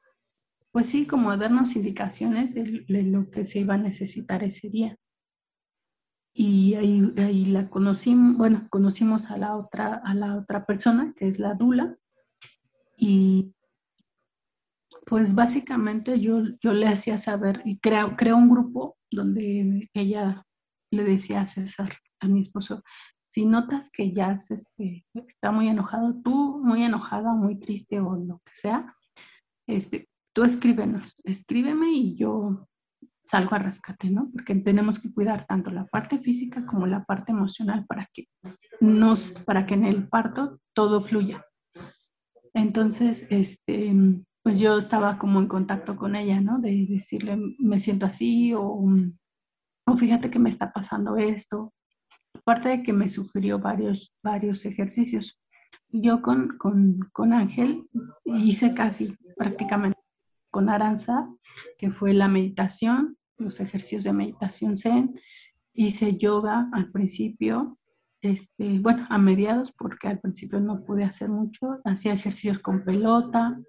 pues 0.72 0.88
sí, 0.88 1.06
como 1.06 1.36
darnos 1.38 1.76
indicaciones 1.76 2.54
de, 2.54 2.86
lo 2.88 3.30
que 3.30 3.46
se 3.46 3.60
iba 3.60 3.74
a 3.74 3.78
necesitar 3.78 4.44
ese 4.44 4.70
día. 4.70 4.98
Y 6.34 6.76
ahí, 6.76 7.14
ahí 7.18 7.46
la 7.46 7.70
conocimos, 7.70 8.38
bueno, 8.38 8.68
conocimos 8.70 9.30
a 9.32 9.38
la 9.38 9.56
otra, 9.56 10.02
a 10.04 10.14
la 10.14 10.38
otra 10.38 10.66
persona, 10.66 11.14
que 11.16 11.28
es 11.28 11.40
la 11.40 11.56
Dula, 11.56 11.98
y 12.98 13.54
pues 15.06 15.36
básicamente 15.36 16.20
yo, 16.20 16.44
yo 16.62 16.74
le 16.74 16.88
hacía 16.88 17.18
saber, 17.18 17.62
y 17.66 17.80
creo, 17.80 18.16
creo 18.16 18.38
un 18.38 18.50
grupo 18.50 18.98
donde 19.10 19.90
ella 19.94 20.46
le 20.92 21.04
decía 21.04 21.42
a 21.42 21.46
César, 21.46 21.92
a 22.20 22.28
mi 22.28 22.42
esposo, 22.42 22.84
si 23.32 23.46
notas 23.46 23.90
que 23.90 24.12
ya 24.12 24.34
este, 24.34 25.06
está 25.14 25.52
muy 25.52 25.68
enojado, 25.68 26.22
tú 26.24 26.62
muy 26.64 26.84
enojada, 26.84 27.34
muy 27.34 27.58
triste 27.58 28.00
o 28.00 28.16
lo 28.16 28.40
que 28.46 28.54
sea, 28.54 28.96
este, 29.68 30.10
tú 30.34 30.44
escríbenos, 30.44 31.16
escríbeme 31.24 31.92
y 31.92 32.16
yo 32.16 32.68
salgo 33.32 33.56
a 33.56 33.60
rescate, 33.60 34.10
¿no? 34.10 34.30
Porque 34.34 34.54
tenemos 34.56 35.00
que 35.00 35.14
cuidar 35.14 35.48
tanto 35.48 35.72
la 35.72 35.86
parte 35.86 36.20
física 36.20 36.66
como 36.66 36.86
la 36.86 37.06
parte 37.06 37.32
emocional 37.32 37.86
para 37.86 38.10
que 38.14 38.26
nos, 38.82 39.32
para 39.46 39.66
que 39.66 39.74
en 39.74 39.86
el 39.86 40.10
parto 40.10 40.60
todo 40.74 41.00
fluya. 41.00 41.46
Entonces, 42.54 43.26
este, 43.30 43.96
pues 44.44 44.60
yo 44.60 44.78
estaba 44.78 45.18
como 45.18 45.40
en 45.40 45.48
contacto 45.48 45.96
con 45.96 46.18
ella, 46.18 46.42
¿no? 46.42 46.60
De 46.60 46.86
decirle, 46.90 47.38
me 47.58 47.80
siento 47.80 48.06
así 48.06 48.54
o, 48.54 48.84
o 49.86 49.96
fíjate 49.96 50.30
que 50.30 50.40
me 50.40 50.50
está 50.50 50.74
pasando 50.74 51.16
esto. 51.16 51.74
Aparte 52.34 52.68
de 52.68 52.84
que 52.84 52.92
me 52.92 53.08
sugirió 53.08 53.60
varios, 53.60 54.14
varios 54.22 54.66
ejercicios. 54.66 55.40
Yo 55.88 56.22
con, 56.22 56.58
con, 56.58 57.00
con 57.14 57.32
Ángel 57.32 57.88
hice 58.26 58.74
casi 58.74 59.16
prácticamente 59.38 59.98
con 60.52 60.68
Aranza, 60.68 61.30
que 61.78 61.92
fue 61.92 62.14
la 62.14 62.28
meditación, 62.28 63.18
los 63.42 63.60
ejercicios 63.60 64.04
de 64.04 64.14
meditación 64.14 64.76
zen. 64.76 65.16
Hice 65.74 66.18
yoga 66.18 66.70
al 66.74 66.92
principio, 66.92 67.78
este, 68.22 68.80
bueno, 68.80 69.08
a 69.10 69.18
mediados, 69.18 69.72
porque 69.72 70.08
al 70.08 70.20
principio 70.20 70.60
no 70.60 70.84
pude 70.84 71.04
hacer 71.04 71.30
mucho. 71.30 71.80
Hacía 71.86 72.14
ejercicios 72.14 72.60
con 72.60 72.84
pelota. 72.84 73.60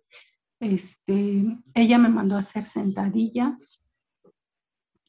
Este, 0.60 1.44
ella 1.74 1.98
me 1.98 2.08
mandó 2.08 2.36
a 2.36 2.40
hacer 2.40 2.66
sentadillas. 2.66 3.84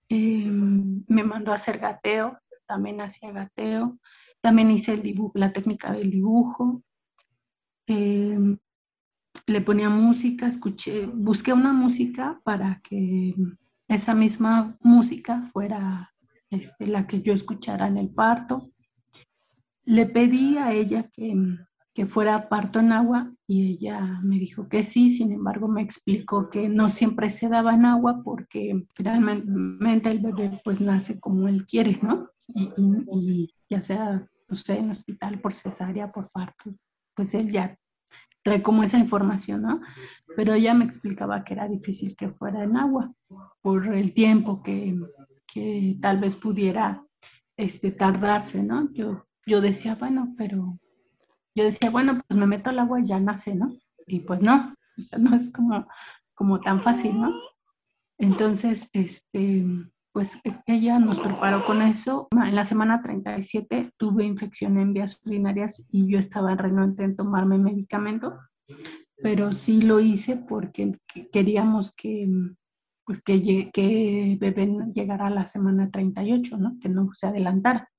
Em, 0.09 1.03
me 1.07 1.23
mandó 1.23 1.51
a 1.51 1.55
hacer 1.55 1.79
gateo, 1.79 2.37
también 2.67 3.01
hacía 3.01 3.31
gateo. 3.31 3.99
También 4.41 4.71
hice 4.71 4.93
el 4.93 5.03
dibujo, 5.03 5.31
la 5.35 5.51
técnica 5.51 5.91
del 5.93 6.11
dibujo. 6.11 6.83
Em, 7.87 8.57
le 9.47 9.61
ponía 9.61 9.89
música, 9.89 10.47
escuché, 10.47 11.05
busqué 11.05 11.53
una 11.53 11.73
música 11.73 12.39
para 12.43 12.79
que 12.83 13.35
esa 13.95 14.13
misma 14.13 14.77
música 14.81 15.43
fuera 15.45 16.13
este, 16.49 16.87
la 16.87 17.07
que 17.07 17.21
yo 17.21 17.33
escuchara 17.33 17.87
en 17.87 17.97
el 17.97 18.09
parto. 18.09 18.71
Le 19.85 20.05
pedí 20.05 20.57
a 20.57 20.71
ella 20.71 21.09
que, 21.11 21.35
que 21.93 22.05
fuera 22.05 22.49
parto 22.49 22.79
en 22.79 22.91
agua 22.91 23.31
y 23.45 23.73
ella 23.73 24.19
me 24.23 24.39
dijo 24.39 24.67
que 24.67 24.83
sí, 24.83 25.11
sin 25.11 25.31
embargo 25.31 25.67
me 25.67 25.81
explicó 25.81 26.49
que 26.49 26.67
no 26.69 26.89
siempre 26.89 27.29
se 27.29 27.49
daba 27.49 27.75
en 27.75 27.85
agua 27.85 28.21
porque 28.23 28.85
realmente 28.95 30.09
el 30.09 30.19
bebé 30.19 30.59
pues 30.63 30.81
nace 30.81 31.19
como 31.19 31.47
él 31.47 31.65
quiere, 31.65 31.99
¿no? 32.01 32.29
Y, 32.47 33.53
ya 33.69 33.81
sea, 33.81 34.27
no 34.49 34.55
sé, 34.55 34.79
en 34.79 34.91
hospital 34.91 35.39
por 35.39 35.53
cesárea, 35.53 36.11
por 36.11 36.29
parto, 36.31 36.73
pues 37.15 37.33
él 37.33 37.51
ya 37.51 37.77
como 38.61 38.83
esa 38.83 38.97
información, 38.97 39.61
¿no? 39.61 39.81
Pero 40.35 40.53
ella 40.53 40.73
me 40.73 40.85
explicaba 40.85 41.43
que 41.43 41.53
era 41.53 41.67
difícil 41.67 42.15
que 42.15 42.29
fuera 42.29 42.63
en 42.63 42.77
agua 42.77 43.13
por 43.61 43.87
el 43.87 44.13
tiempo 44.13 44.61
que, 44.61 44.97
que 45.47 45.97
tal 46.01 46.19
vez 46.19 46.35
pudiera 46.35 47.03
este, 47.57 47.91
tardarse, 47.91 48.63
¿no? 48.63 48.91
Yo, 48.93 49.25
yo 49.45 49.61
decía, 49.61 49.95
bueno, 49.95 50.33
pero 50.37 50.77
yo 51.55 51.63
decía, 51.63 51.89
bueno, 51.89 52.19
pues 52.27 52.39
me 52.39 52.47
meto 52.47 52.69
al 52.69 52.79
agua 52.79 52.99
y 52.99 53.05
ya 53.05 53.19
nace, 53.19 53.55
¿no? 53.55 53.77
Y 54.07 54.19
pues 54.21 54.41
no, 54.41 54.75
no 55.19 55.35
es 55.35 55.51
como, 55.51 55.87
como 56.33 56.59
tan 56.59 56.81
fácil, 56.81 57.19
¿no? 57.19 57.31
Entonces, 58.17 58.89
este, 58.93 59.65
pues 60.13 60.39
e, 60.45 60.53
ella 60.67 60.99
nos 60.99 61.19
preparó 61.19 61.65
con 61.65 61.81
eso. 61.81 62.27
En 62.31 62.55
la 62.55 62.63
semana 62.63 63.01
37 63.01 63.91
tuve 63.97 64.23
infección 64.23 64.77
en 64.77 64.93
vías 64.93 65.19
urinarias 65.25 65.85
y 65.91 66.07
yo 66.07 66.19
estaba 66.19 66.55
renuente 66.55 67.03
en 67.03 67.15
tomarme 67.15 67.57
medicamento, 67.57 68.39
pero 69.21 69.51
sí 69.51 69.81
lo 69.81 69.99
hice 69.99 70.37
porque 70.37 70.97
queríamos 71.31 71.93
que, 71.95 72.29
pues 73.05 73.21
que 73.23 74.37
bebé 74.39 74.77
llegara 74.93 75.27
a 75.27 75.31
la 75.31 75.45
semana 75.45 75.89
38, 75.89 76.57
¿no? 76.57 76.77
Que 76.79 76.89
no 76.89 77.09
se 77.13 77.27
adelantara. 77.27 77.89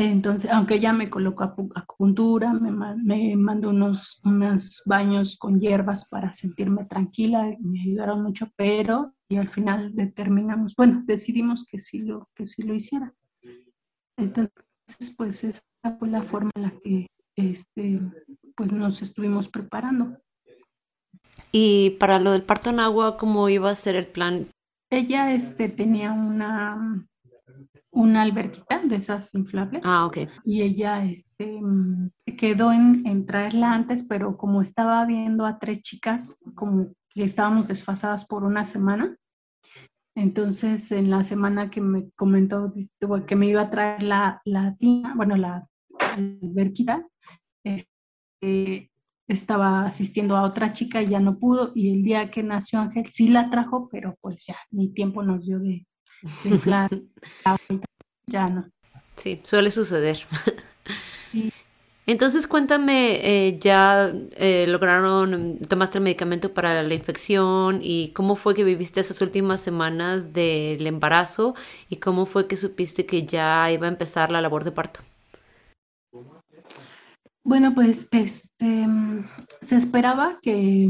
Entonces, 0.00 0.48
aunque 0.52 0.76
ella 0.76 0.92
me 0.92 1.10
colocó 1.10 1.42
acupuntura, 1.74 2.52
me, 2.52 2.70
me 2.70 3.36
mandó 3.36 3.70
unos, 3.70 4.20
unos 4.24 4.82
baños 4.86 5.36
con 5.36 5.60
hierbas 5.60 6.08
para 6.08 6.32
sentirme 6.32 6.84
tranquila, 6.84 7.52
me 7.58 7.80
ayudaron 7.80 8.22
mucho, 8.22 8.48
pero 8.54 9.12
y 9.28 9.36
al 9.36 9.50
final 9.50 9.94
determinamos, 9.96 10.74
bueno, 10.76 11.02
decidimos 11.04 11.66
que 11.66 11.80
sí 11.80 12.02
lo, 12.02 12.28
que 12.34 12.46
sí 12.46 12.62
lo 12.62 12.74
hiciera. 12.74 13.12
Entonces, 14.16 14.52
pues 15.16 15.44
esa 15.44 15.60
fue 15.98 16.08
la 16.08 16.22
forma 16.22 16.50
en 16.54 16.62
la 16.62 16.72
que 16.82 17.06
este, 17.36 18.00
pues 18.56 18.72
nos 18.72 19.02
estuvimos 19.02 19.48
preparando. 19.48 20.16
Y 21.52 21.90
para 21.98 22.18
lo 22.18 22.32
del 22.32 22.42
parto 22.42 22.70
en 22.70 22.80
agua, 22.80 23.16
¿cómo 23.16 23.48
iba 23.48 23.70
a 23.70 23.74
ser 23.74 23.96
el 23.96 24.06
plan? 24.06 24.46
Ella 24.90 25.32
este, 25.32 25.68
tenía 25.68 26.12
una, 26.12 27.06
una 27.98 28.22
alberquita 28.22 28.80
de 28.84 28.94
esas 28.94 29.34
inflables. 29.34 29.82
Ah, 29.84 30.06
ok. 30.06 30.18
Y 30.44 30.62
ella 30.62 31.04
este, 31.04 31.60
quedó 32.36 32.72
en, 32.72 33.04
en, 33.04 33.26
traerla 33.26 33.72
antes, 33.72 34.04
pero 34.04 34.36
como 34.36 34.62
estaba 34.62 35.04
viendo 35.04 35.44
a 35.44 35.58
tres 35.58 35.82
chicas 35.82 36.38
como 36.54 36.92
que 37.10 37.24
estábamos 37.24 37.66
desfasadas 37.66 38.24
por 38.24 38.44
una 38.44 38.64
semana, 38.64 39.16
entonces 40.14 40.92
en 40.92 41.10
la 41.10 41.24
semana 41.24 41.70
que 41.70 41.80
me 41.80 42.10
comentó 42.12 42.72
que 43.26 43.34
me 43.34 43.48
iba 43.48 43.62
a 43.62 43.70
traer 43.70 44.04
la, 44.04 44.40
la 44.44 44.76
tina, 44.76 45.14
bueno, 45.16 45.36
la 45.36 45.66
alberquita, 45.98 47.04
este, 47.64 48.92
estaba 49.26 49.86
asistiendo 49.86 50.36
a 50.36 50.44
otra 50.44 50.72
chica 50.72 51.02
y 51.02 51.08
ya 51.08 51.18
no 51.18 51.36
pudo, 51.36 51.72
y 51.74 51.90
el 51.90 52.04
día 52.04 52.30
que 52.30 52.44
nació 52.44 52.78
Ángel 52.78 53.06
sí 53.10 53.28
la 53.28 53.50
trajo, 53.50 53.88
pero 53.90 54.16
pues 54.20 54.44
ya, 54.46 54.56
ni 54.70 54.92
tiempo 54.92 55.24
nos 55.24 55.46
dio 55.46 55.58
de 55.58 55.84
ya 58.26 58.48
no. 58.48 58.68
Sí, 59.16 59.40
suele 59.42 59.70
suceder. 59.70 60.18
Entonces 62.08 62.46
cuéntame, 62.46 63.20
eh, 63.22 63.58
ya 63.60 64.10
eh, 64.36 64.64
lograron, 64.66 65.58
tomaste 65.58 65.98
el 65.98 66.04
medicamento 66.04 66.54
para 66.54 66.82
la 66.82 66.94
infección 66.94 67.80
y 67.82 68.14
cómo 68.14 68.34
fue 68.34 68.54
que 68.54 68.64
viviste 68.64 69.00
esas 69.00 69.20
últimas 69.20 69.60
semanas 69.60 70.32
del 70.32 70.86
embarazo 70.86 71.54
y 71.90 71.96
cómo 71.96 72.24
fue 72.24 72.48
que 72.48 72.56
supiste 72.56 73.04
que 73.04 73.26
ya 73.26 73.70
iba 73.70 73.86
a 73.86 73.90
empezar 73.90 74.32
la 74.32 74.40
labor 74.40 74.64
de 74.64 74.72
parto. 74.72 75.00
Bueno, 77.44 77.74
pues 77.74 78.08
este, 78.10 78.86
se 79.60 79.76
esperaba 79.76 80.38
que 80.40 80.88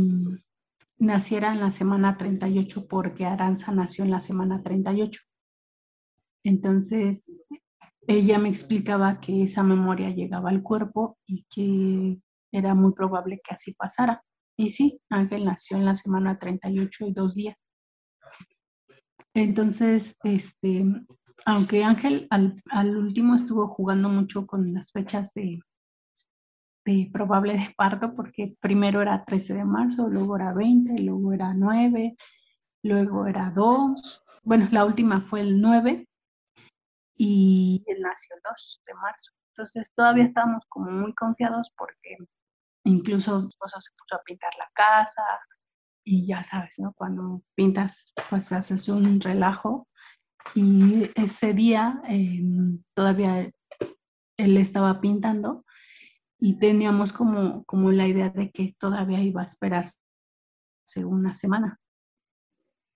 naciera 0.98 1.52
en 1.52 1.60
la 1.60 1.70
semana 1.70 2.16
38 2.16 2.86
porque 2.88 3.24
Aranza 3.24 3.72
nació 3.72 4.04
en 4.04 4.10
la 4.10 4.20
semana 4.20 4.62
38. 4.62 5.20
Entonces, 6.44 7.30
ella 8.06 8.38
me 8.38 8.48
explicaba 8.48 9.20
que 9.20 9.44
esa 9.44 9.62
memoria 9.62 10.10
llegaba 10.10 10.50
al 10.50 10.62
cuerpo 10.62 11.18
y 11.26 11.44
que 11.50 12.20
era 12.52 12.74
muy 12.74 12.92
probable 12.92 13.40
que 13.44 13.54
así 13.54 13.74
pasara. 13.74 14.22
Y 14.56 14.70
sí, 14.70 15.00
Ángel 15.10 15.44
nació 15.44 15.76
en 15.76 15.84
la 15.84 15.94
semana 15.94 16.38
38 16.38 17.06
y 17.06 17.12
dos 17.12 17.34
días. 17.34 17.56
Entonces, 19.34 20.16
este, 20.24 20.84
aunque 21.44 21.84
Ángel 21.84 22.26
al, 22.30 22.60
al 22.70 22.96
último 22.96 23.34
estuvo 23.34 23.68
jugando 23.68 24.08
mucho 24.08 24.46
con 24.46 24.74
las 24.74 24.90
fechas 24.90 25.32
de, 25.34 25.60
de 26.88 27.10
probable 27.12 27.52
de 27.52 27.74
parto 27.76 28.14
porque 28.14 28.56
primero 28.60 29.02
era 29.02 29.22
13 29.24 29.54
de 29.54 29.64
marzo, 29.64 30.08
luego 30.08 30.36
era 30.36 30.54
20, 30.54 30.98
luego 31.02 31.34
era 31.34 31.52
9, 31.52 32.16
luego 32.82 33.26
era 33.26 33.50
2. 33.50 34.24
Bueno, 34.42 34.68
la 34.70 34.86
última 34.86 35.20
fue 35.20 35.42
el 35.42 35.60
9 35.60 36.08
y 37.18 37.84
él 37.86 38.00
nació 38.00 38.36
el 38.36 38.42
2 38.42 38.82
de 38.86 38.94
marzo. 38.94 39.32
Entonces 39.52 39.92
todavía 39.94 40.24
estábamos 40.24 40.64
como 40.68 40.90
muy 40.90 41.14
confiados 41.14 41.70
porque 41.76 42.16
incluso 42.84 43.42
mi 43.42 43.48
esposo 43.48 43.80
se 43.82 43.90
puso 43.98 44.14
a 44.14 44.22
pintar 44.24 44.52
la 44.58 44.70
casa 44.72 45.22
y 46.04 46.26
ya 46.26 46.42
sabes, 46.42 46.78
¿no? 46.78 46.94
Cuando 46.94 47.42
pintas, 47.54 48.14
pues 48.30 48.50
haces 48.50 48.88
un 48.88 49.20
relajo. 49.20 49.86
Y 50.54 51.10
ese 51.16 51.52
día 51.52 52.00
em, 52.04 52.82
todavía 52.94 53.50
él 54.38 54.56
estaba 54.56 55.02
pintando 55.02 55.66
y 56.40 56.58
teníamos 56.58 57.12
como, 57.12 57.64
como 57.64 57.90
la 57.90 58.06
idea 58.06 58.30
de 58.30 58.50
que 58.50 58.74
todavía 58.78 59.22
iba 59.22 59.42
a 59.42 59.46
esperarse 59.46 59.98
una 61.04 61.34
semana. 61.34 61.78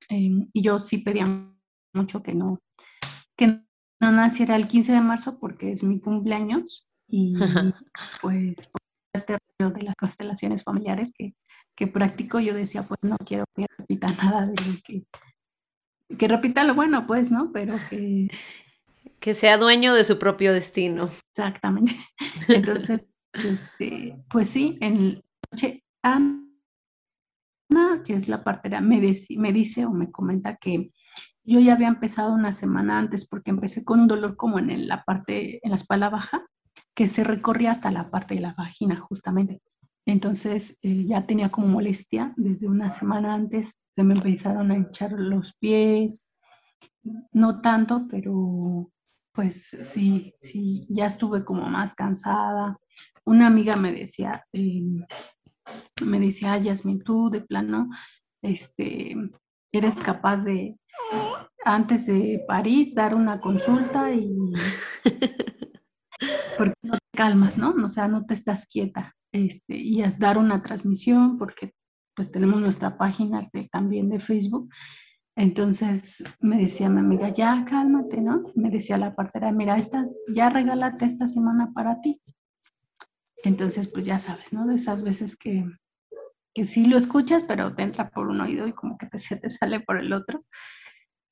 Em, 0.09 0.49
y 0.53 0.63
yo 0.63 0.79
sí 0.79 0.99
pedía 0.99 1.27
mucho 1.93 2.23
que 2.23 2.35
no, 2.35 2.59
que 3.37 3.63
no 4.01 4.13
naciera 4.13 4.57
el 4.57 4.69
15 4.69 4.93
de 4.93 5.01
marzo 5.01 5.39
porque 5.39 5.73
es 5.73 5.83
mi 5.83 6.01
cumpleaños 6.01 6.89
y 7.09 7.35
pues 8.23 8.71
este 9.13 9.39
rollo 9.59 9.75
de 9.75 9.83
las 9.83 9.95
constelaciones 9.97 10.63
familiares 10.63 11.13
que, 11.17 11.35
que 11.77 11.87
practico, 11.87 12.41
yo 12.41 12.55
decía, 12.55 12.83
pues 12.83 12.99
no 13.03 13.17
quiero 13.19 13.45
que 13.55 13.67
repita 13.79 14.07
nada 14.23 14.47
de 14.47 14.55
lo 14.67 14.79
que, 14.85 15.05
que 16.17 16.29
repita 16.29 16.65
lo 16.65 16.75
bueno, 16.75 17.07
pues, 17.07 17.31
¿no? 17.31 17.51
Pero 17.53 17.75
que... 17.91 18.29
Que 19.21 19.35
sea 19.35 19.57
dueño 19.57 19.95
de 19.95 20.05
su 20.05 20.19
propio 20.19 20.53
destino. 20.53 21.09
Exactamente. 21.31 21.97
Entonces, 22.49 23.07
este, 23.33 24.17
pues 24.31 24.49
sí, 24.49 24.79
en 24.81 25.23
noche 25.51 25.85
Ana, 26.03 26.43
que 28.05 28.15
es 28.15 28.29
la 28.29 28.45
partera, 28.45 28.81
me, 28.81 29.01
me 29.37 29.53
dice 29.53 29.87
o 29.87 29.91
me 29.91 30.11
comenta 30.11 30.57
que 30.57 30.91
yo 31.45 31.59
ya 31.61 31.75
había 31.75 31.89
empezado 31.89 32.33
una 32.33 32.53
semana 32.53 32.99
antes 32.99 33.27
porque 33.27 33.51
empecé 33.51 33.85
con 33.85 34.01
un 34.01 34.09
dolor 34.09 34.37
como 34.37 34.59
en 34.59 34.87
la 34.87 35.03
parte, 35.05 35.61
en 35.65 35.71
la 35.71 35.77
espalda 35.77 36.09
baja, 36.09 36.47
que 36.95 37.07
se 37.07 37.25
recorría 37.25 37.73
hasta 37.73 37.91
la 37.91 38.11
parte 38.11 38.35
de 38.35 38.43
la 38.43 38.55
vagina 38.55 39.01
justamente. 39.01 39.61
Entonces 40.07 40.77
eh, 40.83 41.05
ya 41.07 41.27
tenía 41.27 41.51
como 41.51 41.69
molestia 41.69 42.33
desde 42.37 42.69
una 42.69 42.91
semana 42.91 43.35
antes, 43.35 43.75
se 43.95 44.05
me 44.05 44.15
empezaron 44.15 44.71
a 44.71 44.77
hinchar 44.77 45.13
los 45.13 45.55
pies, 45.55 46.29
no 47.33 47.61
tanto, 47.61 48.07
pero 48.11 48.91
pues 49.33 49.65
sí, 49.83 50.35
sí, 50.41 50.87
ya 50.89 51.07
estuve 51.07 51.45
como 51.45 51.69
más 51.69 51.95
cansada. 51.95 52.79
Una 53.25 53.47
amiga 53.47 53.77
me 53.77 53.93
decía, 53.93 54.45
eh, 54.53 54.83
me 56.05 56.21
decía, 56.21 56.59
Yasmin, 56.59 57.03
tú 57.03 57.31
de 57.31 57.41
plano, 57.41 57.89
este, 58.43 59.17
eres 59.73 59.95
capaz 59.97 60.45
de, 60.45 60.77
antes 61.65 62.07
de 62.07 62.45
parir, 62.47 62.95
dar 62.95 63.15
una 63.15 63.41
consulta 63.41 64.13
y 64.13 64.35
porque 66.59 66.75
no 66.83 66.95
te 66.95 67.17
calmas, 67.17 67.57
¿no? 67.57 67.75
O 67.85 67.89
sea, 67.89 68.09
no 68.09 68.25
te 68.27 68.35
estás 68.35 68.67
quieta. 68.67 69.15
Este, 69.33 69.77
y 69.77 70.03
dar 70.19 70.37
una 70.37 70.63
transmisión, 70.63 71.39
porque 71.39 71.73
pues 72.15 72.31
tenemos 72.31 72.61
nuestra 72.61 72.99
página 72.99 73.49
también 73.71 74.11
de 74.11 74.21
Facebook. 74.21 74.69
Entonces 75.35 76.23
me 76.41 76.59
decía 76.59 76.91
mi 76.91 77.01
amiga, 77.01 77.31
ya 77.31 77.65
cálmate, 77.65 78.21
¿no? 78.21 78.43
Me 78.55 78.69
decía 78.69 78.99
la 78.99 79.15
partera, 79.15 79.51
mira, 79.51 79.79
esta, 79.79 80.07
ya 80.35 80.51
regálate 80.51 81.07
esta 81.07 81.27
semana 81.27 81.73
para 81.73 82.01
ti. 82.03 82.21
Entonces, 83.45 83.89
pues 83.89 84.07
ya 84.07 84.19
sabes, 84.19 84.53
¿no? 84.53 84.67
De 84.67 84.75
esas 84.77 85.03
veces 85.03 85.37
que, 85.37 85.65
que 86.55 86.65
sí 86.65 86.87
lo 86.87 86.97
escuchas, 86.97 87.45
pero 87.45 87.75
te 87.75 87.83
entra 87.83 88.11
por 88.11 88.29
un 88.29 88.41
oído 88.41 88.67
y 88.67 88.73
como 88.73 88.99
que 88.99 89.07
te, 89.07 89.19
se 89.19 89.37
te 89.37 89.51
sale 89.51 89.81
por 89.81 89.99
el 89.99 90.13
otro. 90.13 90.45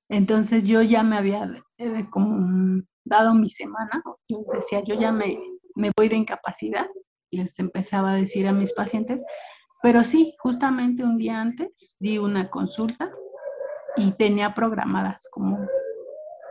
Entonces 0.09 0.65
yo 0.65 0.83
ya 0.83 1.03
me 1.03 1.17
había 1.17 1.49
eh, 1.79 2.07
como 2.11 2.83
dado 3.05 3.35
mi 3.35 3.49
semana, 3.49 4.03
yo 4.29 4.45
decía, 4.53 4.83
yo 4.83 4.95
ya 4.95 5.13
me, 5.13 5.39
me 5.77 5.93
voy 5.97 6.09
de 6.09 6.17
incapacidad, 6.17 6.87
les 7.31 7.59
empezaba 7.59 8.13
a 8.13 8.17
decir 8.17 8.47
a 8.49 8.53
mis 8.53 8.73
pacientes, 8.73 9.23
pero 9.83 10.03
sí, 10.03 10.35
justamente 10.41 11.05
un 11.05 11.17
día 11.17 11.41
antes 11.41 11.97
di 12.01 12.19
una 12.19 12.51
consulta 12.51 13.11
y 13.97 14.13
tenía 14.13 14.55
programadas 14.55 15.29
como 15.31 15.67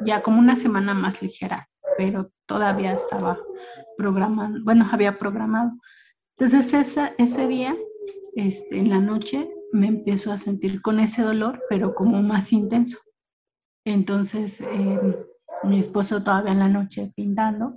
ya 0.01 0.21
como 0.21 0.39
una 0.39 0.55
semana 0.55 0.93
más 0.93 1.21
ligera, 1.21 1.68
pero 1.99 2.31
todavía 2.45 2.93
estaba 2.93 3.37
programando, 3.97 4.63
bueno, 4.63 4.87
había 4.89 5.19
programado. 5.19 5.71
Entonces 6.37 6.73
esa, 6.73 7.13
ese 7.17 7.45
día, 7.45 7.75
este, 8.35 8.79
en 8.79 8.89
la 8.89 8.99
noche, 8.99 9.51
me 9.73 9.87
empiezo 9.87 10.31
a 10.31 10.37
sentir 10.37 10.81
con 10.81 11.01
ese 11.01 11.23
dolor, 11.23 11.61
pero 11.69 11.93
como 11.93 12.23
más 12.23 12.53
intenso. 12.53 12.99
Entonces, 13.83 14.61
em, 14.61 15.13
mi 15.63 15.79
esposo 15.79 16.23
todavía 16.23 16.53
en 16.53 16.59
la 16.59 16.69
noche 16.69 17.11
pintando 17.17 17.75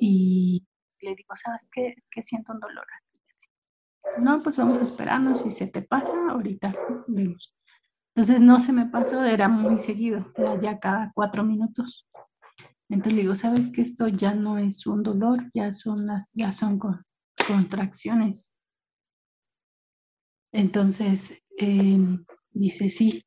y 0.00 0.66
le 1.00 1.14
digo, 1.14 1.36
¿sabes 1.36 1.68
qué? 1.70 1.94
Que 2.10 2.24
siento 2.24 2.52
un 2.52 2.58
dolor 2.58 2.86
No, 4.18 4.42
pues 4.42 4.58
vamos 4.58 4.78
a 4.78 4.82
esperarnos, 4.82 5.42
si 5.42 5.50
se 5.50 5.68
te 5.68 5.82
pasa, 5.82 6.12
ahorita 6.28 6.74
vemos. 7.06 7.54
Entonces 8.16 8.40
no 8.40 8.58
se 8.58 8.72
me 8.72 8.86
pasó, 8.86 9.22
era 9.22 9.48
muy 9.48 9.78
seguido, 9.78 10.26
ya 10.60 10.80
cada 10.80 11.12
cuatro 11.14 11.44
minutos. 11.44 12.08
Entonces 12.90 13.12
le 13.12 13.20
digo, 13.22 13.34
¿sabes 13.34 13.70
que 13.72 13.82
esto 13.82 14.08
ya 14.08 14.34
no 14.34 14.58
es 14.58 14.86
un 14.86 15.02
dolor, 15.02 15.50
ya 15.52 15.72
son 15.72 16.06
las, 16.06 16.30
ya 16.32 16.52
son 16.52 16.78
contracciones? 17.46 18.52
Entonces 20.52 21.42
em, 21.58 22.24
dice, 22.52 22.88
sí, 22.88 23.24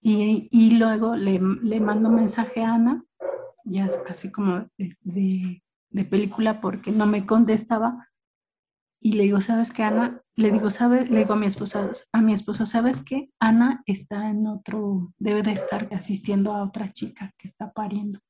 y, 0.00 0.78
luego 0.78 1.16
le, 1.16 1.40
mando 1.80 2.10
mensaje 2.10 2.62
a 2.62 2.74
Ana, 2.74 3.04
ya 3.64 3.86
es 3.86 3.96
casi 3.98 4.30
como 4.30 4.68
de, 4.78 5.62
de, 5.90 6.04
película 6.04 6.60
porque 6.60 6.90
no 6.92 7.06
me 7.06 7.26
contestaba. 7.26 8.08
Y 9.00 9.12
le 9.12 9.24
digo, 9.24 9.40
¿sabes 9.40 9.72
qué, 9.72 9.82
Ana? 9.82 10.22
Le 10.34 10.50
digo, 10.50 10.70
¿sabes? 10.70 11.10
Le 11.10 11.18
digo 11.18 11.34
a 11.34 11.36
mi 11.36 11.46
esposa, 11.46 11.90
a 12.12 12.20
mi 12.20 12.32
esposo, 12.32 12.66
¿sabes 12.66 13.02
qué? 13.04 13.30
Ana 13.40 13.82
está 13.86 14.30
en 14.30 14.46
otro, 14.46 15.12
debe 15.18 15.42
de 15.42 15.52
estar 15.52 15.88
asistiendo 15.92 16.52
a 16.52 16.62
otra 16.64 16.92
chica 16.92 17.32
que 17.38 17.48
está 17.48 17.72
pariendo. 17.72 18.20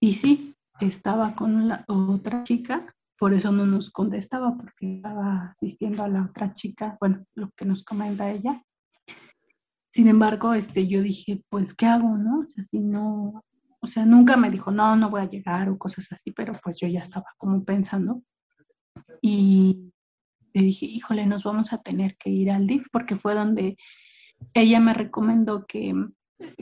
Y 0.00 0.14
sí, 0.14 0.54
estaba 0.80 1.34
con 1.34 1.68
la 1.68 1.84
otra 1.88 2.44
chica, 2.44 2.94
por 3.18 3.34
eso 3.34 3.50
no 3.50 3.66
nos 3.66 3.90
contestaba, 3.90 4.56
porque 4.56 4.96
estaba 4.96 5.50
asistiendo 5.50 6.04
a 6.04 6.08
la 6.08 6.22
otra 6.22 6.54
chica, 6.54 6.96
bueno, 7.00 7.24
lo 7.34 7.50
que 7.56 7.64
nos 7.64 7.84
comenta 7.84 8.30
ella. 8.30 8.62
Sin 9.90 10.06
embargo, 10.06 10.54
este, 10.54 10.86
yo 10.86 11.02
dije, 11.02 11.42
pues, 11.48 11.74
¿qué 11.74 11.86
hago, 11.86 12.16
no? 12.16 12.40
O 12.40 12.46
sea, 12.46 12.62
si 12.62 12.78
no, 12.78 13.42
o 13.80 13.86
sea, 13.86 14.04
nunca 14.04 14.36
me 14.36 14.50
dijo, 14.50 14.70
no, 14.70 14.96
no 14.96 15.10
voy 15.10 15.22
a 15.22 15.30
llegar 15.30 15.68
o 15.68 15.78
cosas 15.78 16.10
así, 16.12 16.32
pero 16.32 16.52
pues 16.62 16.78
yo 16.78 16.88
ya 16.88 17.00
estaba 17.00 17.26
como 17.36 17.64
pensando. 17.64 18.22
Y 19.20 19.92
le 20.52 20.62
dije, 20.62 20.86
híjole, 20.86 21.26
nos 21.26 21.44
vamos 21.44 21.72
a 21.72 21.78
tener 21.78 22.16
que 22.16 22.30
ir 22.30 22.50
al 22.50 22.66
DIF 22.66 22.86
porque 22.92 23.16
fue 23.16 23.34
donde 23.34 23.76
ella 24.54 24.80
me 24.80 24.94
recomendó 24.94 25.66
que, 25.66 25.94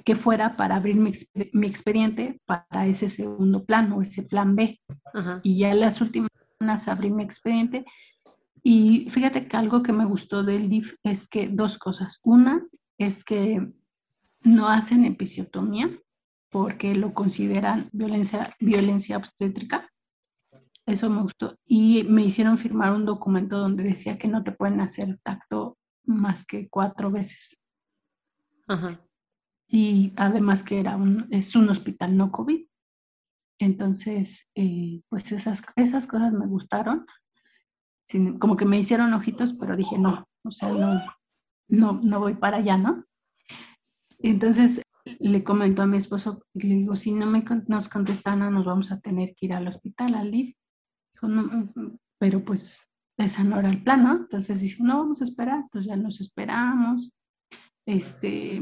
que 0.05 0.17
fuera 0.17 0.57
para 0.57 0.77
abrir 0.77 0.97
mi, 0.97 1.13
mi, 1.53 1.67
expediente 1.67 2.41
para 2.47 2.87
ese 2.87 3.09
segundo 3.09 3.65
plan 3.65 3.93
o 3.93 4.03
ese 4.03 4.23
plan 4.23 4.57
B. 4.57 4.79
Y 5.43 5.59
ya 5.59 5.75
las 5.75 6.01
últimas 6.01 6.31
semanas 6.59 6.89
abrí 6.89 7.11
mi 7.11 7.23
expediente. 7.23 7.85
Y 8.63 9.09
fíjate 9.11 9.47
que 9.47 9.57
algo 9.57 9.83
que 9.83 9.93
me 9.93 10.05
gustó 10.05 10.43
del 10.43 10.69
DIF 10.69 10.95
es 11.03 11.29
que 11.29 11.49
dos 11.49 11.79
cosas. 11.79 12.21
Una, 12.25 12.67
es 12.99 13.25
que 13.25 13.73
no 14.43 14.69
hacen 14.69 15.05
episiotomía 15.05 15.91
porque 16.51 16.95
lo 16.95 17.13
consideran 17.13 17.89
violencia, 17.93 18.57
violencia 18.61 19.17
obstétrica. 19.17 19.91
Eso 20.87 21.11
me 21.11 21.23
gustó. 21.23 21.59
Y 21.67 22.05
me 22.05 22.25
hicieron 22.25 22.59
firmar 22.59 22.93
un 22.93 23.05
documento 23.05 23.59
donde 23.59 23.85
decía 23.85 24.19
que 24.19 24.29
no 24.29 24.43
te 24.45 24.53
pueden 24.53 24.81
hacer 24.81 25.19
tacto 25.23 25.77
más 26.05 26.47
que 26.47 26.69
cuatro 26.69 27.11
veces. 27.11 27.61
Y 29.69 30.13
además 30.17 30.63
que 30.63 30.79
era 30.79 30.97
un, 30.97 31.27
es 31.31 31.57
un 31.57 31.69
hospital 31.69 32.17
no 32.17 32.31
COVID. 32.31 32.67
Entonces, 33.59 34.49
eh, 34.55 35.01
pues 35.09 35.33
esas, 35.33 35.63
esas 35.77 36.07
cosas 36.07 36.33
me 36.33 36.47
gustaron. 36.47 37.07
como 38.39 38.57
que 38.57 38.65
me 38.65 38.79
hicieron 38.79 39.13
ojitos, 39.15 39.55
pero 39.55 39.77
dije, 39.77 39.99
no, 39.99 40.27
o 40.45 40.51
sea, 40.51 40.71
no, 40.71 41.03
no, 41.69 42.01
no 42.03 42.21
voy 42.21 42.35
para 42.35 42.59
allá, 42.59 42.77
¿no? 42.77 43.05
Entonces 44.19 44.83
le 45.05 45.45
comento 45.45 45.83
a 45.83 45.87
mi 45.87 45.97
esposo, 45.97 46.43
le 46.55 46.69
digo, 46.69 46.97
si 46.97 47.13
no 47.13 47.27
me, 47.27 47.45
nos 47.69 47.89
contestan, 47.89 48.53
nos 48.53 48.65
vamos 48.65 48.91
a 48.93 49.01
tener 49.01 49.35
que 49.37 49.47
ir 49.47 49.53
al 49.53 49.69
hospital, 49.69 50.15
al 50.15 50.31
DIF. 50.31 50.57
Dijo, 51.15 51.29
no, 51.29 51.43
mm, 51.43 51.73
mm", 51.75 51.99
pero 52.19 52.45
pues 52.45 52.89
esa 53.17 53.45
no 53.45 53.59
era 53.59 53.71
el 53.71 53.83
plan, 53.83 54.03
¿no? 54.05 54.17
Entonces 54.17 54.61
dice, 54.61 54.83
no, 54.83 54.99
vamos 54.99 55.21
a 55.21 55.25
esperar, 55.25 55.65
pues 55.71 55.85
ya 55.85 55.97
nos 55.97 56.21
esperamos. 56.21 57.13
Este, 57.87 58.61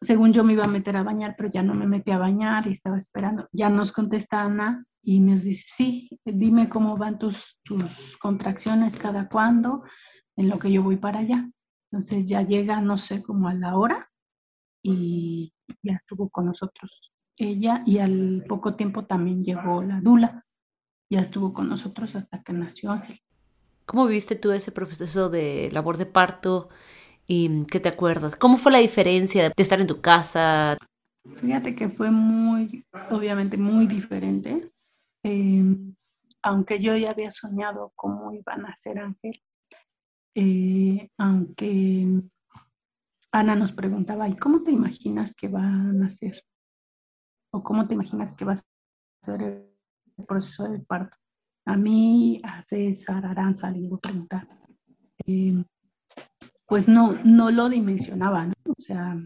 según 0.00 0.32
yo 0.32 0.44
me 0.44 0.52
iba 0.52 0.64
a 0.64 0.68
meter 0.68 0.96
a 0.96 1.02
bañar, 1.02 1.34
pero 1.36 1.50
ya 1.50 1.62
no 1.62 1.74
me 1.74 1.86
metí 1.86 2.10
a 2.10 2.18
bañar 2.18 2.66
y 2.66 2.72
estaba 2.72 2.98
esperando. 2.98 3.48
Ya 3.52 3.70
nos 3.70 3.92
contesta 3.92 4.42
Ana 4.42 4.84
y 5.02 5.20
nos 5.20 5.44
dice, 5.44 5.64
sí, 5.68 6.08
dime 6.24 6.68
cómo 6.68 6.96
van 6.96 7.18
tus, 7.18 7.58
tus 7.62 8.16
contracciones 8.18 8.98
cada 8.98 9.28
cuándo, 9.28 9.82
en 10.36 10.48
lo 10.48 10.58
que 10.58 10.70
yo 10.70 10.82
voy 10.82 10.96
para 10.96 11.20
allá. 11.20 11.48
Entonces 11.90 12.26
ya 12.26 12.42
llega, 12.42 12.80
no 12.80 12.98
sé, 12.98 13.22
como 13.22 13.48
a 13.48 13.54
la 13.54 13.76
hora 13.76 14.10
y 14.82 15.52
ya 15.82 15.94
estuvo 15.94 16.28
con 16.28 16.46
nosotros 16.46 17.12
ella 17.36 17.82
y 17.86 17.98
al 17.98 18.44
poco 18.48 18.74
tiempo 18.74 19.04
también 19.04 19.42
llegó 19.42 19.82
la 19.82 20.00
Dula, 20.00 20.44
ya 21.10 21.20
estuvo 21.20 21.52
con 21.52 21.68
nosotros 21.68 22.16
hasta 22.16 22.42
que 22.42 22.52
nació 22.52 22.92
Ángel. 22.92 23.20
¿Cómo 23.84 24.06
viste 24.06 24.34
tú 24.34 24.52
ese 24.52 24.72
proceso 24.72 25.30
de 25.30 25.70
labor 25.72 25.96
de 25.96 26.06
parto 26.06 26.68
y 27.26 27.64
qué 27.66 27.80
te 27.80 27.88
acuerdas? 27.88 28.36
¿Cómo 28.36 28.58
fue 28.58 28.72
la 28.72 28.78
diferencia 28.78 29.44
de 29.44 29.52
estar 29.56 29.80
en 29.80 29.86
tu 29.86 30.00
casa? 30.00 30.78
Fíjate 31.40 31.74
que 31.74 31.88
fue 31.88 32.10
muy, 32.10 32.84
obviamente 33.10 33.56
muy 33.56 33.86
diferente. 33.86 34.70
Em, 35.22 35.94
aunque 36.42 36.78
yo 36.80 36.96
ya 36.96 37.10
había 37.10 37.30
soñado 37.30 37.92
cómo 37.96 38.32
iban 38.32 38.66
a 38.66 38.76
ser 38.76 39.00
Ángel, 39.00 39.42
eh, 40.34 41.08
aunque 41.18 42.22
Ana 43.32 43.56
nos 43.56 43.72
preguntaba, 43.72 44.28
¿y 44.28 44.36
cómo 44.36 44.62
te 44.62 44.70
imaginas 44.70 45.34
que 45.34 45.48
van 45.48 46.02
a 46.02 46.10
ser? 46.10 46.44
¿O 47.52 47.62
cómo 47.62 47.88
te 47.88 47.94
imaginas 47.94 48.34
que 48.34 48.44
va 48.44 48.52
a 48.52 48.62
ser 49.22 49.42
el 49.42 50.26
proceso 50.26 50.68
del 50.68 50.84
parto? 50.84 51.16
A 51.64 51.76
mí, 51.76 52.40
a 52.44 52.62
César, 52.62 53.26
Aranza, 53.26 53.70
le 53.70 53.80
iba 53.80 53.96
a 53.96 54.00
preguntar. 54.00 54.48
Eh, 55.26 55.64
pues 56.66 56.88
no, 56.88 57.12
no 57.24 57.50
lo 57.50 57.68
dimensionaba, 57.68 58.46
¿no? 58.46 58.54
O 58.66 58.80
sea, 58.80 59.16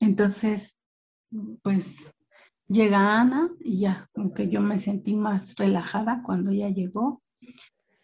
entonces, 0.00 0.76
pues 1.62 2.12
llega 2.68 3.20
Ana 3.20 3.50
y 3.60 3.80
ya, 3.80 4.08
aunque 4.14 4.48
yo 4.48 4.60
me 4.60 4.78
sentí 4.78 5.14
más 5.14 5.54
relajada 5.56 6.22
cuando 6.24 6.50
ella 6.50 6.68
llegó, 6.70 7.22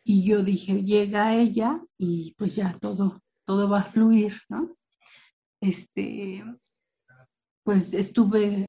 y 0.04 0.24
yo 0.24 0.42
dije, 0.42 0.82
llega 0.82 1.34
ella 1.36 1.80
y 1.96 2.34
pues 2.36 2.56
ya 2.56 2.76
todo, 2.80 3.22
todo 3.44 3.68
va 3.68 3.80
a 3.80 3.84
fluir, 3.84 4.34
¿no? 4.48 4.74
Este, 5.60 6.44
pues 7.62 7.94
estuve 7.94 8.46
en 8.46 8.66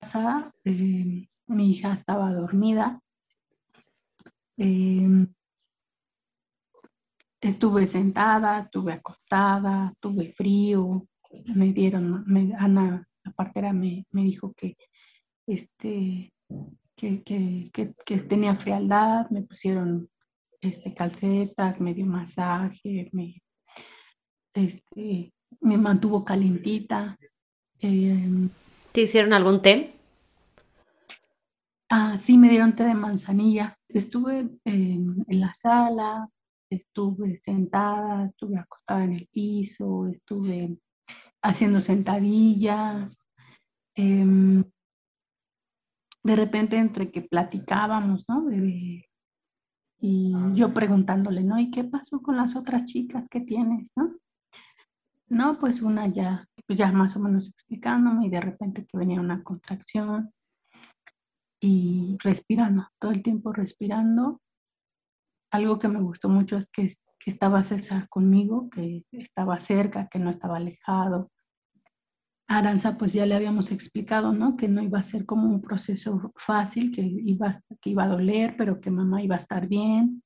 casa, 0.00 0.52
eh, 0.64 1.28
mi 1.46 1.70
hija 1.70 1.92
estaba 1.92 2.32
dormida, 2.32 3.00
eh, 4.56 5.26
estuve 7.44 7.86
sentada, 7.86 8.60
estuve 8.60 8.94
acostada, 8.94 9.92
tuve 10.00 10.32
frío, 10.32 11.06
me 11.54 11.72
dieron, 11.72 12.24
Ana, 12.58 13.06
la 13.22 13.32
partera 13.32 13.72
me, 13.72 14.06
me 14.12 14.22
dijo 14.24 14.54
que, 14.54 14.76
este, 15.46 16.32
que, 16.96 17.22
que, 17.22 17.70
que, 18.04 18.18
tenía 18.20 18.56
frialdad, 18.56 19.28
me 19.30 19.42
pusieron 19.42 20.08
este, 20.60 20.94
calcetas, 20.94 21.80
me 21.80 21.92
dio 21.92 22.06
masaje, 22.06 23.10
me, 23.12 23.42
este, 24.54 25.32
me 25.60 25.76
mantuvo 25.76 26.24
calentita. 26.24 27.18
Em, 27.80 28.48
¿Te 28.92 29.02
hicieron 29.02 29.34
algún 29.34 29.60
té? 29.60 29.92
Ah, 31.90 32.16
sí, 32.16 32.38
me 32.38 32.48
dieron 32.48 32.74
té 32.74 32.84
de 32.84 32.94
manzanilla. 32.94 33.76
Estuve 33.88 34.48
en 34.64 35.24
la 35.28 35.52
sala, 35.54 36.28
estuve 36.70 37.36
sentada, 37.38 38.24
estuve 38.26 38.58
acostada 38.58 39.04
en 39.04 39.12
el 39.12 39.28
piso, 39.32 40.08
estuve 40.08 40.78
haciendo 41.42 41.80
sentadillas. 41.80 43.26
Em, 43.94 44.64
de 46.22 46.36
repente 46.36 46.78
entre 46.78 47.10
que 47.10 47.22
platicábamos, 47.22 48.24
¿no? 48.28 48.44
De, 48.46 49.08
y 50.00 50.32
yo 50.54 50.74
preguntándole, 50.74 51.42
¿no? 51.42 51.58
¿Y 51.58 51.70
qué 51.70 51.84
pasó 51.84 52.20
con 52.20 52.36
las 52.36 52.56
otras 52.56 52.84
chicas 52.86 53.28
que 53.28 53.40
tienes, 53.40 53.90
no? 53.96 54.14
No, 55.28 55.58
pues 55.58 55.82
una 55.82 56.06
ya, 56.08 56.46
pues 56.66 56.78
ya 56.78 56.92
más 56.92 57.16
o 57.16 57.20
menos 57.20 57.48
explicándome 57.48 58.26
y 58.26 58.30
de 58.30 58.40
repente 58.40 58.86
que 58.86 58.98
venía 58.98 59.20
una 59.20 59.42
contracción 59.42 60.30
y 61.60 62.18
respirando, 62.22 62.86
todo 62.98 63.12
el 63.12 63.22
tiempo 63.22 63.52
respirando. 63.52 64.40
Algo 65.54 65.78
que 65.78 65.86
me 65.86 66.00
gustó 66.00 66.28
mucho 66.28 66.56
es 66.56 66.68
que, 66.68 66.92
estaba 67.26 67.62
César 67.62 68.08
conmigo, 68.08 68.68
que 68.70 69.04
estaba 69.12 69.60
cerca, 69.60 70.08
que 70.08 70.18
no 70.18 70.30
estaba 70.30 70.56
alejado, 70.56 71.30
Aranza 72.48 72.98
pues 72.98 73.12
ya 73.12 73.24
le 73.24 73.36
habíamos 73.36 73.70
explicado, 73.70 74.32
¿no? 74.32 74.56
Que 74.56 74.66
no 74.66 74.82
iba 74.82 74.98
a 74.98 75.04
ser 75.04 75.24
como 75.24 75.48
un 75.48 75.60
proceso 75.62 76.32
fácil, 76.34 76.90
que 76.90 77.02
iba, 77.02 77.56
que 77.80 77.90
iba 77.90 78.02
a 78.02 78.08
doler, 78.08 78.56
pero 78.58 78.80
que 78.80 78.90
mamá 78.90 79.22
iba 79.22 79.36
a 79.36 79.38
estar 79.38 79.68
bien, 79.68 80.24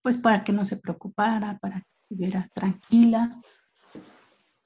pues 0.00 0.16
para 0.16 0.44
que 0.44 0.52
no 0.52 0.64
se 0.64 0.76
preocupara, 0.76 1.58
para 1.58 1.80
que 1.80 1.90
estuviera 2.04 2.48
tranquila. 2.54 3.40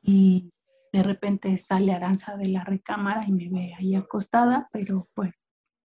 Y 0.03 0.53
de 0.93 1.03
repente 1.03 1.57
sale 1.57 1.95
Aranza 1.95 2.37
de 2.37 2.49
la 2.49 2.65
recámara 2.65 3.27
y 3.27 3.33
me 3.33 3.49
ve 3.49 3.75
ahí 3.79 3.95
acostada, 3.95 4.69
pero 4.73 5.09
pues 5.15 5.33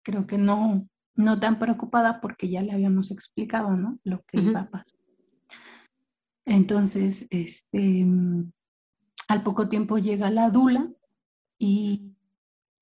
creo 0.03 0.27
que 0.27 0.37
no, 0.37 0.85
no 1.15 1.39
tan 1.39 1.59
preocupada 1.59 2.21
porque 2.21 2.49
ya 2.49 2.61
le 2.61 2.71
habíamos 2.71 3.11
explicado, 3.11 3.75
¿no? 3.75 3.99
Lo 4.03 4.23
que 4.23 4.39
iba 4.39 4.61
a 4.61 4.69
pasar. 4.69 4.99
Entonces, 6.45 7.27
este, 7.29 8.05
al 9.27 9.43
poco 9.43 9.69
tiempo 9.69 9.97
llega 9.97 10.31
la 10.31 10.49
Dula 10.49 10.89
y 11.57 12.13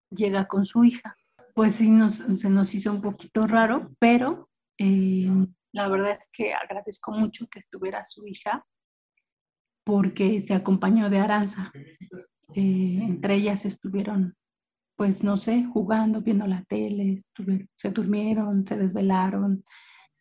llega 0.09 0.47
con 0.47 0.65
su 0.65 0.83
hija. 0.83 1.15
Pues 1.53 1.75
sí, 1.75 1.89
se 2.09 2.49
nos 2.49 2.73
hizo 2.73 2.91
un 2.91 3.01
poquito 3.01 3.45
raro, 3.47 3.91
pero 3.99 4.49
eh, 4.77 5.29
la 5.71 5.87
verdad 5.87 6.11
es 6.11 6.29
que 6.31 6.53
agradezco 6.53 7.11
mucho 7.11 7.47
que 7.47 7.59
estuviera 7.59 8.05
su 8.05 8.25
hija 8.25 8.65
porque 9.83 10.39
se 10.41 10.53
acompañó 10.53 11.09
de 11.09 11.19
Aranza. 11.19 11.71
Eh, 12.55 12.99
entre 13.01 13.35
ellas 13.35 13.65
estuvieron, 13.65 14.35
pues 14.99 15.23
no 15.23 15.37
sé, 15.37 15.63
jugando, 15.63 16.19
viendo 16.19 16.45
la 16.45 16.61
tele, 16.65 17.23
se 17.77 17.89
durmieron, 17.89 18.67
se 18.67 18.75
desvelaron, 18.75 19.63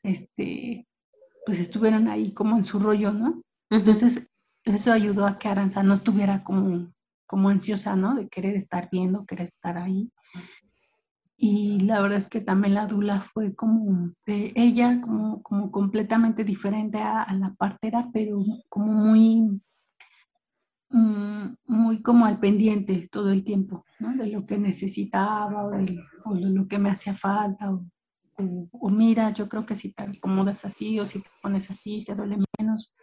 este, 0.04 0.86
pues 1.44 1.58
estuvieron 1.58 2.06
ahí 2.06 2.32
como 2.32 2.54
en 2.54 2.62
su 2.62 2.78
rollo, 2.78 3.12
¿no? 3.12 3.42
Entonces, 3.70 4.30
eso 4.62 4.92
ayudó 4.92 5.26
a 5.26 5.36
que 5.36 5.48
Aranza 5.48 5.82
no 5.82 5.94
estuviera 5.94 6.44
como, 6.44 6.92
como 7.26 7.48
ansiosa, 7.48 7.96
¿no? 7.96 8.14
De 8.14 8.28
querer 8.28 8.54
estar 8.54 8.88
viendo, 8.92 9.26
querer 9.26 9.46
estar 9.46 9.76
ahí. 9.78 10.12
Y 11.36 11.80
la 11.80 12.00
verdad 12.00 12.18
es 12.18 12.28
que 12.28 12.40
también 12.40 12.74
la 12.74 12.86
Dula 12.86 13.20
fue 13.20 13.56
como 13.56 14.12
de 14.26 14.52
ella, 14.54 15.00
como, 15.00 15.42
como 15.42 15.72
completamente 15.72 16.44
diferente 16.44 16.98
a, 16.98 17.26
la 17.34 17.52
partera, 17.54 18.08
pero 18.12 18.44
como 18.68 18.92
muy, 18.92 19.60
mm, 20.90 21.54
muy 21.66 22.02
como 22.02 22.26
al 22.26 22.38
pendiente 22.38 23.08
todo 23.10 23.30
el 23.30 23.44
tiempo. 23.44 23.84
De 23.98 24.26
lo 24.26 24.46
que 24.46 24.58
necesitaba 24.58 25.64
o 25.66 25.70
de, 25.70 26.00
lo 26.50 26.66
que 26.68 26.78
me 26.78 26.90
hacía 26.90 27.14
falta. 27.14 27.70
O, 27.70 28.90
mira, 28.90 29.32
yo 29.32 29.48
creo 29.48 29.66
que 29.66 29.74
si 29.74 29.92
te 29.92 30.04
acomodas 30.04 30.64
así 30.64 31.00
o 31.00 31.06
si 31.06 31.20
te 31.20 31.30
pones 31.42 31.70
así, 31.70 32.04
te 32.04 32.14
duele 32.14 32.38
menos 32.58 32.94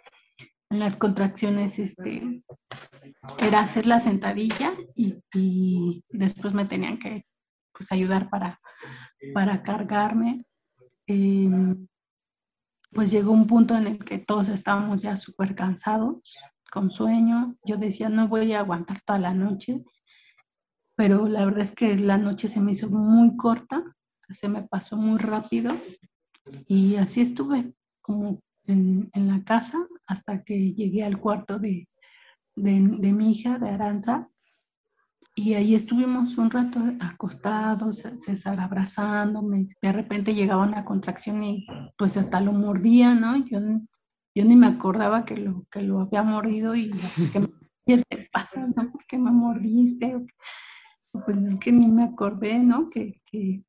en 0.70 0.80
las 0.80 0.96
contracciones 0.96 1.78
este, 1.80 2.44
era 3.40 3.60
hacer 3.60 3.86
la 3.86 4.00
sentadilla 4.00 4.74
y, 4.96 6.04
después 6.10 6.54
me 6.54 6.66
tenían 6.66 6.98
que 6.98 7.26
pues, 7.74 7.92
ayudar 7.92 8.30
para, 8.30 8.60
para 9.34 9.62
cargarme. 9.64 10.46
Em, 11.08 11.88
pues 12.92 13.12
llegó 13.12 13.32
un 13.32 13.46
punto 13.46 13.76
en 13.76 13.88
el 13.88 14.00
que 14.00 14.20
todos 14.20 14.48
estábamos 14.50 15.02
ya 15.02 15.18
súper 15.18 15.54
cansados, 15.54 16.38
con 16.72 16.92
sueño. 16.92 17.56
Yo 17.64 17.78
decía, 17.78 18.10
no 18.10 18.28
voy 18.28 18.54
a 18.54 18.60
aguantar 18.60 19.02
toda 19.02 19.20
la 19.20 19.34
noche, 19.34 19.84
pero 20.96 21.28
la 21.28 21.46
verdad 21.46 21.62
es 21.62 21.76
que 21.76 21.98
la 21.98 22.18
noche 22.18 22.48
se 22.48 22.62
me 22.62 22.72
hizo 22.72 22.90
muy 22.90 23.36
corta, 23.36 23.84
se 24.30 24.48
me 24.48 24.64
pasó 24.64 24.98
muy 24.98 25.20
rápido 25.20 25.76
y 26.68 26.96
así 26.96 27.22
estuve 27.22 27.74
como 28.02 28.42
en, 28.68 29.10
la 29.14 29.44
casa 29.44 29.86
hasta 30.08 30.44
que 30.44 30.74
llegué 30.74 31.04
al 31.04 31.20
cuarto 31.20 31.60
de, 31.60 31.88
mi 32.56 33.32
hija, 33.32 33.60
de 33.60 33.70
Aranza, 33.70 34.30
y 35.38 35.54
ahí 35.56 35.76
estuvimos 35.76 36.38
un 36.38 36.50
rato 36.50 36.80
acostados, 37.02 38.04
César 38.20 38.60
abrazándome, 38.60 39.66
de 39.82 39.92
repente 39.92 40.34
llegaba 40.34 40.64
una 40.64 40.86
contracción 40.86 41.44
y 41.44 41.68
pues 41.98 42.16
hasta 42.16 42.40
lo 42.40 42.54
mordía, 42.54 43.14
¿no? 43.14 43.46
Yo, 43.46 43.60
yo 44.36 44.44
ni 44.44 44.56
me 44.56 44.68
acordaba 44.68 45.24
que 45.24 45.38
lo, 45.38 45.66
que 45.72 45.82
lo 45.82 46.02
había 46.02 46.22
mordido 46.22 46.76
y 46.76 46.92
¿qué 47.86 48.04
te 48.10 48.30
pasa, 48.32 48.68
no? 48.68 48.92
¿Por 48.92 49.06
qué 49.08 49.18
me 49.18 49.32
mordiste? 49.32 50.26
Pues 51.12 51.38
es 51.38 51.60
que 51.60 51.72
ni 51.72 51.88
me 51.88 52.04
acordé, 52.04 52.60
¿no? 52.60 52.90
Que, 52.90 53.22
que... 53.26 53.64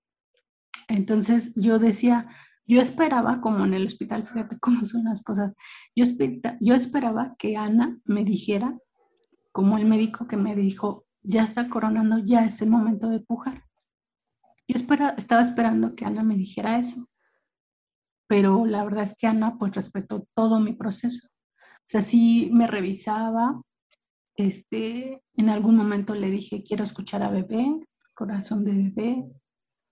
Entonces 0.89 1.53
yo 1.55 1.79
decía, 1.79 2.29
yo 2.67 2.81
esperaba, 2.81 3.41
como 3.41 3.65
en 3.65 3.75
el 3.75 3.87
hospital, 3.87 4.27
fíjate 4.27 4.59
cómo 4.59 4.85
son 4.85 5.05
las 5.05 5.23
cosas, 5.23 5.55
yo, 5.95 6.05
yo 6.61 6.75
esperaba 6.75 7.37
que 7.39 7.57
Ana 7.57 7.99
me 8.05 8.25
dijera, 8.25 8.77
como 9.53 9.79
el 9.79 9.87
médico 9.87 10.27
que 10.27 10.37
me 10.37 10.57
dijo, 10.57 11.05
ya 11.23 11.45
está 11.45 11.69
coronando, 11.69 12.19
ya 12.19 12.45
es 12.45 12.61
el 12.61 12.71
momento 12.71 13.09
de 13.09 13.21
pujar. 13.21 13.63
Yo 14.69 14.75
espera, 14.75 15.15
estaba 15.17 15.43
esperando 15.43 15.95
que 15.95 16.05
Ana 16.05 16.25
me 16.25 16.37
dijera 16.37 16.79
eso, 16.79 17.09
pero 18.27 18.67
la 18.67 18.85
verdad 18.85 19.05
es 19.05 19.17
que 19.17 19.27
Ana 19.27 19.57
pues 19.59 19.75
respetó 19.75 20.27
todo 20.35 20.61
mi 20.61 20.73
proceso. 20.73 21.29
O 21.29 21.89
sea, 21.89 22.01
sí 22.01 22.51
me 22.53 22.67
revisaba, 22.67 23.61
este, 24.37 25.23
en 25.35 25.49
algún 25.49 25.77
momento 25.77 26.15
le 26.15 26.31
dije, 26.31 26.63
quiero 26.63 26.85
escuchar 26.85 27.23
a 27.23 27.31
bebé, 27.31 27.67
corazón 28.15 28.65
de 28.65 28.73
bebé, 28.73 29.25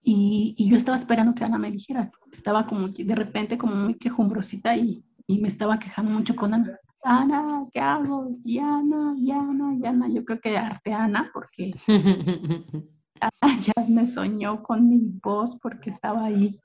y, 0.07 0.55
y, 0.59 0.68
yo 0.68 0.76
estaba 0.76 0.99
esperando 0.99 1.35
que 1.35 1.45
Ana 1.45 1.57
me 1.57 1.70
dijera. 1.70 2.11
Estaba 2.30 2.66
como 2.66 2.89
de 2.89 3.14
repente 3.14 3.57
como 3.57 3.74
muy 3.74 3.95
quejumbrosita 3.95 4.76
y, 4.76 5.03
y 5.26 5.41
me 5.41 5.49
estaba 5.49 5.78
quejando 5.78 6.11
mucho 6.11 6.37
con 6.37 6.53
Ana. 6.53 6.78
Ana, 7.03 7.64
¿qué 7.72 7.80
hago? 7.80 8.28
Yana, 8.45 9.14
Yana, 9.16 9.74
Yana. 9.80 10.09
Yo 10.09 10.24
creo 10.24 10.41
que 10.41 10.59
arte 10.59 10.93
Ana 10.93 11.30
porque 11.32 11.72
Ana 13.20 13.59
ya 13.61 13.72
me 13.89 14.07
soñó 14.07 14.62
con 14.62 14.89
mi 14.89 14.99
voz 15.22 15.59
porque 15.61 15.89
estaba 15.89 16.26
ahí 16.26 16.59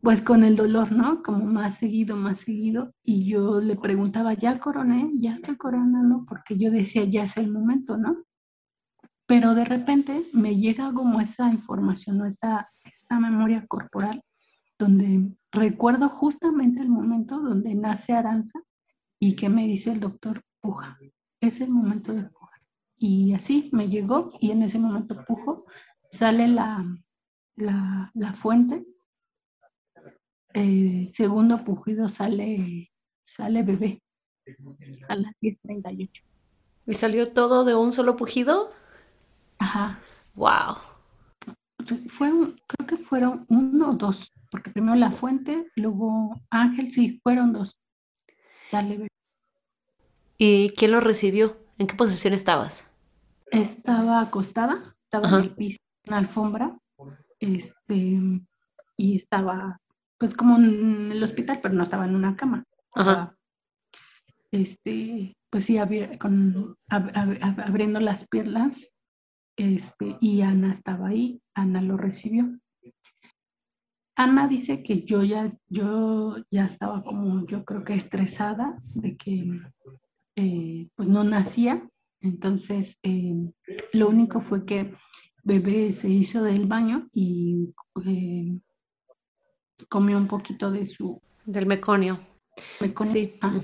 pues 0.00 0.20
con 0.20 0.44
el 0.44 0.56
dolor, 0.56 0.92
¿no? 0.92 1.22
Como 1.22 1.46
más 1.46 1.78
seguido, 1.78 2.16
más 2.16 2.40
seguido. 2.40 2.92
Y 3.02 3.26
yo 3.26 3.60
le 3.60 3.76
preguntaba, 3.76 4.34
¿ya 4.34 4.58
coroné? 4.60 5.10
¿Ya 5.14 5.34
estoy 5.34 5.56
coronando? 5.56 6.26
Porque 6.28 6.58
yo 6.58 6.70
decía, 6.70 7.04
ya 7.04 7.24
es 7.24 7.36
el 7.36 7.50
momento, 7.50 7.96
¿no? 7.96 8.24
Pero 9.26 9.54
de 9.54 9.64
repente 9.64 10.24
me 10.34 10.56
llega 10.56 10.92
como 10.92 11.20
esa 11.20 11.50
información, 11.50 12.18
¿no? 12.18 12.26
esa, 12.26 12.68
esa 12.84 13.18
memoria 13.18 13.66
corporal, 13.66 14.22
donde 14.78 15.34
recuerdo 15.50 16.10
justamente 16.10 16.82
el 16.82 16.90
momento 16.90 17.40
donde 17.40 17.74
nace 17.74 18.12
Aranza 18.12 18.60
y 19.18 19.34
que 19.36 19.48
me 19.48 19.66
dice 19.66 19.92
el 19.92 20.00
doctor, 20.00 20.42
puja, 20.60 20.98
es 21.40 21.62
el 21.62 21.70
momento 21.70 22.12
de 22.12 22.24
pujar. 22.24 22.60
Y 22.98 23.32
así 23.32 23.70
me 23.72 23.88
llegó 23.88 24.32
y 24.40 24.50
en 24.50 24.62
ese 24.62 24.78
momento 24.78 25.24
pujo, 25.24 25.64
sale 26.10 26.46
la, 26.48 26.84
la, 27.56 28.10
la 28.12 28.34
fuente 28.34 28.84
eh, 30.54 31.10
segundo 31.12 31.64
pujido 31.64 32.08
sale, 32.08 32.92
sale 33.22 33.64
bebé 33.64 34.00
a 35.08 35.16
las 35.16 35.32
10.38. 35.42 36.10
¿Y 36.86 36.94
salió 36.94 37.32
todo 37.32 37.64
de 37.64 37.74
un 37.74 37.92
solo 37.92 38.16
pujido? 38.16 38.70
Ajá. 39.58 39.98
Wow. 40.34 40.76
Fue, 42.08 42.30
creo 42.66 42.86
que 42.86 42.96
fueron 42.96 43.46
uno 43.48 43.90
o 43.90 43.94
dos, 43.94 44.32
porque 44.50 44.70
primero 44.70 44.94
la 44.94 45.10
fuente, 45.10 45.70
luego 45.74 46.40
Ángel, 46.50 46.92
sí, 46.92 47.20
fueron 47.22 47.52
dos. 47.52 47.80
Sale 48.62 48.96
bebé. 48.96 49.08
¿Y 50.38 50.70
quién 50.70 50.92
lo 50.92 51.00
recibió? 51.00 51.56
¿En 51.78 51.88
qué 51.88 51.96
posición 51.96 52.32
estabas? 52.32 52.86
Estaba 53.50 54.20
acostada, 54.20 54.94
estaba 55.04 55.28
en 55.28 55.44
el 55.44 55.54
piso, 55.54 55.78
en 56.04 56.10
la 56.12 56.18
alfombra, 56.18 56.78
este, 57.40 58.20
y 58.96 59.16
estaba 59.16 59.80
pues 60.24 60.34
como 60.34 60.56
en 60.56 61.12
el 61.12 61.22
hospital, 61.22 61.60
pero 61.62 61.74
no 61.74 61.82
estaba 61.82 62.06
en 62.06 62.14
una 62.14 62.34
cama. 62.34 62.64
Ajá. 62.94 63.36
este, 64.52 65.36
pues 65.50 65.66
sí, 65.66 65.76
con, 66.18 66.78
abriendo 66.88 68.00
las 68.00 68.26
piernas, 68.28 68.94
este, 69.58 70.16
y 70.22 70.40
Ana 70.40 70.72
estaba 70.72 71.08
ahí, 71.08 71.42
Ana 71.52 71.82
lo 71.82 71.98
recibió. 71.98 72.58
Ana 74.16 74.48
dice 74.48 74.82
que 74.82 75.02
yo 75.02 75.22
ya, 75.24 75.52
yo 75.68 76.36
ya 76.50 76.64
estaba 76.64 77.04
como, 77.04 77.46
yo 77.46 77.62
creo 77.66 77.84
que 77.84 77.92
estresada 77.92 78.80
de 78.94 79.18
que 79.18 79.60
eh, 80.36 80.88
pues 80.94 81.06
no 81.06 81.22
nacía, 81.24 81.86
entonces 82.22 82.96
eh, 83.02 83.52
lo 83.92 84.08
único 84.08 84.40
fue 84.40 84.64
que 84.64 84.94
bebé 85.42 85.92
se 85.92 86.08
hizo 86.08 86.42
del 86.42 86.64
baño 86.66 87.10
y 87.12 87.74
eh, 88.06 88.58
comió 89.88 90.16
un 90.16 90.26
poquito 90.26 90.70
de 90.70 90.86
su... 90.86 91.20
Del 91.44 91.66
meconio. 91.66 92.20
meconio. 92.80 93.12
Sí. 93.12 93.34
Ah. 93.40 93.60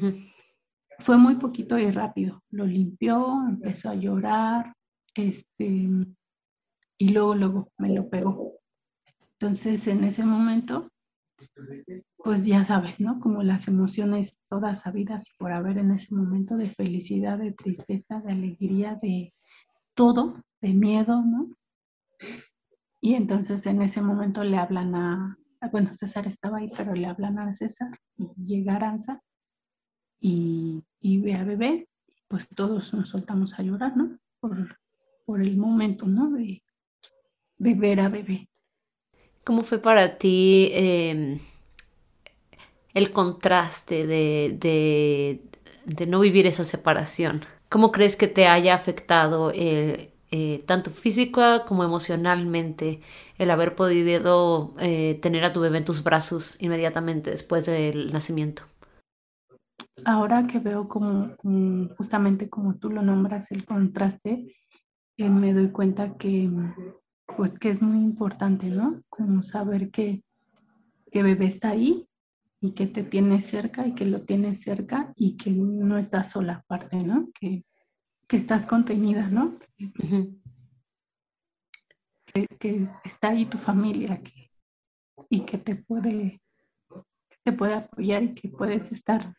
Fue 0.99 1.17
muy 1.17 1.37
poquito 1.37 1.79
y 1.79 1.91
rápido. 1.91 2.43
Lo 2.51 2.67
limpió, 2.67 3.41
empezó 3.49 3.91
a 3.91 3.95
llorar, 3.95 4.75
este, 5.15 5.89
y 6.99 7.09
luego, 7.09 7.35
luego 7.35 7.73
me 7.79 7.91
lo 7.95 8.09
pegó. 8.09 8.61
Entonces, 9.39 9.87
en 9.87 10.05
ese 10.05 10.25
momento, 10.25 10.91
pues 12.19 12.45
ya 12.45 12.65
sabes, 12.65 13.01
¿no? 13.01 13.19
Como 13.21 13.43
las 13.43 13.69
emociones 13.69 14.39
todas 14.51 14.81
sabidas 14.81 15.31
por 15.39 15.53
haber 15.53 15.79
en 15.79 15.93
ese 15.93 16.15
momento 16.15 16.57
de 16.57 16.69
felicidad, 16.69 17.39
de 17.39 17.53
tristeza, 17.53 18.21
de 18.21 18.33
alegría, 18.33 18.99
de 19.01 19.33
todo, 19.95 20.43
de 20.61 20.75
miedo, 20.75 21.23
¿no? 21.23 21.49
Y 23.01 23.15
entonces 23.15 23.65
en 23.65 23.81
ese 23.81 24.03
momento 24.03 24.45
le 24.45 24.59
hablan 24.59 24.95
a, 24.95 25.39
bueno, 25.69 25.93
César 25.95 26.27
estaba 26.27 26.59
ahí, 26.59 26.71
pero 26.77 26.95
le 26.95 27.07
hablan 27.07 27.39
a 27.39 27.53
César 27.53 27.99
y 28.17 28.29
llega 28.43 28.77
Aranza 28.77 29.23
y, 30.21 30.83
ve 31.03 31.35
a 31.35 31.45
bebé, 31.45 31.89
pues 32.29 32.49
todos 32.49 32.95
nos 32.95 33.09
soltamos 33.09 33.59
a 33.59 33.63
llorar, 33.63 33.97
¿no? 33.97 34.19
Por, 34.41 34.77
el 35.41 35.57
momento, 35.57 36.07
¿no? 36.07 36.33
De, 36.33 36.63
ver 37.59 38.01
a 38.01 38.09
bebé. 38.09 38.49
¿Cómo 39.45 39.63
fue 39.63 39.79
para 39.79 40.19
ti 40.19 40.71
em, 40.73 41.39
el 42.95 43.13
contraste 43.13 44.07
de, 44.09 45.41
no 46.09 46.21
vivir 46.21 46.47
esa 46.47 46.65
separación? 46.65 47.45
¿Cómo 47.69 47.93
crees 47.93 48.17
que 48.17 48.27
te 48.27 48.49
haya 48.49 48.75
afectado 48.75 49.53
el, 49.53 50.10
eh, 50.33 50.63
tanto 50.67 50.91
física 50.91 51.65
como 51.65 51.83
emocionalmente, 51.83 53.01
el 53.37 53.51
haber 53.51 53.75
podido 53.75 54.75
eh, 54.79 55.19
tener 55.21 55.45
a 55.45 55.53
tu 55.53 55.61
bebé 55.61 55.79
en 55.79 55.85
tus 55.85 56.05
brazos 56.05 56.57
inmediatamente 56.61 57.31
después 57.31 57.67
del 57.67 58.13
nacimiento? 58.13 58.63
Ahora 60.05 60.47
que 60.47 60.61
veo 60.61 60.89
como, 60.89 61.35
justamente 61.97 62.49
como 62.49 62.77
tú 62.77 62.91
lo 62.91 63.03
nombras, 63.03 63.51
el 63.51 63.65
contraste, 63.65 64.55
eh, 65.17 65.29
me 65.29 65.53
doy 65.53 65.71
cuenta 65.71 66.17
que, 66.17 66.49
pues, 67.37 67.59
que 67.59 67.71
es 67.71 67.83
muy 67.83 67.99
importante, 67.99 68.67
¿no? 68.71 69.03
Como 69.09 69.43
saber 69.43 69.91
que, 69.91 70.23
que 71.11 71.23
bebé 71.23 71.47
está 71.47 71.71
ahí 71.71 72.07
y 72.61 72.73
que 72.73 72.87
te 72.87 73.03
tiene 73.03 73.41
cerca 73.41 73.87
y 73.87 73.95
que 73.95 74.05
lo 74.05 74.23
tiene 74.23 74.55
cerca 74.55 75.13
y 75.17 75.37
que 75.37 75.51
no 75.51 75.99
está 75.99 76.23
sola 76.23 76.63
aparte, 76.65 76.99
¿no? 76.99 77.31
Que, 77.39 77.65
que 78.31 78.37
estás 78.37 78.65
contenida, 78.65 79.27
¿no? 79.27 79.59
que, 82.33 82.89
está 83.03 83.31
ahí 83.31 83.45
tu 83.47 83.59
familia 83.59 84.23
que, 84.23 84.53
y 85.29 85.41
que 85.41 85.59
te 85.59 85.75
puede, 85.75 86.41
te 87.43 87.51
puede 87.51 87.75
apoyar 87.75 88.23
y 88.23 88.35
que 88.35 88.49
puedes 88.49 88.93
estar 88.93 89.35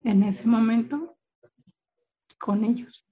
en 0.00 0.22
ese 0.22 0.48
momento 0.48 1.18
con 2.38 2.64
ellos. 2.64 3.06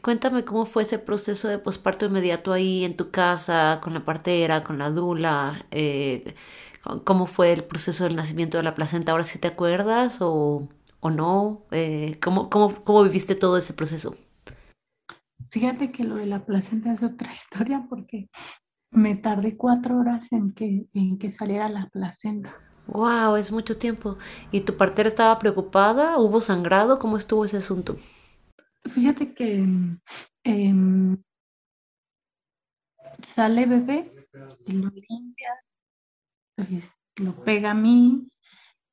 Cuéntame 0.00 0.46
cómo 0.46 0.64
fue 0.64 0.84
ese 0.84 0.98
proceso 0.98 1.48
de 1.48 1.58
posparto 1.58 2.06
inmediato 2.06 2.54
ahí 2.54 2.86
en 2.86 2.96
tu 2.96 3.10
casa, 3.10 3.80
con 3.82 3.92
la 3.92 4.06
partera, 4.06 4.62
con 4.62 4.78
la 4.78 4.90
dula, 4.90 5.66
eh, 5.70 6.34
cómo 7.04 7.26
fue 7.26 7.52
el 7.52 7.64
proceso 7.64 8.04
del 8.04 8.16
nacimiento 8.16 8.56
de 8.56 8.62
la 8.62 8.74
placenta, 8.74 9.12
ahora 9.12 9.24
sí 9.24 9.38
te 9.38 9.48
acuerdas 9.48 10.18
o, 10.22 10.70
o 11.00 11.10
no, 11.10 11.66
eh, 11.70 12.18
¿cómo, 12.22 12.50
cómo, 12.50 12.84
cómo 12.84 13.02
viviste 13.04 13.34
todo 13.34 13.56
ese 13.56 13.74
proceso? 13.74 14.16
Fíjate 15.50 15.90
que 15.92 16.04
lo 16.04 16.16
de 16.16 16.26
la 16.26 16.44
placenta 16.44 16.92
es 16.92 17.02
otra 17.02 17.32
historia 17.32 17.86
porque 17.88 18.28
me 18.90 19.16
tardé 19.16 19.56
cuatro 19.56 19.98
horas 19.98 20.32
en 20.32 20.52
que, 20.52 20.86
en 20.94 21.18
que 21.18 21.30
saliera 21.30 21.68
la 21.68 21.88
placenta. 21.88 22.54
Wow, 22.86 23.36
es 23.36 23.52
mucho 23.52 23.76
tiempo. 23.76 24.16
¿Y 24.50 24.62
tu 24.62 24.76
partera 24.76 25.08
estaba 25.08 25.38
preocupada? 25.38 26.18
¿Hubo 26.18 26.40
sangrado? 26.40 26.98
¿Cómo 26.98 27.18
estuvo 27.18 27.44
ese 27.44 27.58
asunto? 27.58 27.96
Fíjate 28.84 29.34
que 29.34 29.62
em, 30.44 31.22
sale 33.26 33.66
bebé 33.66 34.12
y 34.66 34.72
lo 34.72 34.88
limpia, 34.88 35.50
pues, 36.56 36.94
lo 37.16 37.34
pega 37.44 37.72
a 37.72 37.74
mí 37.74 38.26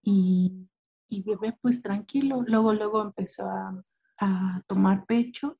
y, 0.03 0.67
y 1.15 1.23
bebé 1.23 1.57
pues 1.61 1.81
tranquilo. 1.81 2.43
Luego, 2.47 2.73
luego 2.73 3.01
empezó 3.01 3.49
a, 3.49 3.83
a 4.19 4.61
tomar 4.67 5.05
pecho 5.05 5.57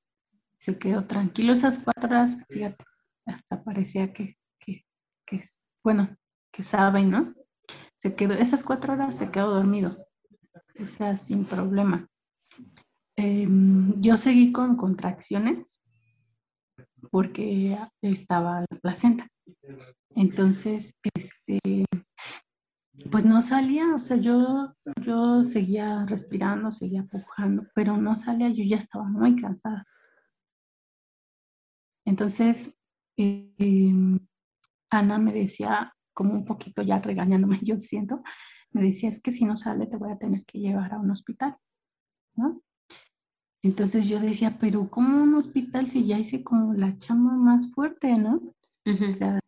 se 0.57 0.77
quedó 0.77 1.05
tranquilo 1.05 1.53
esas 1.53 1.79
cuatro 1.79 2.09
horas, 2.09 2.37
fíjate, 2.49 2.83
hasta 3.25 3.63
parecía 3.63 4.13
que, 4.13 4.37
que, 4.59 4.85
que, 5.25 5.43
bueno, 5.83 6.15
que 6.51 6.63
sabe, 6.63 7.03
¿no? 7.03 7.33
Se 7.97 8.15
quedó, 8.15 8.33
esas 8.33 8.63
cuatro 8.63 8.93
horas 8.93 9.17
se 9.17 9.31
quedó 9.31 9.53
dormido, 9.53 9.97
o 10.79 10.85
sea, 10.85 11.17
sin 11.17 11.45
problema. 11.45 12.07
Em, 13.15 13.99
yo 14.01 14.17
seguí 14.17 14.51
con 14.51 14.75
contracciones 14.75 15.81
porque 17.11 17.77
estaba 18.01 18.61
la 18.61 18.79
placenta. 18.81 19.27
Entonces, 20.15 20.95
este, 21.13 21.85
pues 23.11 23.25
no 23.25 23.41
salía, 23.41 23.95
o 23.95 23.99
sea, 23.99 24.17
yo, 24.17 24.73
yo 25.01 25.43
seguía 25.43 26.05
respirando, 26.05 26.71
seguía 26.71 27.03
pujando, 27.03 27.65
pero 27.75 27.97
no 27.97 28.15
salía, 28.15 28.49
yo 28.49 28.63
ya 28.63 28.77
estaba 28.77 29.05
muy 29.05 29.35
cansada. 29.35 29.85
Entonces, 32.05 32.73
em, 33.17 34.19
Ana 34.89 35.17
me 35.17 35.33
decía, 35.33 35.93
como 36.13 36.33
un 36.33 36.45
poquito 36.45 36.81
ya 36.81 36.99
regañándome, 36.99 37.59
yo 37.63 37.79
siento, 37.79 38.23
me 38.71 38.83
decía, 38.83 39.09
es 39.09 39.21
que 39.21 39.31
si 39.31 39.45
no 39.45 39.55
sale 39.55 39.87
te 39.87 39.97
voy 39.97 40.11
a 40.11 40.17
tener 40.17 40.45
que 40.45 40.59
llevar 40.59 40.93
a 40.93 40.99
un 40.99 41.11
hospital, 41.11 41.57
¿no? 42.35 42.61
Entonces 43.63 44.07
yo 44.07 44.19
decía, 44.19 44.57
pero 44.59 44.89
¿cómo 44.89 45.23
un 45.23 45.35
hospital 45.35 45.89
si 45.89 46.05
ya 46.05 46.19
hice 46.19 46.43
como 46.43 46.73
la 46.73 46.97
chama 46.97 47.33
más 47.35 47.73
fuerte, 47.73 48.15
¿no? 48.15 48.41
o, 48.85 49.07
sea, 49.09 49.39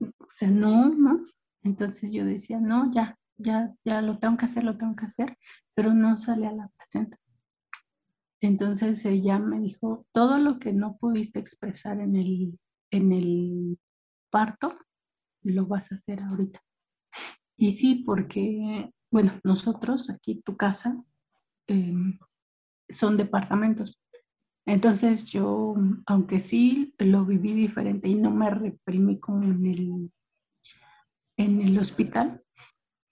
o 0.00 0.30
sea, 0.30 0.48
no, 0.48 0.90
¿no? 0.90 1.26
Entonces 1.62 2.12
yo 2.12 2.24
decía, 2.24 2.60
no, 2.60 2.90
ya, 2.92 3.18
ya, 3.36 3.74
ya 3.84 4.02
lo 4.02 4.18
tengo 4.18 4.36
que 4.36 4.46
hacer, 4.46 4.64
lo 4.64 4.76
tengo 4.76 4.96
que 4.96 5.06
hacer, 5.06 5.36
pero 5.74 5.94
no 5.94 6.16
sale 6.18 6.46
a 6.46 6.52
la 6.52 6.68
placenta. 6.68 7.18
Entonces 8.40 9.04
ella 9.04 9.38
me 9.38 9.60
dijo, 9.60 10.06
todo 10.12 10.38
lo 10.38 10.58
que 10.58 10.72
no 10.72 10.96
pudiste 10.96 11.38
expresar 11.38 12.00
en 12.00 12.16
el, 12.16 12.58
en 12.90 13.12
el 13.12 13.78
parto, 14.30 14.74
lo 15.42 15.66
vas 15.66 15.92
a 15.92 15.96
hacer 15.96 16.22
ahorita. 16.22 16.62
Y 17.56 17.72
sí, 17.72 18.02
porque, 18.06 18.90
bueno, 19.10 19.32
nosotros 19.44 20.08
aquí, 20.08 20.40
tu 20.42 20.56
casa, 20.56 21.02
em, 21.66 22.18
son 22.88 23.16
departamentos. 23.18 24.00
Entonces 24.66 25.24
yo, 25.26 25.74
aunque 26.06 26.38
sí 26.38 26.94
lo 26.98 27.24
viví 27.24 27.52
diferente 27.52 28.08
y 28.08 28.14
no 28.14 28.30
me 28.30 28.50
reprimí 28.50 29.18
como 29.18 29.44
en 29.44 29.66
el, 29.66 30.12
en 31.40 31.60
el 31.62 31.78
hospital, 31.78 32.42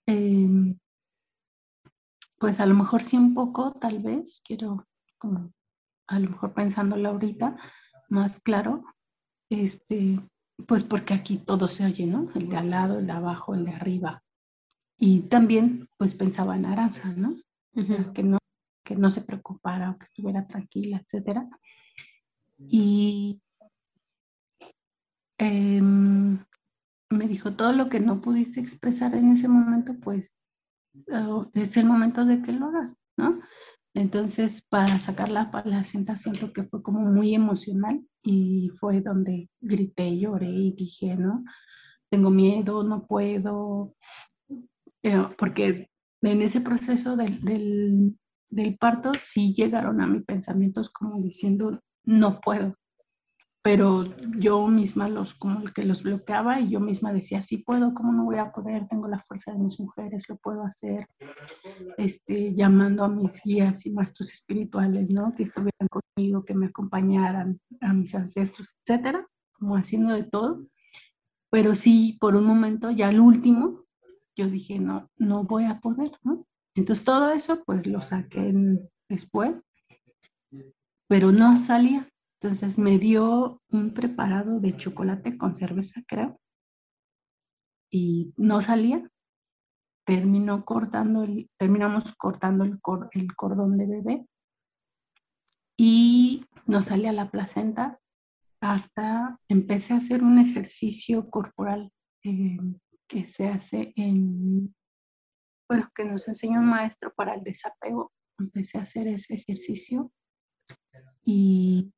em, 0.06 0.78
pues 2.38 2.60
a 2.60 2.66
lo 2.66 2.74
mejor 2.74 3.02
sí 3.02 3.16
un 3.16 3.34
poco, 3.34 3.72
tal 3.72 4.00
vez, 4.00 4.40
quiero 4.44 4.86
como 5.18 5.52
a 6.06 6.18
lo 6.18 6.30
mejor 6.30 6.54
pensándolo 6.54 7.08
ahorita 7.08 7.56
más 8.08 8.40
claro, 8.40 8.84
este, 9.50 10.20
pues 10.66 10.84
porque 10.84 11.14
aquí 11.14 11.38
todo 11.38 11.68
se 11.68 11.84
oye, 11.84 12.06
¿no? 12.06 12.30
El 12.34 12.48
de 12.48 12.56
al 12.56 12.70
lado, 12.70 12.98
el 12.98 13.06
de 13.06 13.12
abajo, 13.12 13.54
el 13.54 13.64
de 13.64 13.72
arriba. 13.72 14.22
Y 14.98 15.22
también, 15.22 15.88
pues 15.96 16.14
pensaba 16.14 16.56
en 16.56 16.66
Aranza, 16.66 17.12
¿no? 17.14 17.36
que 18.12 18.22
no 18.24 18.38
que 18.88 18.96
no 18.96 19.10
se 19.10 19.20
preocupara 19.20 19.90
o 19.90 19.98
que 19.98 20.06
estuviera 20.06 20.46
tranquila, 20.46 20.96
etcétera. 21.04 21.46
Y 22.58 23.38
em, 25.36 26.42
me 27.10 27.26
dijo, 27.26 27.54
todo 27.54 27.72
lo 27.72 27.88
que 27.88 28.00
no 28.00 28.20
pudiste 28.20 28.60
expresar 28.60 29.14
en 29.14 29.32
ese 29.32 29.48
momento, 29.48 29.94
pues 30.00 30.36
oh, 31.12 31.50
es 31.54 31.76
el 31.76 31.86
momento 31.86 32.24
de 32.24 32.42
que 32.42 32.52
lo 32.52 32.66
hagas, 32.66 32.94
¿no? 33.16 33.40
Entonces, 33.94 34.62
para 34.68 34.98
sacar 34.98 35.30
la 35.30 35.50
placenta, 35.50 36.16
siento 36.16 36.52
que 36.52 36.64
fue 36.64 36.82
como 36.82 37.00
muy 37.00 37.34
emocional 37.34 38.04
y 38.22 38.70
fue 38.78 39.00
donde 39.00 39.48
grité, 39.60 40.18
lloré 40.18 40.50
y 40.50 40.72
dije, 40.72 41.16
¿no? 41.16 41.44
Tengo 42.10 42.30
miedo, 42.30 42.84
no 42.84 43.06
puedo, 43.06 43.94
eh, 45.02 45.24
porque 45.36 45.90
en 46.22 46.42
ese 46.42 46.60
proceso 46.60 47.16
del, 47.16 48.16
del 48.50 48.78
parto 48.78 49.12
sí 49.14 49.54
llegaron 49.54 50.00
a 50.00 50.06
mis 50.06 50.24
pensamientos 50.24 50.90
como 50.90 51.20
diciendo, 51.20 51.80
no 52.04 52.40
puedo. 52.40 52.76
Pero 53.62 54.16
yo 54.38 54.66
misma 54.68 55.08
los 55.08 55.34
como 55.34 55.64
que 55.64 55.84
los 55.84 56.02
bloqueaba 56.02 56.60
y 56.60 56.70
yo 56.70 56.80
misma 56.80 57.12
decía, 57.12 57.42
sí 57.42 57.58
puedo, 57.58 57.92
¿cómo 57.92 58.12
no 58.12 58.24
voy 58.24 58.38
a 58.38 58.52
poder? 58.52 58.86
Tengo 58.88 59.08
la 59.08 59.18
fuerza 59.18 59.52
de 59.52 59.58
mis 59.58 59.78
mujeres, 59.80 60.28
lo 60.28 60.36
puedo 60.36 60.62
hacer. 60.62 61.06
Este, 61.96 62.54
llamando 62.54 63.04
a 63.04 63.08
mis 63.08 63.42
guías 63.42 63.84
y 63.84 63.90
maestros 63.90 64.32
espirituales, 64.32 65.10
¿no? 65.10 65.34
Que 65.34 65.42
estuvieran 65.42 65.88
conmigo, 65.90 66.44
que 66.44 66.54
me 66.54 66.66
acompañaran, 66.66 67.60
a 67.80 67.92
mis 67.92 68.14
ancestros, 68.14 68.76
etcétera, 68.84 69.26
como 69.52 69.76
haciendo 69.76 70.14
de 70.14 70.24
todo. 70.24 70.66
Pero 71.50 71.74
sí, 71.74 72.16
por 72.20 72.36
un 72.36 72.44
momento, 72.44 72.90
ya 72.90 73.08
al 73.08 73.20
último, 73.20 73.84
yo 74.36 74.48
dije, 74.48 74.78
no, 74.78 75.10
no 75.16 75.44
voy 75.44 75.64
a 75.64 75.80
poder, 75.80 76.12
¿no? 76.22 76.46
Entonces 76.74 77.04
todo 77.04 77.32
eso 77.32 77.64
pues 77.64 77.88
lo 77.88 78.00
saqué 78.02 78.54
después, 79.08 79.62
pero 81.08 81.32
no 81.32 81.64
salía. 81.64 82.08
Entonces 82.40 82.78
me 82.78 82.98
dio 82.98 83.60
un 83.70 83.94
preparado 83.94 84.60
de 84.60 84.76
chocolate 84.76 85.36
con 85.36 85.54
cerveza, 85.54 86.02
creo, 86.06 86.38
y 87.90 88.32
no 88.36 88.60
salía. 88.60 89.10
Terminó 90.06 90.64
cortando 90.64 91.24
el, 91.24 91.50
terminamos 91.58 92.14
cortando 92.16 92.64
el, 92.64 92.78
el 93.12 93.36
cordón 93.36 93.76
de 93.76 93.86
bebé 93.86 94.26
y 95.76 96.46
no 96.66 96.80
salía 96.80 97.12
la 97.12 97.30
placenta 97.30 98.00
hasta 98.60 99.38
empecé 99.48 99.94
a 99.94 99.98
hacer 99.98 100.22
un 100.22 100.38
ejercicio 100.38 101.28
corporal 101.30 101.92
eh, 102.24 102.58
que 103.06 103.24
se 103.24 103.48
hace 103.48 103.92
en 103.96 104.74
bueno, 105.68 105.90
que 105.94 106.04
nos 106.04 106.26
enseñó 106.28 106.60
un 106.60 106.66
maestro 106.66 107.12
para 107.14 107.34
el 107.34 107.44
desapego. 107.44 108.10
Empecé 108.38 108.78
a 108.78 108.82
hacer 108.82 109.06
ese 109.06 109.34
ejercicio 109.34 110.10
y 111.24 111.92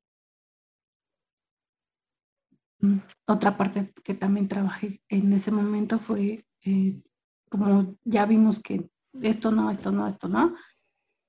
otra 3.27 3.57
parte 3.57 3.93
que 4.03 4.13
también 4.13 4.47
trabajé 4.47 5.01
en 5.09 5.33
ese 5.33 5.51
momento 5.51 5.99
fue 5.99 6.45
eh, 6.65 7.01
como 7.49 7.95
ya 8.03 8.25
vimos 8.25 8.61
que 8.61 8.89
esto 9.21 9.51
no, 9.51 9.69
esto 9.69 9.91
no, 9.91 10.07
esto 10.07 10.29
no, 10.29 10.55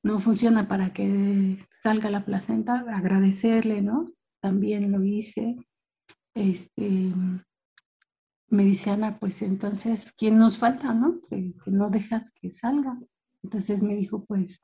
no 0.04 0.18
funciona 0.18 0.68
para 0.68 0.92
que 0.92 1.58
salga 1.80 2.10
la 2.10 2.24
placenta, 2.24 2.84
agradecerle, 2.88 3.82
¿no? 3.82 4.12
También 4.40 4.92
lo 4.92 5.02
hice. 5.04 5.56
Este, 6.34 7.12
me 8.48 8.64
dice 8.64 8.90
Ana, 8.90 9.18
pues 9.18 9.42
entonces, 9.42 10.12
¿quién 10.12 10.38
nos 10.38 10.58
falta, 10.58 10.92
no? 10.92 11.20
Que, 11.28 11.54
no 11.66 11.90
dejas 11.90 12.32
que 12.32 12.50
salga. 12.50 12.98
Entonces 13.42 13.82
me 13.82 13.96
dijo, 13.96 14.24
pues, 14.24 14.60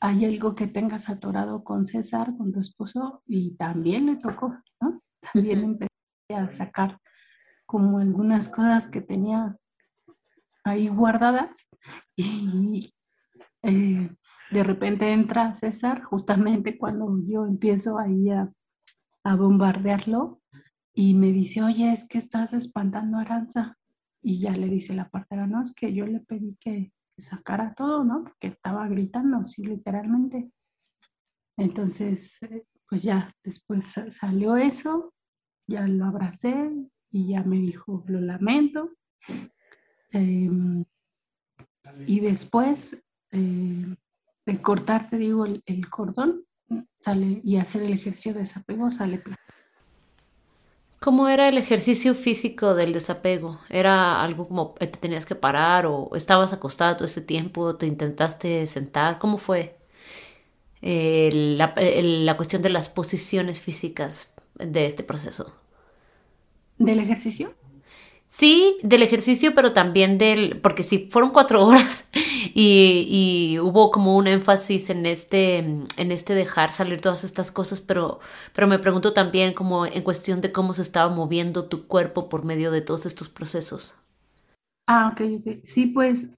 hay 0.00 0.24
algo 0.24 0.54
que 0.54 0.66
tengas 0.66 1.08
atorado 1.08 1.62
con 1.62 1.86
César, 1.86 2.36
con 2.36 2.52
tu 2.52 2.60
esposo, 2.60 3.22
y 3.26 3.56
también 3.56 4.06
le 4.06 4.16
tocó, 4.16 4.56
¿no? 4.80 5.02
También 5.32 5.78
a 6.34 6.52
sacar 6.52 6.98
como 7.66 7.98
algunas 7.98 8.48
cosas 8.48 8.88
que 8.88 9.00
tenía 9.00 9.56
ahí 10.64 10.88
guardadas 10.88 11.68
y 12.16 12.92
eh, 13.62 14.10
de 14.50 14.64
repente 14.64 15.12
entra 15.12 15.54
César 15.54 16.02
justamente 16.02 16.78
cuando 16.78 17.16
yo 17.26 17.46
empiezo 17.46 17.98
ahí 17.98 18.30
a, 18.30 18.50
a 19.24 19.36
bombardearlo 19.36 20.40
y 20.94 21.14
me 21.14 21.32
dice, 21.32 21.62
oye, 21.62 21.92
es 21.92 22.06
que 22.08 22.18
estás 22.18 22.52
espantando 22.52 23.18
a 23.18 23.22
Aranza. 23.22 23.76
Y 24.22 24.40
ya 24.40 24.52
le 24.52 24.66
dice 24.66 24.92
la 24.92 25.08
partera, 25.08 25.46
no, 25.46 25.62
es 25.62 25.72
que 25.72 25.94
yo 25.94 26.04
le 26.06 26.20
pedí 26.20 26.56
que, 26.60 26.92
sacara 27.16 27.74
todo, 27.74 28.02
¿no? 28.02 28.24
Porque 28.24 28.48
estaba 28.48 28.88
gritando, 28.88 29.38
así 29.38 29.64
literalmente. 29.64 30.50
Entonces, 31.56 32.42
eh, 32.42 32.64
pues 32.88 33.02
ya 33.02 33.34
después 33.44 33.92
salió 34.08 34.56
eso, 34.56 35.12
ya 35.70 35.86
lo 35.86 36.04
abracé 36.04 36.70
y 37.10 37.28
ya 37.28 37.42
me 37.42 37.56
dijo, 37.56 38.04
lo 38.08 38.20
lamento. 38.20 38.90
Em, 40.10 40.84
y 42.06 42.20
después 42.20 42.96
eh, 43.30 43.96
de 44.46 44.62
cortar, 44.62 45.08
te 45.08 45.16
digo, 45.16 45.46
el, 45.46 45.88
cordón, 45.88 46.44
sale 46.98 47.40
y 47.44 47.56
hacer 47.56 47.82
el 47.82 47.92
ejercicio 47.92 48.34
de 48.34 48.40
desapego, 48.40 48.90
sale 48.90 49.22
¿Cómo 50.98 51.28
era 51.28 51.48
el 51.48 51.56
ejercicio 51.56 52.14
físico 52.14 52.74
del 52.74 52.92
desapego? 52.92 53.58
¿Era 53.70 54.22
algo 54.22 54.46
como 54.46 54.74
te 54.74 54.86
tenías 54.88 55.24
que 55.24 55.34
parar 55.34 55.86
o 55.86 56.10
estabas 56.14 56.52
acostado 56.52 56.96
todo 56.96 57.06
ese 57.06 57.22
tiempo, 57.22 57.76
te 57.76 57.86
intentaste 57.86 58.66
sentar? 58.66 59.18
¿Cómo 59.18 59.38
fue 59.38 59.78
la, 60.82 61.74
la 61.76 62.36
cuestión 62.36 62.60
de 62.60 62.68
las 62.68 62.90
posiciones 62.90 63.62
físicas 63.62 64.34
de 64.56 64.84
este 64.84 65.02
proceso? 65.02 65.59
¿Del 66.80 66.98
ejercicio? 66.98 67.54
Sí, 68.26 68.78
del 68.82 69.02
ejercicio, 69.02 69.54
pero 69.54 69.72
también 69.72 70.16
del, 70.16 70.60
porque 70.60 70.82
sí, 70.82 71.08
fueron 71.10 71.30
cuatro 71.30 71.64
horas 71.66 72.08
y, 72.54 73.58
hubo 73.60 73.90
como 73.90 74.16
un 74.16 74.26
énfasis 74.26 74.88
en 74.88 75.04
este, 75.04 75.58
en 75.58 76.12
este 76.12 76.34
dejar 76.34 76.70
salir 76.70 77.02
todas 77.02 77.22
estas 77.22 77.50
cosas, 77.50 77.82
pero, 77.82 78.20
pero 78.54 78.66
me 78.66 78.78
pregunto 78.78 79.12
también 79.12 79.52
como 79.52 79.84
en 79.84 80.02
cuestión 80.02 80.40
de 80.40 80.52
cómo 80.52 80.72
se 80.72 80.82
estaba 80.82 81.14
moviendo 81.14 81.68
tu 81.68 81.86
cuerpo 81.86 82.30
por 82.30 82.44
medio 82.44 82.70
de 82.70 82.80
todos 82.80 83.04
estos 83.04 83.28
procesos. 83.28 83.94
Ah, 84.86 85.12
ok, 85.12 85.20
ok. 85.40 85.64
Sí, 85.64 85.86
pues 85.86 86.30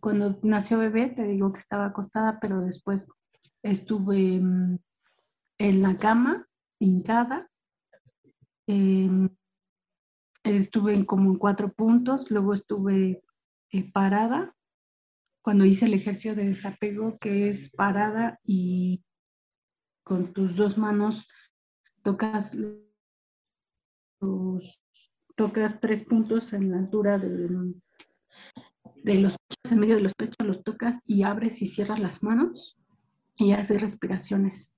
cuando 0.00 0.38
nació 0.42 0.78
bebé, 0.78 1.08
te 1.08 1.24
digo 1.24 1.52
que 1.52 1.58
estaba 1.58 1.86
acostada, 1.86 2.38
pero 2.40 2.60
después 2.60 3.08
estuve 3.64 4.38
mm, 4.40 4.78
en 5.58 5.82
la 5.82 5.96
cama, 5.96 6.46
hincada. 6.78 7.48
Em, 8.66 9.28
estuve 10.42 10.94
en 10.94 11.04
como 11.04 11.30
en 11.30 11.38
cuatro 11.38 11.72
puntos, 11.72 12.30
luego 12.30 12.54
estuve 12.54 13.22
eh, 13.72 13.92
parada 13.92 14.54
cuando 15.42 15.64
hice 15.64 15.86
el 15.86 15.94
ejercicio 15.94 16.34
de 16.34 16.46
desapego, 16.46 17.18
que 17.18 17.48
es 17.48 17.70
parada 17.70 18.40
y 18.42 19.04
con 20.02 20.32
tus 20.32 20.56
dos 20.56 20.76
manos 20.76 21.28
tocas 22.02 22.56
tocas 25.36 25.80
tres 25.80 26.04
puntos 26.04 26.52
en 26.52 26.70
la 26.70 26.78
altura 26.78 27.18
de, 27.18 27.48
los 29.14 29.36
pechos, 29.38 29.72
en 29.72 29.78
medio 29.78 29.96
de 29.96 30.02
los 30.02 30.14
pechos 30.14 30.46
los 30.46 30.64
tocas 30.64 31.00
y 31.06 31.22
abres 31.22 31.62
y 31.62 31.66
cierras 31.66 32.00
las 32.00 32.22
manos 32.22 32.76
y 33.36 33.52
haces 33.52 33.80
respiraciones. 33.80 34.72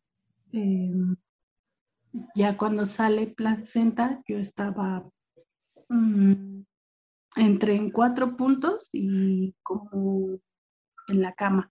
Em, 0.52 1.16
ya 2.34 2.56
cuando 2.56 2.84
sale 2.84 3.26
placenta, 3.28 4.22
yo 4.26 4.38
estaba 4.38 5.08
mm, 5.88 6.62
entre 7.36 7.74
en 7.74 7.90
cuatro 7.90 8.36
puntos 8.36 8.88
y 8.92 9.54
como 9.62 10.38
en 11.08 11.22
la 11.22 11.32
cama. 11.32 11.70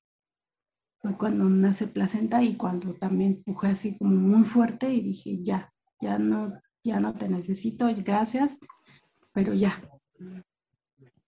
Fue 1.00 1.16
cuando 1.18 1.46
nace 1.46 1.88
placenta 1.88 2.42
y 2.42 2.56
cuando 2.56 2.94
también 2.96 3.44
empujé 3.46 3.68
así 3.68 3.98
como 3.98 4.16
muy 4.16 4.46
fuerte 4.46 4.92
y 4.92 5.02
dije, 5.02 5.40
ya, 5.44 5.72
ya 6.02 6.18
no, 6.18 6.60
ya 6.84 7.00
no 7.00 7.14
te 7.14 7.30
necesito, 7.30 7.88
gracias, 8.04 8.58
pero 9.34 9.54
ya. 9.54 9.82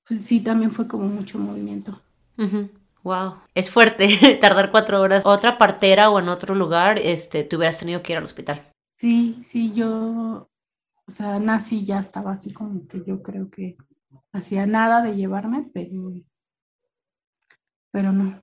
Pues 0.08 0.26
sí, 0.26 0.40
también 0.40 0.72
fue 0.72 0.88
como 0.88 1.08
mucho 1.08 1.38
movimiento. 1.38 2.02
Wow, 3.04 3.36
es 3.54 3.70
fuerte 3.70 4.38
tardar 4.42 4.72
cuatro 4.72 5.02
horas. 5.02 5.24
Otra 5.26 5.58
partera 5.58 6.10
o 6.10 6.20
en 6.20 6.30
otro 6.30 6.56
lugar, 6.56 6.98
este, 7.00 7.44
te 7.44 7.56
hubieras 7.56 7.78
tenido 7.78 8.02
que 8.02 8.14
ir 8.14 8.18
al 8.18 8.24
hospital. 8.24 8.62
Sí, 9.00 9.42
sí, 9.46 9.72
yo, 9.74 10.50
o 11.08 11.12
sea, 11.12 11.40
nací 11.40 11.86
ya 11.86 12.00
estaba 12.00 12.34
así 12.34 12.52
como 12.52 12.86
que 12.86 13.02
yo 13.08 13.24
creo 13.24 13.50
que 13.50 13.78
hacía 14.34 14.66
nada 14.66 15.02
de 15.02 15.16
llevarme, 15.16 15.72
pero, 15.74 16.12
pero 17.92 18.12
no, 18.12 18.42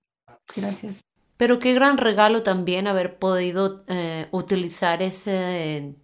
gracias. 0.57 1.03
Pero 1.37 1.59
qué 1.59 1.75
gran 1.75 1.99
regalo 1.99 2.43
también 2.43 2.87
haber 2.87 3.19
podido 3.19 3.85
eh, 3.89 4.29
utilizar 4.33 5.03
ese, 5.03 5.95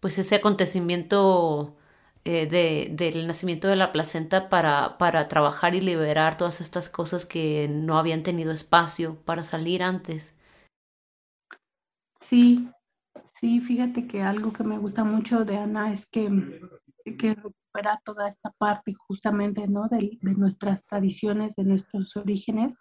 pues 0.00 0.16
ese 0.16 0.36
acontecimiento 0.36 1.76
eh, 2.24 2.46
de, 2.46 2.88
del 2.92 3.26
nacimiento 3.26 3.68
de 3.68 3.76
la 3.76 3.92
placenta 3.92 4.48
para, 4.48 4.96
para 4.96 5.28
trabajar 5.28 5.74
y 5.74 5.82
liberar 5.82 6.38
todas 6.38 6.62
estas 6.62 6.88
cosas 6.88 7.26
que 7.26 7.68
no 7.68 7.98
habían 7.98 8.22
tenido 8.22 8.52
espacio 8.52 9.16
para 9.26 9.42
salir 9.42 9.82
antes. 9.82 10.34
Sí, 12.20 12.70
sí, 13.40 13.60
fíjate 13.60 14.06
que 14.06 14.22
algo 14.22 14.52
que 14.52 14.62
me 14.64 14.78
gusta 14.78 15.02
mucho 15.02 15.44
de 15.44 15.56
Ana 15.56 15.90
es 15.90 16.06
que, 16.06 16.28
que 17.18 17.34
recupera 17.34 18.00
toda 18.04 18.28
esta 18.28 18.50
parte 18.58 18.94
justamente 18.94 19.66
¿no? 19.66 19.88
de, 19.88 20.18
de 20.20 20.34
nuestras 20.34 20.84
tradiciones, 20.84 21.56
de 21.56 21.64
nuestros 21.64 22.14
orígenes 22.16 22.76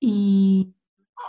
y 0.00 0.74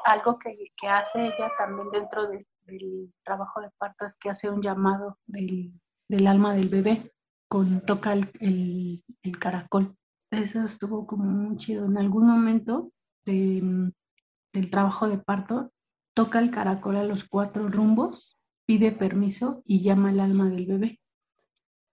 algo 0.05 0.37
que, 0.37 0.71
que 0.77 0.87
hace 0.87 1.25
ella 1.25 1.51
también 1.57 1.89
dentro 1.89 2.27
del 2.27 3.11
trabajo 3.23 3.61
de 3.61 3.71
parto 3.79 4.05
es 4.05 4.15
que 4.15 4.29
hace 4.29 4.47
un 4.49 4.61
llamado 4.61 5.17
del, 5.25 5.73
del 6.07 6.27
alma 6.27 6.53
del 6.53 6.69
bebé 6.69 7.11
con 7.47 7.83
toca 7.83 8.13
el, 8.13 9.03
el, 9.23 9.39
caracol. 9.39 9.95
Eso 10.29 10.63
estuvo 10.63 11.07
como 11.07 11.23
muy 11.23 11.57
chido. 11.57 11.85
En 11.85 11.97
algún 11.97 12.27
momento 12.27 12.91
de, 13.25 13.91
del 14.53 14.69
trabajo 14.69 15.09
de 15.09 15.17
parto, 15.17 15.71
toca 16.19 16.39
el 16.39 16.51
caracol 16.51 16.97
a 16.97 17.05
los 17.05 17.23
cuatro 17.23 17.69
rumbos, 17.69 18.37
pide 18.65 18.91
permiso 18.91 19.63
y 19.65 19.81
llama 19.83 20.11
el 20.11 20.19
alma 20.19 20.49
del 20.49 20.65
bebé. 20.65 20.99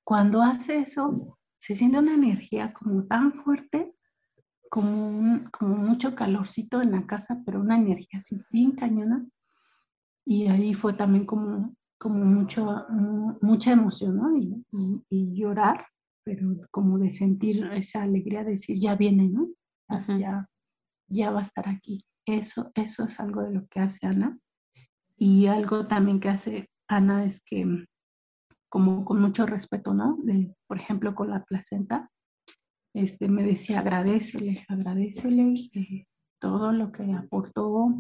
Cuando 0.02 0.42
hace 0.42 0.80
eso, 0.80 1.38
se 1.58 1.76
siente 1.76 2.00
una 2.00 2.14
energía 2.14 2.72
como 2.72 3.04
tan 3.04 3.34
fuerte 3.34 3.94
como, 4.68 5.44
como 5.52 5.76
mucho 5.76 6.16
calorcito 6.16 6.82
en 6.82 6.90
la 6.90 7.06
casa, 7.06 7.40
pero 7.46 7.60
una 7.60 7.78
energía 7.78 8.18
así 8.18 8.42
bien 8.50 8.72
cañona. 8.72 9.24
Y 10.24 10.48
ahí 10.48 10.74
fue 10.74 10.94
también 10.94 11.24
como, 11.24 11.76
como 11.96 12.24
mucho, 12.24 12.84
mucha 13.42 13.70
emoción, 13.70 14.16
¿no? 14.16 14.36
Y, 14.36 14.60
y, 15.08 15.36
llorar, 15.36 15.86
pero 16.24 16.48
como 16.72 16.98
de 16.98 17.12
sentir 17.12 17.64
esa 17.74 18.02
alegría 18.02 18.42
de 18.42 18.50
decir, 18.50 18.76
ya 18.80 18.96
viene, 18.96 19.28
¿no? 19.28 19.50
Ya, 20.18 20.48
ya 21.06 21.30
va 21.30 21.38
a 21.38 21.42
estar 21.42 21.68
aquí. 21.68 22.04
Eso, 22.26 22.72
eso 22.74 23.04
es 23.04 23.20
algo 23.20 23.42
de 23.42 23.52
lo 23.52 23.66
que 23.68 23.80
hace 23.80 24.06
Ana. 24.06 24.38
Y 25.16 25.46
algo 25.46 25.86
también 25.86 26.20
que 26.20 26.28
hace 26.28 26.68
Ana 26.88 27.24
es 27.24 27.42
que, 27.42 27.86
como 28.68 29.04
con 29.04 29.20
mucho 29.20 29.46
respeto, 29.46 29.94
¿no? 29.94 30.18
De, 30.22 30.54
por 30.66 30.78
ejemplo, 30.78 31.14
con 31.14 31.30
la 31.30 31.44
placenta, 31.44 32.10
este, 32.94 33.28
me 33.28 33.44
decía, 33.44 33.80
agradecele, 33.80 34.64
agradecele 34.68 35.70
eh, 35.72 36.06
todo 36.40 36.72
lo 36.72 36.92
que 36.92 37.12
aportó. 37.12 37.94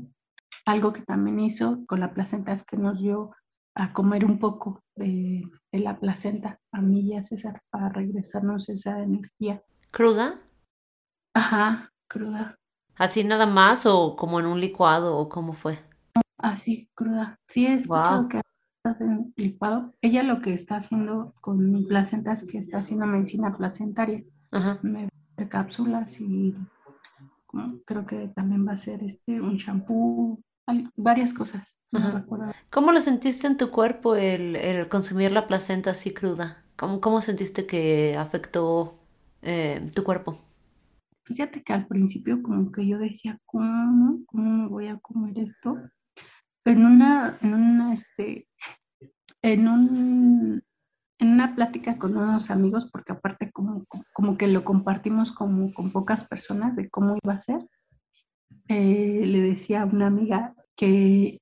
Algo 0.64 0.92
que 0.92 1.02
también 1.02 1.40
hizo 1.40 1.84
con 1.86 2.00
la 2.00 2.12
placenta 2.12 2.52
es 2.52 2.64
que 2.64 2.76
nos 2.76 3.00
dio 3.00 3.32
a 3.74 3.92
comer 3.92 4.24
un 4.24 4.38
poco 4.38 4.82
de, 4.96 5.42
la 5.70 6.00
placenta, 6.00 6.58
a 6.72 6.80
mí 6.80 7.00
y 7.00 7.14
a 7.14 7.22
César, 7.22 7.60
para 7.70 7.90
regresarnos 7.90 8.68
esa 8.70 9.02
energía. 9.02 9.62
¿Cruda? 9.90 10.40
Ajá, 11.34 11.92
cruda. 12.08 12.58
¿Así 12.96 13.24
nada 13.24 13.46
más 13.46 13.86
o 13.86 14.16
como 14.16 14.40
en 14.40 14.46
un 14.46 14.60
licuado 14.60 15.16
o 15.16 15.28
cómo 15.28 15.52
fue? 15.52 15.78
Así, 16.38 16.88
cruda. 16.94 17.38
Sí, 17.46 17.66
es 17.66 17.86
wow. 17.86 18.28
que 18.28 18.40
estás 18.78 19.00
en 19.00 19.32
licuado. 19.36 19.94
Ella 20.00 20.22
lo 20.22 20.40
que 20.40 20.54
está 20.54 20.76
haciendo 20.76 21.34
con 21.40 21.70
mi 21.70 21.82
placenta 21.82 22.32
es 22.32 22.44
que 22.44 22.58
está 22.58 22.78
haciendo 22.78 23.06
medicina 23.06 23.54
placentaria. 23.56 24.22
Me 24.82 25.08
de 25.36 25.48
cápsulas 25.48 26.18
y 26.20 26.54
creo 27.84 28.06
que 28.06 28.28
también 28.28 28.66
va 28.66 28.72
a 28.72 28.78
ser 28.78 29.02
este 29.02 29.40
un 29.40 29.56
shampoo, 29.56 30.40
varias 30.96 31.32
cosas. 31.34 31.78
¿Cómo 32.70 32.92
lo 32.92 33.00
sentiste 33.00 33.46
en 33.46 33.56
tu 33.56 33.68
cuerpo 33.70 34.16
el, 34.16 34.88
consumir 34.88 35.32
la 35.32 35.46
placenta 35.46 35.90
así 35.90 36.12
cruda? 36.12 36.62
¿Cómo, 36.76 37.00
cómo 37.00 37.20
sentiste 37.20 37.66
que 37.66 38.16
afectó 38.16 38.98
eh, 39.42 39.90
tu 39.94 40.02
cuerpo? 40.02 40.45
Fíjate 41.26 41.62
que 41.62 41.72
al 41.72 41.86
principio 41.86 42.42
como 42.42 42.70
que 42.72 42.86
yo 42.86 42.98
decía, 42.98 43.38
¿cómo? 43.44 44.20
¿Cómo 44.26 44.62
me 44.62 44.68
voy 44.68 44.86
a 44.86 44.98
comer 44.98 45.38
esto? 45.38 45.76
En 46.64 46.84
una, 46.84 47.38
en 47.42 47.54
una, 47.54 47.92
este, 47.92 48.48
en 49.42 49.68
un 49.68 50.62
en 51.18 51.28
una 51.32 51.54
plática 51.54 51.98
con 51.98 52.16
unos 52.16 52.50
amigos, 52.50 52.90
porque 52.90 53.12
aparte 53.12 53.50
como, 53.50 53.84
como 54.12 54.36
que 54.36 54.48
lo 54.48 54.64
compartimos 54.64 55.32
como 55.32 55.72
con 55.72 55.90
pocas 55.90 56.24
personas 56.24 56.76
de 56.76 56.90
cómo 56.90 57.16
iba 57.22 57.34
a 57.34 57.38
ser, 57.38 57.66
eh, 58.68 59.22
le 59.24 59.40
decía 59.40 59.82
a 59.82 59.86
una 59.86 60.08
amiga 60.08 60.54
que 60.76 61.40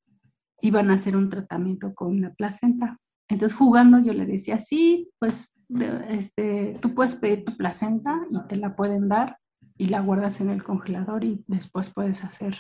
iban 0.60 0.90
a 0.90 0.94
hacer 0.94 1.16
un 1.16 1.28
tratamiento 1.28 1.92
con 1.94 2.20
la 2.20 2.32
placenta. 2.34 2.98
Entonces 3.28 3.56
jugando 3.56 3.98
yo 3.98 4.12
le 4.12 4.26
decía, 4.26 4.58
sí, 4.58 5.10
pues 5.18 5.52
este, 6.08 6.76
tú 6.80 6.94
puedes 6.94 7.16
pedir 7.16 7.44
tu 7.44 7.56
placenta 7.56 8.20
y 8.30 8.38
te 8.46 8.56
la 8.56 8.76
pueden 8.76 9.08
dar 9.08 9.38
y 9.76 9.86
la 9.86 10.00
guardas 10.00 10.40
en 10.40 10.50
el 10.50 10.62
congelador 10.62 11.24
y 11.24 11.44
después 11.46 11.90
puedes 11.90 12.24
hacer 12.24 12.56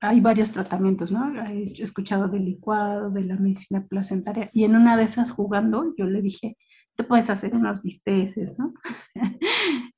hay 0.00 0.20
varios 0.20 0.52
tratamientos, 0.52 1.10
¿no? 1.10 1.44
He 1.46 1.72
escuchado 1.82 2.28
del 2.28 2.44
licuado, 2.44 3.10
de 3.10 3.22
la 3.22 3.36
medicina 3.36 3.86
placentaria, 3.86 4.50
y 4.52 4.64
en 4.64 4.76
una 4.76 4.96
de 4.96 5.04
esas 5.04 5.30
jugando, 5.30 5.94
yo 5.96 6.06
le 6.06 6.22
dije, 6.22 6.56
te 6.96 7.04
puedes 7.04 7.30
hacer 7.30 7.54
unos 7.54 7.82
bisteces, 7.82 8.58
¿no? 8.58 8.74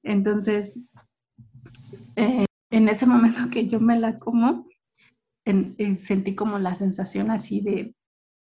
Entonces, 0.02 0.82
eh, 2.16 2.46
en 2.70 2.88
ese 2.88 3.06
momento 3.06 3.50
que 3.50 3.68
yo 3.68 3.78
me 3.80 3.98
la 3.98 4.18
como, 4.18 4.66
eh, 5.44 5.98
sentí 5.98 6.34
como 6.34 6.58
la 6.58 6.74
sensación 6.74 7.30
así 7.30 7.60
de, 7.60 7.94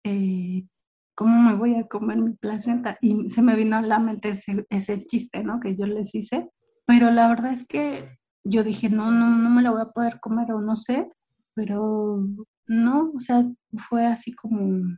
eh, 0.05 0.67
¿cómo 1.15 1.51
me 1.51 1.57
voy 1.57 1.75
a 1.77 1.87
comer 1.87 2.19
mi 2.19 2.33
placenta? 2.35 2.99
Y 3.01 3.31
se 3.31 3.43
me 3.43 3.57
vino 3.57 3.77
a 3.77 3.83
la 3.83 3.99
mente 3.99 4.31
ese, 4.31 4.67
ese 4.71 5.05
chiste, 5.05 5.43
¿no? 5.45 5.61
Que 5.61 5.77
yo 5.77 5.87
les 5.87 6.15
hice, 6.15 6.49
pero 6.87 7.11
la 7.11 7.29
verdad 7.29 7.53
es 7.53 7.67
que 7.67 8.19
yo 8.45 8.63
dije, 8.63 8.91
no, 8.91 9.11
no, 9.11 9.31
no 9.37 9.51
me 9.51 9.63
la 9.63 9.71
voy 9.71 9.83
a 9.83 9.91
poder 9.91 10.21
comer 10.21 10.53
o 10.53 10.61
no 10.61 10.77
sé, 10.77 11.11
pero 11.55 12.27
no, 12.67 13.13
o 13.15 13.21
sea, 13.21 13.45
fue 13.89 14.07
así 14.07 14.35
como, 14.35 14.97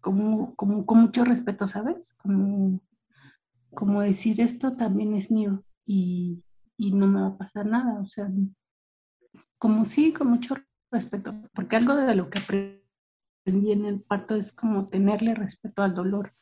como, 0.00 0.54
como 0.54 0.86
con 0.86 1.00
mucho 1.00 1.24
respeto, 1.24 1.66
¿sabes? 1.66 2.14
Como, 2.14 2.80
como 3.74 4.02
decir 4.02 4.40
esto 4.40 4.76
también 4.76 5.14
es 5.14 5.30
mío 5.30 5.64
y, 5.84 6.42
y 6.76 6.92
no 6.92 7.06
me 7.06 7.20
va 7.20 7.28
a 7.28 7.38
pasar 7.38 7.66
nada, 7.66 8.00
o 8.00 8.06
sea, 8.06 8.30
como 9.58 9.84
sí, 9.84 10.12
con 10.12 10.28
mucho 10.28 10.54
respeto, 10.90 11.34
porque 11.54 11.76
algo 11.76 11.96
de 11.96 12.14
lo 12.14 12.30
que 12.30 12.38
aprendí 12.38 13.72
en 13.72 13.84
el 13.84 14.00
parto 14.00 14.36
es 14.36 14.52
como 14.52 14.88
tenerle 14.88 15.34
respeto 15.34 15.82
al 15.82 15.94
dolor, 15.94 16.34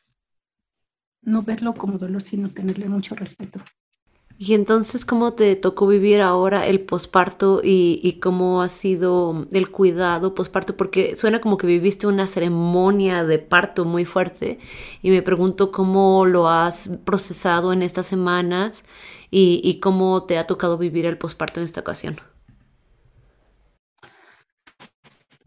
no 1.21 1.41
verlo 1.41 1.73
como 1.73 1.97
dolor, 1.97 2.21
sino 2.21 2.51
tenerle 2.51 2.87
mucho 2.87 3.15
respeto. 3.15 3.59
Y 4.39 4.53
entonces, 4.53 5.03
¿cómo 5.03 5.33
te 5.33 5.55
tocó 5.55 5.87
vivir 5.87 6.21
ahora 6.21 6.67
el 6.67 6.81
posparto 6.81 7.59
y, 7.63 8.19
cómo 8.21 8.61
ha 8.61 8.67
sido 8.67 9.47
el 9.51 9.71
cuidado 9.71 10.35
posparto? 10.35 10.77
Porque 10.77 11.15
suena 11.15 11.41
como 11.41 11.57
que 11.57 11.65
viviste 11.65 12.05
una 12.05 12.27
ceremonia 12.27 13.23
de 13.23 13.39
parto 13.39 13.83
muy 13.83 14.05
fuerte 14.05 14.59
y 15.01 15.09
me 15.09 15.23
pregunto 15.23 15.71
cómo 15.71 16.25
lo 16.25 16.49
has 16.49 16.87
procesado 17.03 17.73
en 17.73 17.81
estas 17.81 18.05
semanas 18.05 18.83
y, 19.31 19.79
cómo 19.79 20.23
te 20.23 20.37
ha 20.37 20.43
tocado 20.43 20.77
vivir 20.77 21.07
el 21.07 21.17
posparto 21.17 21.59
en 21.59 21.63
esta 21.63 21.81
ocasión. 21.81 22.17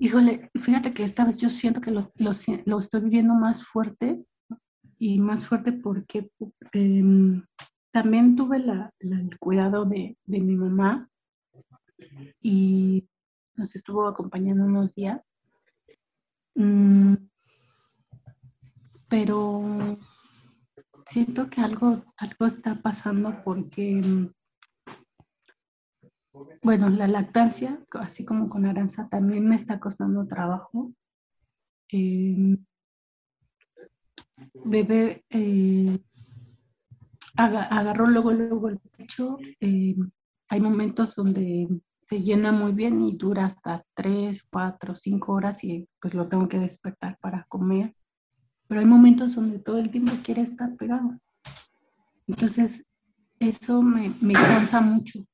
Híjole, 0.01 0.51
fíjate 0.61 0.93
que 0.93 1.05
esta 1.05 1.25
vez 1.25 1.39
yo 1.39 1.49
siento 1.49 1.81
que 1.81 1.93
lo, 1.93 2.11
lo, 2.17 2.33
lo 2.65 2.79
estoy 2.81 3.01
viviendo 3.03 3.35
más 3.35 3.63
fuerte 3.63 4.25
y 4.99 5.21
más 5.21 5.47
fuerte 5.47 5.73
porque 5.73 6.29
em, 6.73 7.43
también 7.93 8.37
tuve 8.37 8.59
el 9.01 9.39
cuidado 9.39 9.85
de, 9.85 10.17
mi 10.27 10.55
mamá 10.55 11.09
y 12.41 13.09
nos 13.55 13.75
estuvo 13.75 14.07
acompañando 14.07 14.65
unos 14.65 14.95
días. 14.95 15.21
Mm, 16.55 17.15
pero 19.09 19.99
siento 21.07 21.51
que 21.51 21.61
algo, 21.61 22.05
algo 22.17 22.47
está 22.47 22.81
pasando 22.81 23.43
porque, 23.45 24.01
bueno, 26.63 26.89
la 26.91 27.09
lactancia, 27.09 27.85
así 27.93 28.25
como 28.25 28.49
con 28.49 28.67
Aranza, 28.67 29.09
también 29.09 29.49
me 29.49 29.57
está 29.57 29.81
costando 29.81 30.27
trabajo. 30.27 30.93
Eh, 31.93 32.57
bebé 34.65 35.25
eh, 35.31 35.99
agarró 37.37 38.07
luego, 38.07 38.33
luego 38.33 38.69
el 38.69 38.79
pecho. 38.97 39.39
Eh, 39.61 39.97
hay 40.49 40.61
momentos 40.61 41.15
donde 41.15 41.69
se 42.07 42.23
llena 42.23 42.51
muy 42.51 42.73
bien 42.73 43.01
y 43.03 43.17
dura 43.17 43.47
hasta 43.47 43.85
3, 43.95 44.43
4, 44.51 44.97
5 44.97 45.33
horas 45.33 45.63
y 45.63 45.89
pues 46.01 46.15
lo 46.15 46.29
tengo 46.29 46.49
que 46.49 46.59
despertar 46.59 47.19
para 47.21 47.45
comer. 47.45 47.95
Pero 48.67 48.81
hay 48.81 48.87
momentos 48.87 49.35
donde 49.35 49.59
todo 49.59 49.79
el 49.79 49.91
tiempo 49.91 50.13
quiere 50.25 50.43
estar 50.43 50.75
pegado. 50.77 51.19
Entonces, 52.27 52.85
eso 53.39 53.83
me, 53.83 54.13
me 54.21 54.35
cansa 54.35 54.81
mucho. 54.81 55.25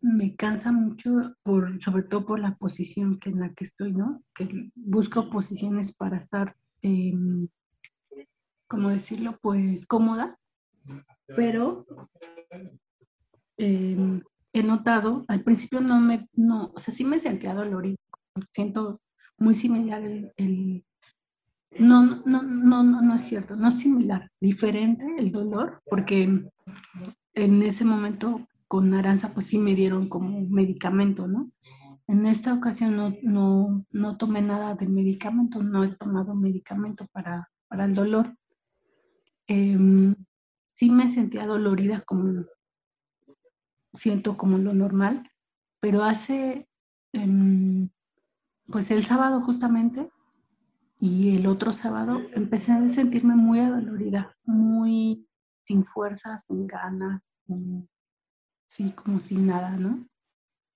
Me 0.00 0.36
cansa 0.36 0.70
mucho, 0.70 1.34
por, 1.42 1.82
sobre 1.82 2.04
todo 2.04 2.24
por 2.24 2.38
la 2.38 2.56
posición 2.56 3.18
que 3.18 3.30
en 3.30 3.40
la 3.40 3.52
que 3.52 3.64
estoy, 3.64 3.92
¿no? 3.92 4.22
Que 4.34 4.70
busco 4.74 5.30
posiciones 5.30 5.94
para 5.94 6.18
estar 6.18 6.56
eh, 6.82 7.12
¿cómo 8.68 8.90
decirlo? 8.90 9.38
Pues 9.40 9.86
cómoda, 9.86 10.38
pero 11.26 11.86
em, 13.56 14.22
he 14.52 14.62
notado, 14.62 15.24
al 15.28 15.42
principio 15.42 15.80
no 15.80 16.00
me, 16.00 16.28
no, 16.34 16.72
o 16.74 16.78
sea, 16.78 16.94
sí 16.94 17.04
me 17.04 17.20
sentía 17.20 17.54
dolorido, 17.54 17.98
siento 18.52 19.00
muy 19.38 19.54
similar 19.54 20.02
el, 20.02 20.84
no, 21.78 22.22
no, 22.24 22.42
no, 22.42 22.82
no, 22.82 23.02
no 23.02 23.14
es 23.14 23.22
cierto, 23.22 23.56
no 23.56 23.70
similar, 23.70 24.30
diferente 24.40 25.04
el 25.18 25.32
dolor, 25.32 25.82
porque 25.88 26.48
en 27.34 27.62
ese 27.62 27.84
momento 27.84 28.46
con 28.66 28.92
Aranza 28.94 29.32
pues 29.32 29.46
sí 29.46 29.58
me 29.58 29.74
dieron 29.74 30.08
como 30.08 30.40
medicamento, 30.48 31.26
¿no? 31.26 31.50
En 32.06 32.26
esta 32.26 32.54
ocasión 32.54 32.96
no, 32.96 33.14
no, 33.22 33.84
no 33.90 34.16
tomé 34.16 34.40
nada 34.40 34.74
de 34.74 34.86
medicamento, 34.86 35.62
no 35.62 35.84
he 35.84 35.88
tomado 35.88 36.34
medicamento 36.34 37.06
para, 37.12 37.50
para 37.68 37.84
el 37.84 37.94
dolor. 37.94 38.34
Em, 39.48 40.14
sí 40.74 40.90
me 40.90 41.10
sentía 41.10 41.46
dolorida 41.46 42.02
como 42.02 42.44
siento 43.94 44.36
como 44.36 44.58
lo 44.58 44.74
normal, 44.74 45.28
pero 45.80 46.02
hace, 46.04 46.68
em, 47.14 47.88
pues 48.66 48.90
el 48.90 49.06
sábado 49.06 49.40
justamente 49.40 50.10
y 51.00 51.34
el 51.36 51.46
otro 51.46 51.72
sábado 51.72 52.20
empecé 52.34 52.72
a 52.72 52.86
sentirme 52.88 53.34
muy 53.36 53.60
adolorida, 53.60 54.36
muy 54.44 55.26
sin 55.64 55.84
fuerzas, 55.86 56.44
sin 56.46 56.66
ganas, 56.66 57.22
sí, 58.66 58.92
como 58.92 59.20
sin 59.20 59.46
nada, 59.46 59.70
¿no? 59.70 60.06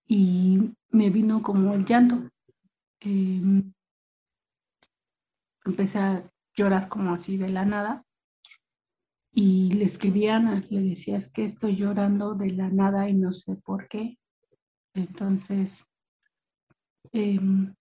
Y 0.07 0.75
me 0.91 1.11
vino 1.11 1.43
como 1.43 1.75
el 1.75 1.85
llanto. 1.85 2.31
Em, 3.01 3.73
empecé 5.67 5.99
a 5.99 6.31
llorar 6.55 6.89
como 6.89 7.13
así 7.15 7.37
de 7.37 7.51
la 7.51 7.65
nada 7.67 8.05
y 9.35 9.71
le 9.73 9.85
escribí 9.85 10.29
a 10.29 10.37
Ana, 10.37 10.65
le 10.69 10.83
decía, 10.83 11.17
es 11.17 11.31
que 11.31 11.45
estoy 11.45 11.77
llorando 11.77 12.35
de 12.35 12.51
la 12.51 12.69
nada 12.69 13.09
y 13.09 13.15
no 13.15 13.33
sé 13.33 13.57
por 13.57 13.89
qué. 13.89 14.19
Entonces, 14.95 15.89
em, 17.13 17.75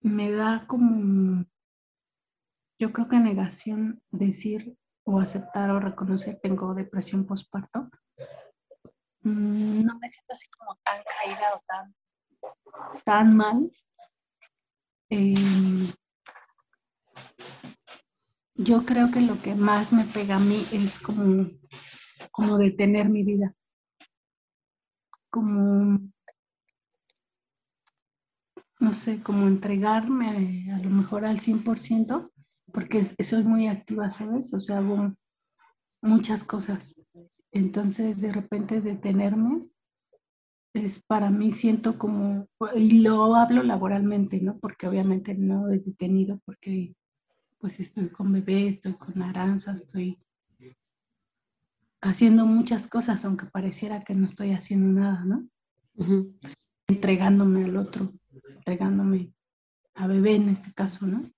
me 0.00 0.32
da 0.32 0.66
como, 0.66 1.44
yo 2.80 2.92
creo 2.92 3.08
que 3.08 3.18
negación 3.20 4.02
decir 4.10 4.76
o 5.04 5.20
aceptar 5.20 5.70
o 5.70 5.78
reconocer 5.78 6.40
tengo 6.42 6.74
depresión 6.74 7.24
postparto. 7.24 7.88
Mm, 9.22 9.84
no 9.84 9.98
me 9.98 10.08
siento 10.08 10.32
así 10.32 10.48
como 10.50 10.76
tan 10.84 11.00
caída 11.04 11.54
o 11.54 11.62
tan, 11.66 11.94
tan 13.04 13.36
mal. 13.36 13.70
Em, 15.10 15.92
yo 18.58 18.84
creo 18.84 19.10
que 19.12 19.20
lo 19.20 19.40
que 19.40 19.54
más 19.54 19.92
me 19.92 20.04
pega 20.04 20.36
a 20.36 20.40
mí 20.40 20.66
es 20.72 20.98
como, 20.98 21.48
como 22.32 22.58
detener 22.58 23.08
mi 23.08 23.22
vida. 23.22 23.54
Como, 25.30 26.00
no 28.80 28.92
sé, 28.92 29.22
como 29.22 29.46
entregarme 29.46 30.72
a, 30.72 30.78
lo 30.78 30.90
mejor 30.90 31.24
al 31.24 31.38
100%, 31.38 32.32
porque 32.72 33.04
soy 33.04 33.44
muy 33.44 33.68
activa, 33.68 34.10
¿sabes? 34.10 34.52
O 34.52 34.60
sea, 34.60 34.78
hago 34.78 35.14
muchas 36.02 36.42
cosas. 36.42 36.96
Entonces, 37.52 38.20
de 38.20 38.32
repente 38.32 38.80
detenerme 38.80 39.68
es 40.74 41.02
para 41.02 41.30
mí 41.30 41.52
siento 41.52 41.96
como, 41.96 42.48
y 42.74 43.00
lo 43.00 43.36
hablo 43.36 43.62
laboralmente, 43.62 44.40
¿no? 44.40 44.58
Porque 44.58 44.88
obviamente 44.88 45.34
no 45.34 45.70
he 45.70 45.78
detenido 45.78 46.40
porque 46.44 46.94
pues 47.58 47.80
estoy 47.80 48.08
con 48.08 48.32
bebé, 48.32 48.68
estoy 48.68 48.94
con 48.94 49.20
Aranza, 49.22 49.72
estoy 49.72 50.18
haciendo 52.00 52.46
muchas 52.46 52.86
cosas, 52.86 53.24
aunque 53.24 53.46
pareciera 53.46 54.04
que 54.04 54.14
no 54.14 54.26
estoy 54.26 54.52
haciendo 54.52 55.00
nada, 55.00 55.24
¿no? 55.24 55.48
Entregándome 56.86 57.64
al 57.64 57.76
otro, 57.76 58.12
entregándome 58.48 59.32
a 59.94 60.06
bebé 60.06 60.36
en 60.36 60.48
este 60.48 60.72
caso, 60.72 61.06
¿no? 61.06 61.30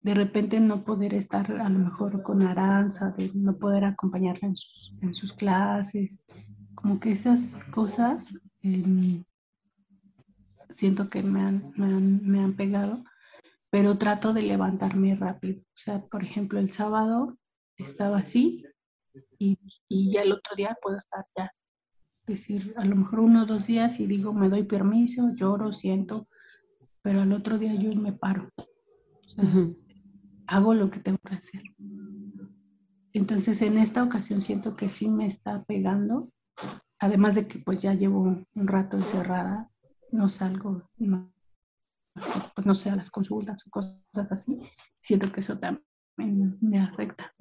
De 0.00 0.14
repente 0.14 0.60
no 0.60 0.84
poder 0.84 1.12
estar 1.12 1.50
a 1.50 1.68
lo 1.68 1.78
mejor 1.78 2.22
con 2.22 2.42
Aranza, 2.42 3.10
de 3.10 3.32
no 3.34 3.58
poder 3.58 3.84
acompañarla 3.84 4.48
en 4.48 4.56
sus, 4.56 4.94
en 5.02 5.12
sus 5.12 5.32
clases, 5.32 6.22
como 6.76 7.00
que 7.00 7.10
esas 7.10 7.58
cosas 7.72 8.40
em, 8.62 9.24
siento 10.70 11.10
que 11.10 11.24
me 11.24 11.40
han, 11.40 11.72
me 11.76 11.86
han, 11.86 12.26
me 12.26 12.40
han 12.40 12.54
pegado 12.54 13.02
pero 13.70 13.98
trato 13.98 14.32
de 14.32 14.42
levantarme 14.42 15.14
rápido. 15.16 15.60
O 15.60 15.76
sea, 15.76 16.00
por 16.06 16.22
ejemplo, 16.22 16.58
el 16.58 16.70
sábado 16.70 17.36
estaba 17.76 18.18
así 18.18 18.64
y, 19.38 19.58
y 19.88 20.12
ya 20.12 20.22
el 20.22 20.32
otro 20.32 20.56
día 20.56 20.76
puedo 20.80 20.96
estar 20.96 21.24
ya. 21.36 21.52
Es 22.26 22.40
decir, 22.40 22.74
a 22.76 22.84
lo 22.84 22.96
mejor 22.96 23.20
uno 23.20 23.42
o 23.42 23.46
dos 23.46 23.66
días 23.66 24.00
y 24.00 24.06
digo, 24.06 24.32
me 24.32 24.48
doy 24.48 24.64
permiso, 24.64 25.34
lloro, 25.34 25.72
siento, 25.72 26.28
pero 27.02 27.22
al 27.22 27.32
otro 27.32 27.58
día 27.58 27.74
yo 27.74 27.94
me 27.94 28.12
paro. 28.12 28.50
O 28.56 29.28
sea, 29.28 29.44
Hago 30.46 30.72
lo 30.72 30.90
que 30.90 31.00
tengo 31.00 31.18
que 31.18 31.34
hacer. 31.34 31.62
Entonces, 33.12 33.60
en 33.60 33.76
esta 33.76 34.02
ocasión 34.02 34.40
siento 34.40 34.76
que 34.76 34.88
sí 34.88 35.08
me 35.08 35.26
está 35.26 35.62
pegando, 35.64 36.30
además 36.98 37.34
de 37.34 37.46
que 37.46 37.58
pues 37.58 37.82
ya 37.82 37.92
llevo 37.92 38.20
un 38.20 38.66
rato 38.66 38.96
encerrada, 38.96 39.70
no 40.10 40.28
salgo, 40.30 40.88
no, 40.96 41.30
pues 42.54 42.66
no 42.66 42.74
sé, 42.74 42.90
a 42.90 42.96
las 42.96 43.10
consultas 43.10 43.66
o 43.66 43.70
cosas 43.70 44.30
así, 44.30 44.58
siento 45.00 45.30
que 45.32 45.40
eso 45.40 45.58
también 45.58 46.58
me 46.60 46.80
afecta. 46.80 47.32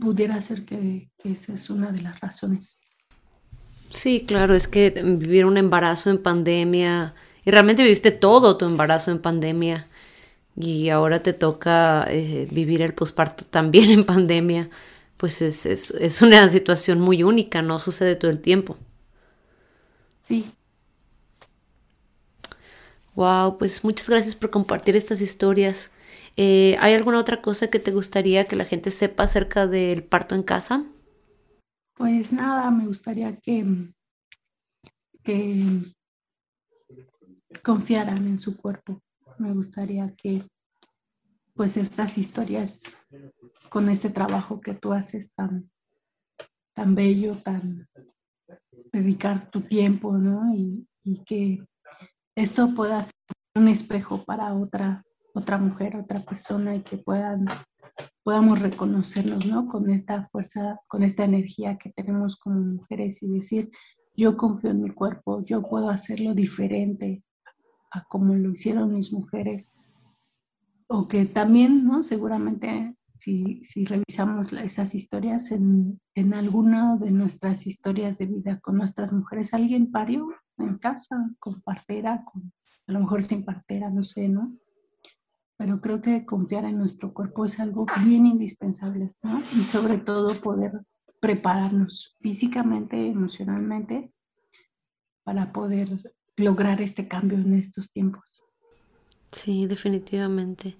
Pudiera 0.00 0.40
ser 0.40 0.64
que, 0.64 1.10
esa 1.24 1.54
es 1.54 1.70
una 1.70 1.90
de 1.90 2.02
las 2.02 2.20
razones. 2.20 2.76
Sí, 3.90 4.24
claro, 4.26 4.54
es 4.54 4.68
que 4.68 4.90
vivir 4.90 5.46
un 5.46 5.56
embarazo 5.56 6.10
en 6.10 6.22
pandemia, 6.22 7.14
y 7.44 7.50
realmente 7.50 7.82
viviste 7.82 8.10
todo 8.10 8.56
tu 8.56 8.66
embarazo 8.66 9.10
en 9.10 9.20
pandemia, 9.20 9.86
y 10.56 10.90
ahora 10.90 11.22
te 11.22 11.32
toca 11.32 12.06
eh, 12.08 12.46
vivir 12.50 12.82
el 12.82 12.94
posparto 12.94 13.44
también 13.44 13.90
en 13.90 14.04
pandemia, 14.04 14.70
pues 15.16 15.42
es, 15.42 15.66
es, 15.66 15.90
es 15.92 16.22
una 16.22 16.48
situación 16.48 17.00
muy 17.00 17.22
única, 17.22 17.62
no 17.62 17.78
sucede 17.78 18.16
todo 18.16 18.30
el 18.30 18.40
tiempo. 18.40 18.76
Sí, 20.20 20.52
Wow, 23.14 23.58
pues 23.58 23.84
muchas 23.84 24.08
gracias 24.08 24.34
por 24.34 24.50
compartir 24.50 24.96
estas 24.96 25.20
historias. 25.20 25.90
Eh, 26.36 26.76
¿Hay 26.80 26.94
alguna 26.94 27.18
otra 27.18 27.42
cosa 27.42 27.68
que 27.68 27.78
te 27.78 27.90
gustaría 27.90 28.44
que 28.44 28.56
la 28.56 28.64
gente 28.64 28.90
sepa 28.90 29.24
acerca 29.24 29.66
del 29.66 30.04
parto 30.04 30.34
en 30.34 30.42
casa? 30.42 30.84
Pues 31.94 32.32
nada, 32.32 32.70
me 32.70 32.86
gustaría 32.86 33.36
que, 33.36 33.92
que 35.22 35.82
confiaran 37.62 38.26
en 38.26 38.38
su 38.38 38.56
cuerpo. 38.56 39.02
Me 39.38 39.52
gustaría 39.52 40.14
que 40.16 40.44
pues 41.54 41.76
estas 41.76 42.16
historias 42.16 42.82
con 43.68 43.88
este 43.90 44.08
trabajo 44.08 44.60
que 44.60 44.74
tú 44.74 44.92
haces 44.92 45.30
tan, 45.34 45.70
tan 46.74 46.94
bello, 46.94 47.36
tan 47.36 47.86
dedicar 48.92 49.50
tu 49.50 49.60
tiempo, 49.62 50.16
¿no? 50.16 50.54
Y, 50.54 50.86
y 51.04 51.22
que 51.24 51.66
esto 52.40 52.74
pueda 52.74 53.02
ser 53.02 53.12
un 53.54 53.68
espejo 53.68 54.24
para 54.24 54.54
otra, 54.54 55.04
otra 55.34 55.58
mujer, 55.58 55.96
otra 55.96 56.24
persona 56.24 56.74
y 56.74 56.82
que 56.82 56.96
puedan, 56.96 57.44
podamos 58.22 58.60
reconocernos, 58.60 59.44
¿no? 59.44 59.66
Con 59.68 59.90
esta 59.90 60.24
fuerza, 60.24 60.80
con 60.88 61.02
esta 61.02 61.24
energía 61.24 61.76
que 61.76 61.90
tenemos 61.90 62.36
como 62.36 62.60
mujeres 62.60 63.22
y 63.22 63.30
decir, 63.30 63.70
yo 64.16 64.38
confío 64.38 64.70
en 64.70 64.82
mi 64.82 64.90
cuerpo, 64.90 65.44
yo 65.44 65.62
puedo 65.62 65.90
hacerlo 65.90 66.32
diferente 66.34 67.22
a 67.90 68.04
como 68.04 68.34
lo 68.34 68.52
hicieron 68.52 68.94
mis 68.94 69.12
mujeres. 69.12 69.74
O 70.86 71.08
que 71.08 71.26
también, 71.26 71.84
¿no? 71.84 72.02
Seguramente 72.02 72.96
si, 73.18 73.62
si 73.64 73.84
revisamos 73.84 74.52
esas 74.54 74.94
historias 74.94 75.50
en, 75.50 76.00
en 76.14 76.32
alguna 76.32 76.96
de 76.96 77.10
nuestras 77.10 77.66
historias 77.66 78.16
de 78.16 78.26
vida 78.26 78.60
con 78.60 78.78
nuestras 78.78 79.12
mujeres, 79.12 79.52
alguien 79.52 79.90
parió 79.90 80.28
en 80.62 80.78
casa, 80.78 81.30
con 81.38 81.60
partera, 81.62 82.24
con, 82.24 82.52
a 82.86 82.92
lo 82.92 83.00
mejor 83.00 83.22
sin 83.22 83.44
partera, 83.44 83.90
no 83.90 84.02
sé, 84.02 84.28
¿no? 84.28 84.56
Pero 85.56 85.80
creo 85.80 86.00
que 86.00 86.24
confiar 86.24 86.64
en 86.64 86.78
nuestro 86.78 87.12
cuerpo 87.12 87.44
es 87.44 87.60
algo 87.60 87.86
bien 88.04 88.26
indispensable, 88.26 89.14
¿no? 89.22 89.42
Y 89.56 89.64
sobre 89.64 89.98
todo 89.98 90.40
poder 90.40 90.72
prepararnos 91.20 92.16
físicamente, 92.20 93.08
emocionalmente, 93.08 94.12
para 95.22 95.52
poder 95.52 96.12
lograr 96.36 96.80
este 96.80 97.06
cambio 97.06 97.38
en 97.38 97.54
estos 97.54 97.90
tiempos. 97.90 98.42
Sí, 99.32 99.66
definitivamente. 99.66 100.76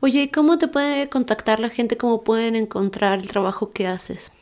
Oye, 0.00 0.30
¿cómo 0.30 0.58
te 0.58 0.68
puede 0.68 1.08
contactar 1.08 1.60
la 1.60 1.70
gente? 1.70 1.96
¿Cómo 1.96 2.22
pueden 2.24 2.56
encontrar 2.56 3.20
el 3.20 3.28
trabajo 3.28 3.70
que 3.70 3.86
haces? 3.86 4.32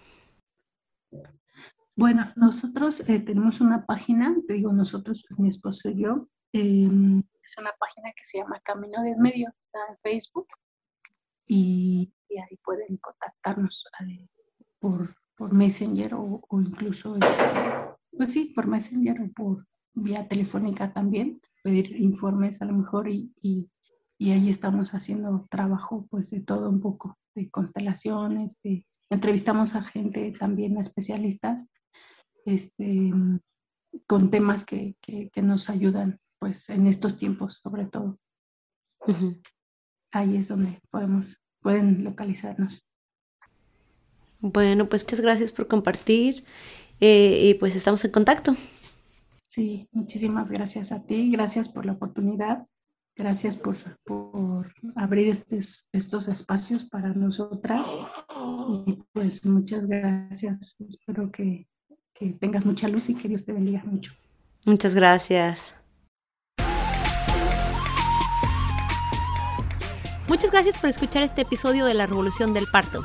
Bueno, 1.97 2.33
nosotros 2.35 3.09
eh, 3.09 3.21
tenemos 3.21 3.61
una 3.61 3.87
página, 3.87 4.35
te 4.49 4.55
digo 4.55 4.73
nosotros, 4.73 5.25
pues, 5.29 5.39
mi 5.39 5.49
esposo 5.49 5.91
y 5.91 6.03
yo, 6.03 6.29
em, 6.53 7.23
es 7.41 7.57
una 7.57 7.71
página 7.79 8.12
que 8.16 8.25
se 8.25 8.39
llama 8.39 8.61
Camino 8.65 9.01
de 9.03 9.15
Medio, 9.16 9.49
está 9.49 9.79
en 9.91 9.99
Facebook, 10.03 10.49
y, 11.47 12.12
ahí 12.31 12.57
pueden 12.65 12.97
contactarnos 12.97 13.87
eh, 14.09 14.27
por, 14.81 15.15
por, 15.37 15.53
Messenger 15.53 16.15
o, 16.15 16.43
incluso, 16.51 17.15
este, 17.15 17.45
pues 18.11 18.33
sí, 18.33 18.53
por 18.57 18.66
Messenger 18.66 19.21
o 19.21 19.33
por 19.33 19.65
vía 19.93 20.27
telefónica 20.27 20.93
también, 20.93 21.41
pedir 21.62 21.95
informes 21.95 22.61
a 22.61 22.65
lo 22.65 22.73
mejor 22.73 23.09
y, 23.09 23.33
y, 23.41 23.71
y 24.19 24.33
ahí 24.33 24.49
estamos 24.49 24.95
haciendo 24.95 25.47
trabajo 25.49 26.09
pues 26.11 26.29
de 26.31 26.41
todo 26.41 26.71
un 26.71 26.81
poco, 26.81 27.16
de 27.37 27.49
constelaciones, 27.51 28.59
entrevistamos 29.11 29.77
a 29.77 29.83
gente 29.83 30.33
también, 30.33 30.77
a 30.77 30.81
especialistas 30.81 31.69
este, 32.45 33.12
con 34.07 34.31
temas 34.31 34.65
que, 34.65 34.97
nos 35.37 35.71
ayudan 35.71 36.21
pues 36.39 36.69
en 36.71 36.87
estos 36.87 37.16
tiempos 37.16 37.61
sobre 37.62 37.87
todo. 37.87 38.19
Ahí 40.12 40.37
es 40.37 40.49
donde 40.49 40.81
podemos, 40.91 41.41
pueden 41.61 42.05
localizarnos. 42.05 42.85
Bueno, 44.41 44.89
pues 44.89 45.03
muchas 45.03 45.21
gracias 45.21 45.53
por 45.53 45.66
compartir 45.66 46.45
eh, 47.01 47.51
y 47.51 47.55
pues 47.55 47.75
estamos 47.77 48.05
en 48.05 48.11
contacto. 48.11 48.55
Sí, 49.49 49.89
muchísimas 49.93 50.51
gracias 50.51 50.93
a 50.93 51.05
ti, 51.05 51.31
gracias 51.31 51.69
por 51.69 51.87
la 51.87 51.93
oportunidad, 51.93 52.66
gracias 53.16 53.57
por, 53.57 53.77
por 54.05 54.75
abrir 54.97 55.29
estos, 55.29 55.87
estos 55.93 56.29
espacios 56.29 56.85
para 56.85 57.15
nosotras 57.15 57.89
y 58.87 59.03
pues 59.12 59.47
muchas 59.47 59.87
gracias, 59.87 60.77
espero 60.81 61.31
que 61.31 61.69
que 62.15 62.27
tengas 62.31 62.65
mucha 62.65 62.89
luz 62.89 63.09
y 63.11 63.15
que 63.15 63.28
Dios 63.28 63.45
te 63.45 63.53
bendiga 63.53 63.82
mucho. 63.85 64.12
Muchas 64.65 64.95
gracias. 64.95 65.74
Muchas 70.28 70.51
gracias 70.51 70.78
por 70.78 70.89
escuchar 70.89 71.23
este 71.23 71.43
episodio 71.43 71.85
de 71.85 71.95
La 71.95 72.07
Revolución 72.07 72.55
del 72.55 72.66
Parto. 72.66 73.05